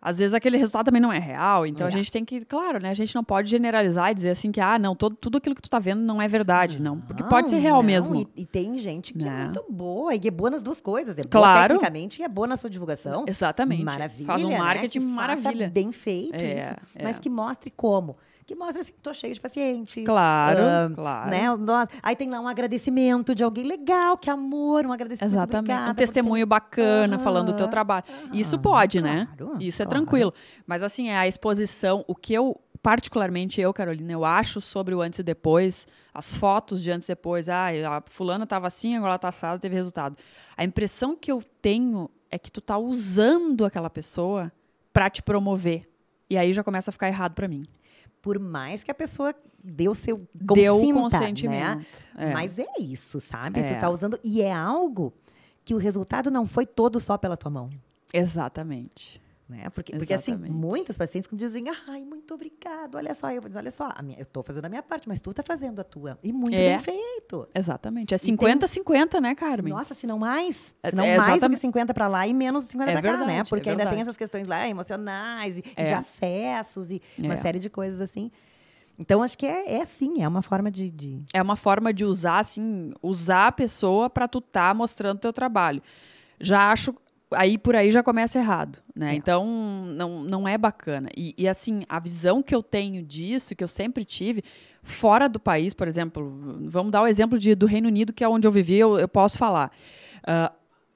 [0.04, 1.66] Às vezes aquele resultado também não é real.
[1.66, 1.88] Então É.
[1.88, 2.90] a gente tem que, claro, né?
[2.90, 5.62] A gente não pode generalizar e dizer assim que, ah, não, todo, tudo aquilo que
[5.62, 6.80] tu tá vendo não é verdade.
[6.80, 7.00] Não.
[7.00, 8.14] Porque pode ser Não, real não, mesmo.
[8.14, 9.44] E, e tem gente que é Né?
[9.44, 11.14] muito boa, e é boa nas duas coisas.
[11.18, 11.74] É boa Claro.
[11.74, 13.24] tecnicamente e é boa na sua divulgação.
[13.26, 13.82] Exatamente.
[13.82, 14.26] Maravilha.
[14.26, 14.58] Faz um né?
[14.58, 15.68] marketing faça maravilha.
[15.70, 16.70] bem feito É, isso.
[16.96, 17.02] é.
[17.02, 18.16] Mas que mostre como.
[18.46, 20.02] Que mostre assim, tô cheio de paciente.
[20.04, 21.30] Claro, Ah, claro.
[21.30, 21.44] Né?
[22.02, 25.32] Aí tem lá um agradecimento de alguém legal, que amor, um agradecimento.
[25.32, 25.90] Exatamente.
[25.90, 28.04] Um testemunho bacana Aham, falando do teu trabalho.
[28.32, 29.28] Isso pode, né?
[29.36, 29.98] claro, Isso é claro.
[30.04, 30.34] tranquilo.
[30.66, 35.00] Mas assim, é a exposição, o que eu, particularmente eu, Carolina, eu acho sobre o
[35.00, 39.12] antes e depois, as fotos de antes e depois, ah, a fulana estava assim, agora
[39.12, 40.18] ela tá assada, teve resultado.
[40.54, 44.52] A impressão que eu tenho é que tu tá usando aquela pessoa
[44.92, 45.88] para te promover.
[46.28, 47.64] E aí já começa a ficar errado para mim.
[48.24, 51.76] Por mais que a pessoa dê o seu Deu o consinta, consentimento.
[52.14, 52.30] Né?
[52.30, 52.32] É.
[52.32, 53.60] Mas é isso, sabe?
[53.60, 53.64] É.
[53.64, 54.18] Tu tá usando.
[54.24, 55.12] E é algo
[55.62, 57.68] que o resultado não foi todo só pela tua mão.
[58.14, 59.20] Exatamente.
[59.54, 59.70] Né?
[59.70, 63.60] Porque, porque assim, muitos pacientes que dizem, ai, muito obrigado, olha só, eu vou dizer,
[63.60, 66.18] olha só, minha, eu tô fazendo a minha parte, mas tu tá fazendo a tua.
[66.24, 66.70] E muito É.
[66.70, 67.48] bem feito.
[67.54, 68.12] Exatamente.
[68.14, 69.72] É tem- 50-50, né, Carmen?
[69.72, 70.74] Nossa, se não mais.
[70.82, 73.00] É- Se não é mais do que 50 para lá e menos de 50 É
[73.00, 73.44] para cá, né?
[73.44, 75.84] Porque é ainda tem essas questões lá emocionais e, e É.
[75.84, 77.36] de acessos e uma É.
[77.36, 78.30] série de coisas assim.
[78.98, 80.90] Então, acho que é, é sim, é uma forma de.
[80.90, 85.32] de- é uma forma de usar, assim, usar a pessoa para tu tá mostrando teu
[85.32, 85.82] trabalho.
[86.40, 86.94] Já acho,
[87.36, 89.12] aí por aí já começa errado, né?
[89.12, 89.14] É.
[89.14, 89.46] Então,
[89.86, 91.08] não, não é bacana.
[91.16, 94.42] E, e, assim, a visão que eu tenho disso, que eu sempre tive,
[94.82, 98.28] fora do país, por exemplo, vamos dar o exemplo de, do Reino Unido, que é
[98.28, 99.70] onde eu vivi, eu, eu posso falar.
[100.26, 100.52] Ah,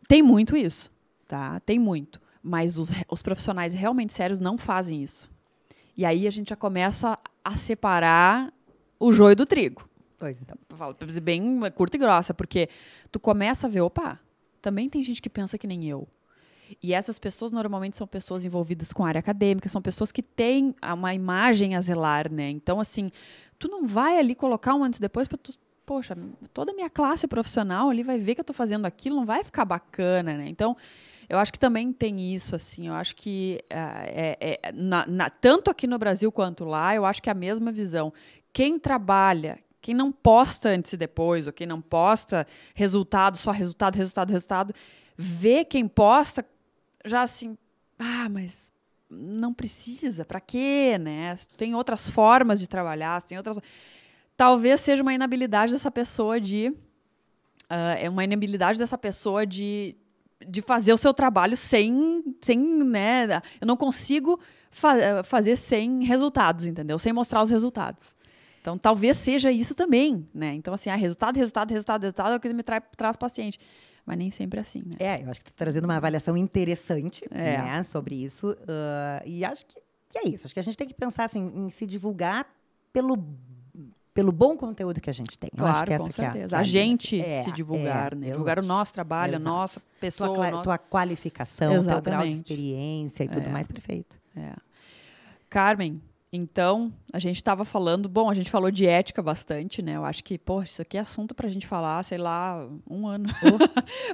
[0.07, 0.91] tem muito isso,
[1.27, 1.61] tá?
[1.61, 2.21] Tem muito.
[2.43, 5.31] Mas os, os profissionais realmente sérios não fazem isso.
[5.97, 8.53] E aí a gente já começa a separar
[9.01, 10.59] o joio do trigo Pois então.
[10.77, 12.69] falo bem curta e grossa, porque
[13.11, 14.19] tu começa a ver, opa,
[14.61, 16.09] também tem gente que pensa que nem eu.
[16.83, 20.75] E essas pessoas normalmente são pessoas envolvidas com a área acadêmica, são pessoas que têm
[20.95, 22.51] uma imagem a zelar, né?
[22.51, 23.11] Então, assim,
[23.59, 25.53] tu não vai ali colocar um antes e depois para tu.
[25.87, 26.15] Poxa,
[26.53, 29.43] toda a minha classe profissional ali vai ver que eu tô fazendo aquilo, não vai
[29.43, 30.47] ficar bacana, né?
[30.47, 30.77] Então,
[31.31, 32.89] eu acho que também tem isso, assim.
[32.89, 37.07] Eu acho que ah, é, é, na- na- tanto aqui no Brasil quanto lá, eu
[37.07, 38.13] acho que é a mesma visão.
[38.53, 43.97] Quem trabalha, quem não posta antes e depois, ou quem não posta resultado, só resultado,
[43.97, 44.75] resultado, resultado,
[45.17, 46.45] vê quem posta
[47.09, 47.57] já assim,
[47.99, 48.73] ah, mas
[49.11, 51.35] não precisa, para quê, né?
[51.57, 53.59] Tem outras formas de trabalhar, tem outras
[54.37, 56.73] talvez seja uma inabilidade dessa pessoa de
[57.69, 59.97] ah, é uma inabilidade dessa pessoa de,
[60.47, 64.39] de fazer o seu trabalho sem sem né eu não consigo
[64.71, 66.99] fa- fazer sem resultados entendeu?
[66.99, 68.17] Sem mostrar os resultados.
[68.61, 70.55] Então talvez seja isso também né?
[70.55, 73.59] Então assim ah, resultado resultado resultado resultado é o que me trai, traz paciente
[74.09, 76.37] mas nem sempre é assim né É, eu acho que tu tá trazendo uma avaliação
[76.37, 77.59] interessante É.
[77.59, 78.57] né, sobre isso.
[78.67, 79.75] ah, e acho que,
[80.09, 80.47] que é isso.
[80.47, 82.47] Acho que a gente tem que pensar assim, em se divulgar
[82.93, 83.19] pelo,
[84.15, 85.51] pelo bom conteúdo que a gente tem.
[85.57, 87.21] Eu acho claro que com é a- certeza que é a linha, gente.
[87.21, 89.51] É, se divulgar é, né divulgar o nosso trabalho a Exato.
[89.55, 92.37] nossa tua, pessoa o nosso- tua qualificação, teu grau de Exatamente.
[92.37, 93.49] experiência e tudo É.
[93.51, 94.19] mais perfeito.
[94.35, 94.55] É.
[95.51, 96.01] Carmen,
[96.31, 99.97] então, a gente estava falando, bom, a gente falou de ética bastante, né?
[99.97, 103.07] Eu acho que, pô, isso aqui é assunto para a gente falar, sei lá, um
[103.07, 103.29] ano.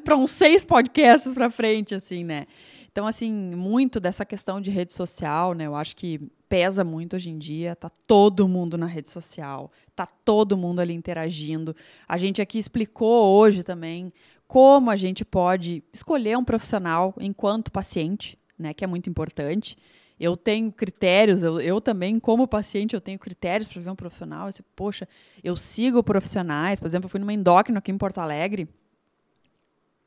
[0.04, 2.46] para uns seis podcasts para frente, assim, né?
[2.92, 5.66] Então, assim, muito dessa questão de rede social, né?
[5.66, 10.06] Eu acho que pesa muito hoje em dia, tá todo mundo na rede social, tá
[10.06, 11.74] todo mundo ali interagindo.
[12.06, 14.12] A gente aqui explicou hoje também
[14.46, 18.72] como a gente pode escolher um profissional enquanto paciente, né?
[18.72, 19.76] Que é muito importante.
[20.18, 24.46] Eu tenho critérios, eu, eu também, como paciente, eu tenho critérios para ver um profissional.
[24.46, 25.08] Eu, disse, poxa,
[25.42, 26.78] eu sigo profissionais.
[26.78, 28.68] Por exemplo, eu fui numa endócrina aqui em Porto Alegre.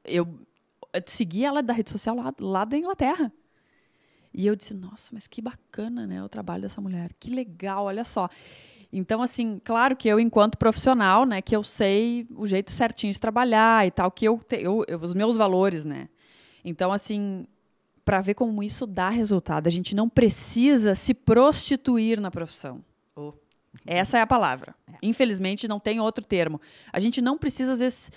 [0.06, 0.26] Eu,
[0.94, 3.32] eu segui ela da rede social lá, lá da Inglaterra.
[4.34, 7.12] E eu disse, nossa, mas que bacana, né, o trabalho dessa mulher.
[7.20, 8.30] Que legal, olha só.
[8.94, 13.20] Então, assim, claro que eu, enquanto profissional, né, que eu sei o jeito certinho de
[13.20, 14.40] trabalhar e tal, que eu,
[14.88, 16.08] eu os meus valores, né.
[16.64, 17.46] Então, assim,
[18.08, 22.82] para ver como isso dá resultado, a gente não precisa se prostituir na profissão.
[23.14, 23.34] Oh.
[23.86, 24.74] Essa é a palavra.
[24.88, 24.94] É.
[25.04, 26.62] Infelizmente, não tem outro termo.
[26.94, 28.10] A gente não precisa, às vezes.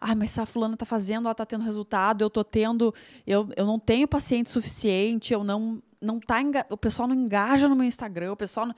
[0.00, 2.94] Ah, mas se a fulana tá fazendo, ela tá tendo resultado, eu tô tendo.
[3.26, 5.82] Eu, eu não tenho paciente suficiente, eu não.
[6.00, 6.64] não tá enga...
[6.70, 8.64] O pessoal não engaja no meu Instagram, o pessoal.
[8.64, 8.74] Não...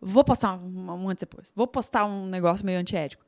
[0.00, 1.52] Vou postar um, um antes depois.
[1.54, 3.24] Vou postar um negócio meio antiético.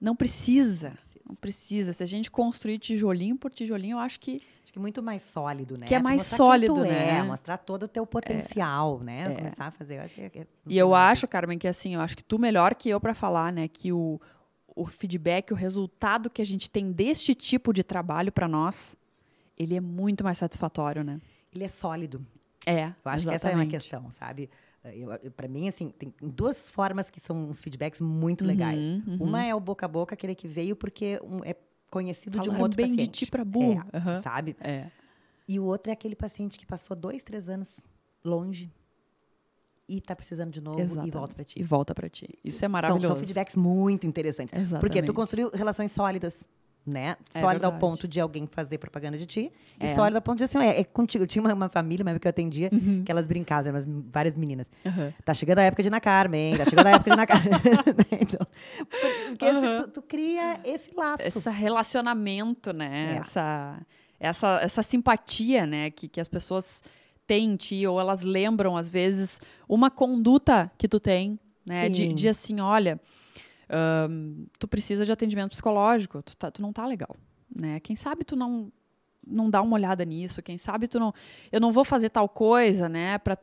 [0.00, 0.94] Não precisa.
[1.28, 1.92] Não precisa.
[1.92, 4.38] Se a gente construir tijolinho por tijolinho, eu acho que
[4.76, 5.86] que muito mais sólido, né?
[5.86, 7.18] Que é mais sólido, né?
[7.18, 9.04] É, mostrar todo o teu potencial, é.
[9.04, 9.32] né?
[9.32, 9.34] É.
[9.34, 12.14] Começar a fazer, eu acho que é E eu acho, Carmen, que assim, eu acho
[12.14, 14.20] que tu melhor que eu para falar, né, que o,
[14.74, 18.94] o feedback, o resultado que a gente tem deste tipo de trabalho para nós,
[19.56, 21.22] ele é muito mais satisfatório, né?
[21.54, 22.24] Ele é sólido.
[22.66, 22.88] É.
[22.88, 23.24] Eu acho exatamente.
[23.24, 24.50] que essa é uma questão, sabe?
[25.36, 28.86] para mim, assim, tem duas formas que são uns feedbacks muito uhum, legais.
[28.86, 29.16] Uhum.
[29.18, 31.56] Uma é o boca a boca, aquele que veio porque um, é
[31.96, 33.10] conhecido Falaram de um outro bem paciente.
[33.10, 33.84] de ti para burro.
[33.92, 34.22] É, uhum.
[34.22, 34.56] Sabe?
[34.60, 34.90] É.
[35.48, 37.80] E o outro é aquele paciente que passou dois, três anos
[38.24, 38.70] longe
[39.88, 41.08] e está precisando de novo Exatamente.
[41.08, 41.60] e volta para ti.
[41.60, 42.28] E volta para ti.
[42.44, 43.06] Isso é maravilhoso.
[43.06, 44.52] São, são feedbacks muito interessantes.
[44.52, 44.80] Exatamente.
[44.80, 46.48] Porque tu construiu relações sólidas
[46.86, 47.16] né?
[47.34, 49.52] É sólida ao ponto de alguém fazer propaganda de ti.
[49.80, 49.86] É.
[49.86, 51.24] E sólida ao ponto de assim, é, é contigo.
[51.24, 53.02] Eu tinha uma, uma família, uma que eu atendia, uhum.
[53.04, 54.70] que elas brincavam, eram várias meninas.
[54.84, 55.12] Uhum.
[55.24, 57.50] Tá chegando a época de Na Carmen, tá chegando a época de Na Carmen.
[58.20, 58.46] então,
[59.28, 59.82] porque uhum.
[59.82, 61.26] tu, tu, cria esse laço.
[61.26, 63.16] Esse relacionamento, né?
[63.16, 63.18] É.
[63.18, 63.80] Essa,
[64.20, 65.90] essa, essa simpatia, né?
[65.90, 66.84] Que, que as pessoas
[67.26, 71.88] têm em ti, ou elas lembram, às vezes, uma conduta que tu tem, né?
[71.88, 73.00] De, de assim, olha
[74.08, 77.16] um, tu precisa de atendimento psicológico, tu, tá, tu não tá legal,
[77.54, 77.80] né?
[77.80, 78.72] Quem sabe tu não
[79.26, 81.12] não dá uma olhada nisso, quem sabe tu não,
[81.50, 83.36] eu não vou fazer tal coisa, né, para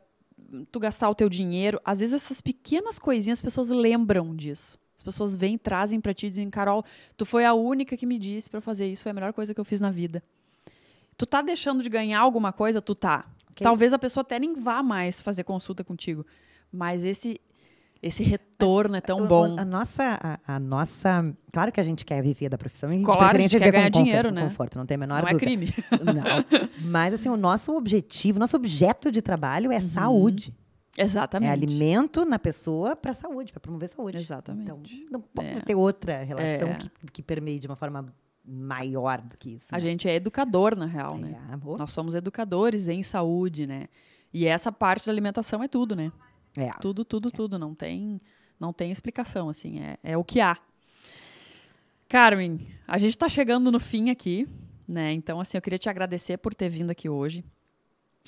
[0.72, 1.78] tu gastar o teu dinheiro.
[1.84, 4.78] Às vezes essas pequenas coisinhas as pessoas lembram disso.
[4.96, 6.84] As pessoas vêm, trazem para ti e dizem, Carol,
[7.16, 9.60] tu foi a única que me disse para fazer isso, foi a melhor coisa que
[9.60, 10.22] eu fiz na vida.
[11.18, 12.80] Tu tá deixando de ganhar alguma coisa?
[12.80, 13.26] Tu tá.
[13.50, 13.64] Okay.
[13.64, 16.24] Talvez a pessoa até nem vá mais fazer consulta contigo.
[16.72, 17.40] Mas esse
[18.06, 19.56] esse retorno é tão bom.
[19.56, 23.02] A, a nossa, a, a, nossa, claro que a gente quer viver da profissão, e
[23.02, 24.42] claro, a gente quer ganhar dinheiro, conforto, né?
[24.42, 25.36] Conforto, não tem a menor não dúvida.
[25.36, 25.74] é crime.
[26.04, 26.90] Não.
[26.90, 29.88] Mas assim, o nosso objetivo, nosso objeto de trabalho é uhum.
[29.88, 30.54] saúde.
[30.98, 31.48] Exatamente.
[31.48, 34.18] É alimento na pessoa para saúde, para promover saúde.
[34.18, 34.70] Exatamente.
[34.70, 35.54] Então, não pode é.
[35.54, 36.74] ter outra relação é.
[36.74, 39.66] que, que permeie de uma forma maior do que isso.
[39.72, 39.80] A né?
[39.80, 41.40] gente é educador, na real, né?
[41.50, 43.86] É, Nós somos educadores em saúde, né?
[44.32, 46.12] E essa parte da alimentação é tudo, né?
[46.56, 46.70] É.
[46.80, 47.58] Tudo, tudo, tudo.
[47.58, 48.20] Não tem,
[48.58, 49.80] não tem explicação, assim.
[49.80, 50.56] É, é o que há.
[52.08, 54.48] Carmen, a gente está chegando no fim aqui,
[54.86, 55.12] né?
[55.12, 57.44] Então, assim, eu queria te agradecer por ter vindo aqui hoje.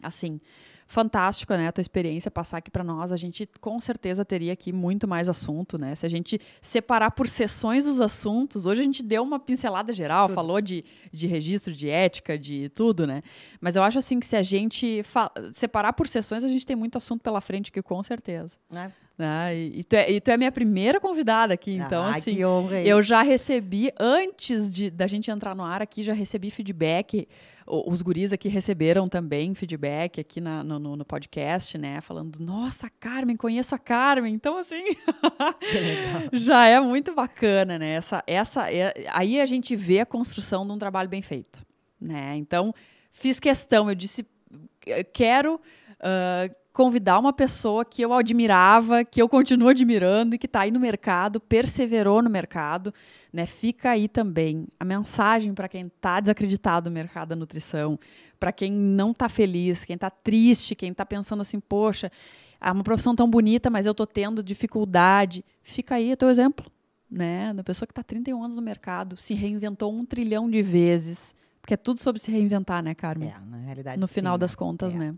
[0.02, 0.40] Assim,
[0.86, 3.10] fantástico, né, a tua experiência passar aqui para nós.
[3.10, 5.94] A gente com certeza teria aqui muito mais assunto, né?
[5.94, 10.26] Se a gente separar por sessões os assuntos, hoje a gente deu uma pincelada geral,
[10.26, 10.34] tudo.
[10.34, 13.22] falou de, de registro, de ética, de tudo, né?
[13.60, 15.02] Mas eu acho assim que se a gente
[15.52, 18.56] separar por sessões, a gente tem muito assunto pela frente aqui, com certeza.
[18.74, 19.05] É.
[19.18, 19.56] Né?
[19.56, 22.44] E, e, tu é, e tu é a minha primeira convidada aqui, então ah, assim,
[22.44, 27.26] honra, eu já recebi antes de da gente entrar no ar aqui, já recebi feedback
[27.66, 32.00] os guris aqui receberam também feedback aqui na, no, no, podcast, né?
[32.00, 34.32] Falando, nossa, Carmen, conheço a Carmen.
[34.32, 34.84] Então, assim,
[36.32, 37.94] já é muito bacana, né?
[37.94, 41.66] Essa, essa, é, aí a gente vê a construção de um trabalho bem feito,
[42.00, 42.36] né?
[42.36, 42.72] Então,
[43.10, 44.24] fiz questão, eu disse,
[45.12, 45.60] quero...
[45.96, 50.70] Uh, convidar uma pessoa que eu admirava, que eu continuo admirando e que está aí
[50.70, 52.92] no mercado, perseverou no mercado,
[53.32, 53.46] né?
[53.46, 57.98] Fica aí também a mensagem para quem está desacreditado no mercado da nutrição,
[58.38, 62.12] para quem não está feliz, quem está triste, quem está pensando assim, poxa,
[62.60, 65.42] é uma profissão tão bonita, mas eu estou tendo dificuldade.
[65.62, 66.70] Fica aí o teu exemplo,
[67.10, 67.54] né?
[67.54, 71.34] Da pessoa que está 31 anos no mercado, se reinventou um trilhão de vezes.
[71.58, 73.30] Porque é tudo sobre se reinventar, né, Carmen?
[73.30, 73.98] É, na realidade.
[73.98, 74.98] No final sim, das contas, é.
[74.98, 75.14] né?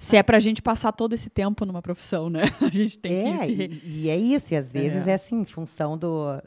[0.00, 2.44] Se é para a gente passar todo esse tempo numa profissão, né?
[2.58, 3.80] A gente tem é, que se...
[3.84, 6.40] e, e é isso, e às vezes é, é assim, em função do,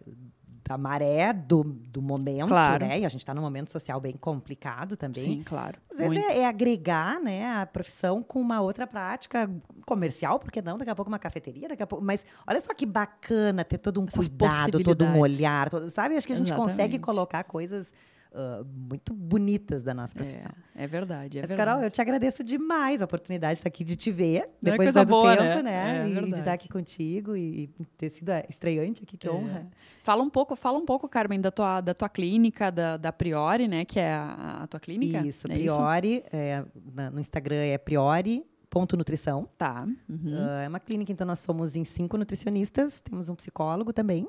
[0.67, 2.83] da maré, do, do momento, claro.
[2.83, 2.99] né?
[2.99, 5.23] E a gente está num momento social bem complicado também.
[5.23, 5.77] Sim, claro.
[5.91, 9.47] Às vezes é, é, agregar né, a profissão com uma outra prática
[9.85, 10.75] comercial, porque não?
[10.75, 12.03] Daqui a pouco uma cafeteria, daqui a pouco.
[12.03, 16.17] Mas olha só que bacana ter todo um Essas cuidado, todo um olhar, todo, sabe?
[16.17, 16.71] Acho que a gente Exatamente.
[16.71, 17.93] consegue colocar coisas
[18.33, 20.51] uh, muito bonitas da nossa profissão.
[20.75, 21.69] É, é verdade, é Mas, verdade.
[21.69, 24.89] Carol, eu te agradeço demais a oportunidade de estar aqui, de te ver, Não depois
[24.89, 25.61] é de tanto boa, tempo, né?
[25.63, 26.01] né?
[26.03, 26.33] É, e verdade.
[26.33, 29.31] de estar aqui contigo e ter sido estreante aqui, que É.
[29.31, 29.67] honra.
[30.03, 33.67] Fala um pouco, fala um pouco, Carmen, da tua, da tua clínica, da, da Priori,
[33.67, 33.85] né?
[33.85, 35.19] Que é a, a tua clínica.
[35.25, 39.47] Isso, é Priori, é, na- no Instagram é priori.nutrição.
[39.57, 39.87] Tá.
[40.09, 40.35] Uhum.
[40.37, 44.27] Ah, é uma clínica, então nós somos em cinco nutricionistas, temos um psicólogo também.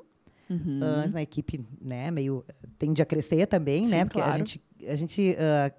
[0.49, 0.79] Uhum.
[0.81, 2.45] Ah, na equipe, né, meio
[2.77, 4.05] tende a crescer também, Sim, né?
[4.05, 4.33] Porque claro.
[4.33, 5.71] a gente, a gente ah,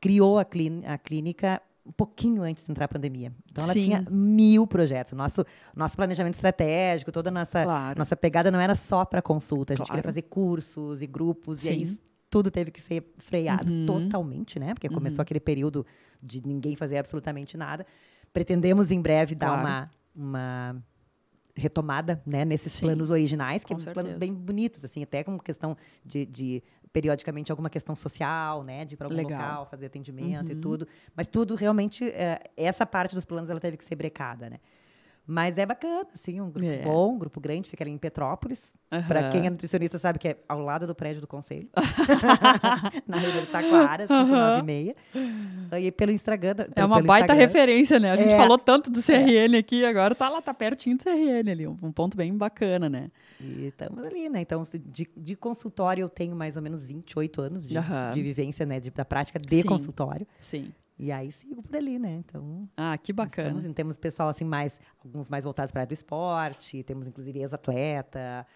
[0.00, 3.32] criou a, clín- a clínica um pouquinho antes de entrar a pandemia.
[3.50, 3.84] Então ela Sim.
[3.84, 5.12] tinha mil projetos.
[5.12, 5.44] Nosso,
[5.74, 7.98] nosso planejamento estratégico, toda a nossa, Claro.
[7.98, 9.72] nossa pegada não era só para consulta.
[9.72, 10.00] A gente Claro.
[10.02, 11.70] queria fazer cursos e grupos, e Sim.
[11.70, 11.98] aí
[12.28, 13.86] tudo teve que ser freado Uhum.
[13.86, 14.74] totalmente, né?
[14.74, 15.86] Porque começou aquele período
[16.20, 17.86] de ninguém fazer absolutamente nada.
[18.32, 20.76] Pretendemos em breve dar uma, uma
[21.56, 22.86] retomada né, nesses Sim.
[22.86, 26.62] planos originais, que são planos bem bonitos, assim, até com questão de, de,
[26.92, 29.40] periodicamente alguma questão social, né, de ir para algum Legal.
[29.40, 30.60] local, fazer atendimento e Uhum.
[30.60, 30.88] tudo.
[31.14, 34.58] Mas tudo realmente, é, essa parte dos planos ela teve que ser brecada, né?
[35.28, 36.82] Mas é bacana, assim, um grupo É.
[36.82, 38.72] bom, um grupo grande, fica ali em Petrópolis.
[39.08, 39.30] Para Aham.
[39.30, 41.68] quem é nutricionista sabe que é ao lado do prédio do conselho.
[43.06, 44.94] Na Rua do Taquara, 596.
[45.82, 46.54] E pelo Instagram.
[46.74, 47.34] É uma baita Instagram.
[47.34, 48.12] referência, né?
[48.12, 48.36] A gente É.
[48.36, 51.92] falou tanto do CRN aqui, agora tá lá, tá pertinho do CRN ali, um um
[51.92, 53.10] ponto bem bacana, né?
[53.40, 54.40] E estamos ali, né?
[54.40, 58.12] Então, de, de consultório, eu tenho mais ou menos 28 anos de, Aham.
[58.12, 58.80] de vivência, né?
[58.80, 59.66] De, da prática de Sim.
[59.68, 60.26] consultório.
[60.40, 60.72] Sim.
[60.98, 62.22] E aí sigo por ali, né?
[62.26, 63.50] Então, Ah, que bacana.
[63.58, 67.38] Estamos, temos pessoal assim mais alguns mais voltados para a área do esporte, temos inclusive
[67.40, 68.46] ex-atleta,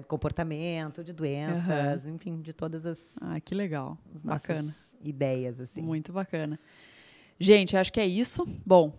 [0.00, 3.96] de comportamento, de doenças, enfim, de todas as, Ah, que legal.
[4.16, 4.74] as Bacana.
[5.04, 5.82] ideias assim.
[5.82, 6.58] Muito bacana.
[7.38, 8.44] Gente, acho que é isso.
[8.66, 8.92] Bom,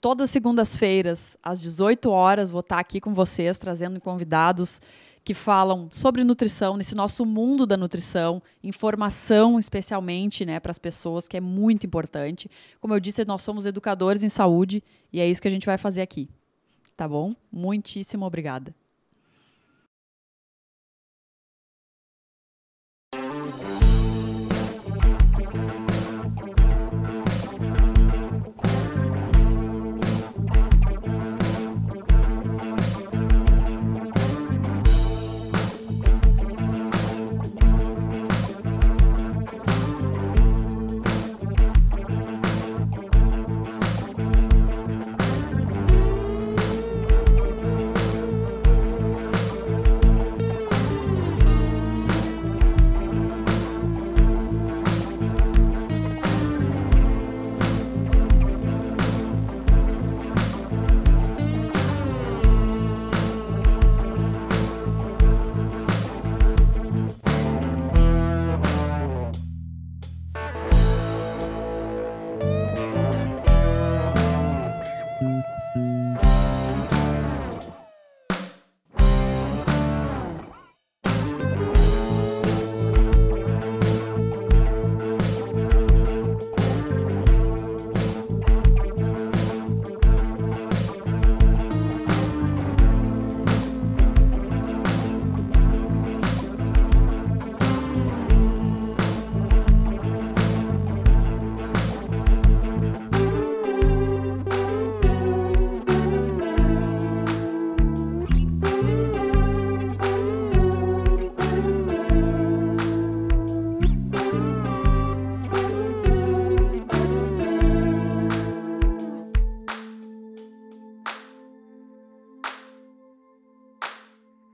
[0.00, 4.80] todas segundas-feiras, às 18 horas, vou estar aqui com vocês, trazendo convidados
[5.28, 11.28] que falam sobre nutrição, nesse nosso mundo da nutrição, informação especialmente né, para as pessoas,
[11.28, 12.50] que é muito importante.
[12.80, 14.82] Como eu disse, nós somos educadores em saúde
[15.12, 16.30] e é isso que a gente vai fazer aqui.
[16.96, 17.36] Tá bom?
[17.52, 18.74] Muitíssimo obrigada.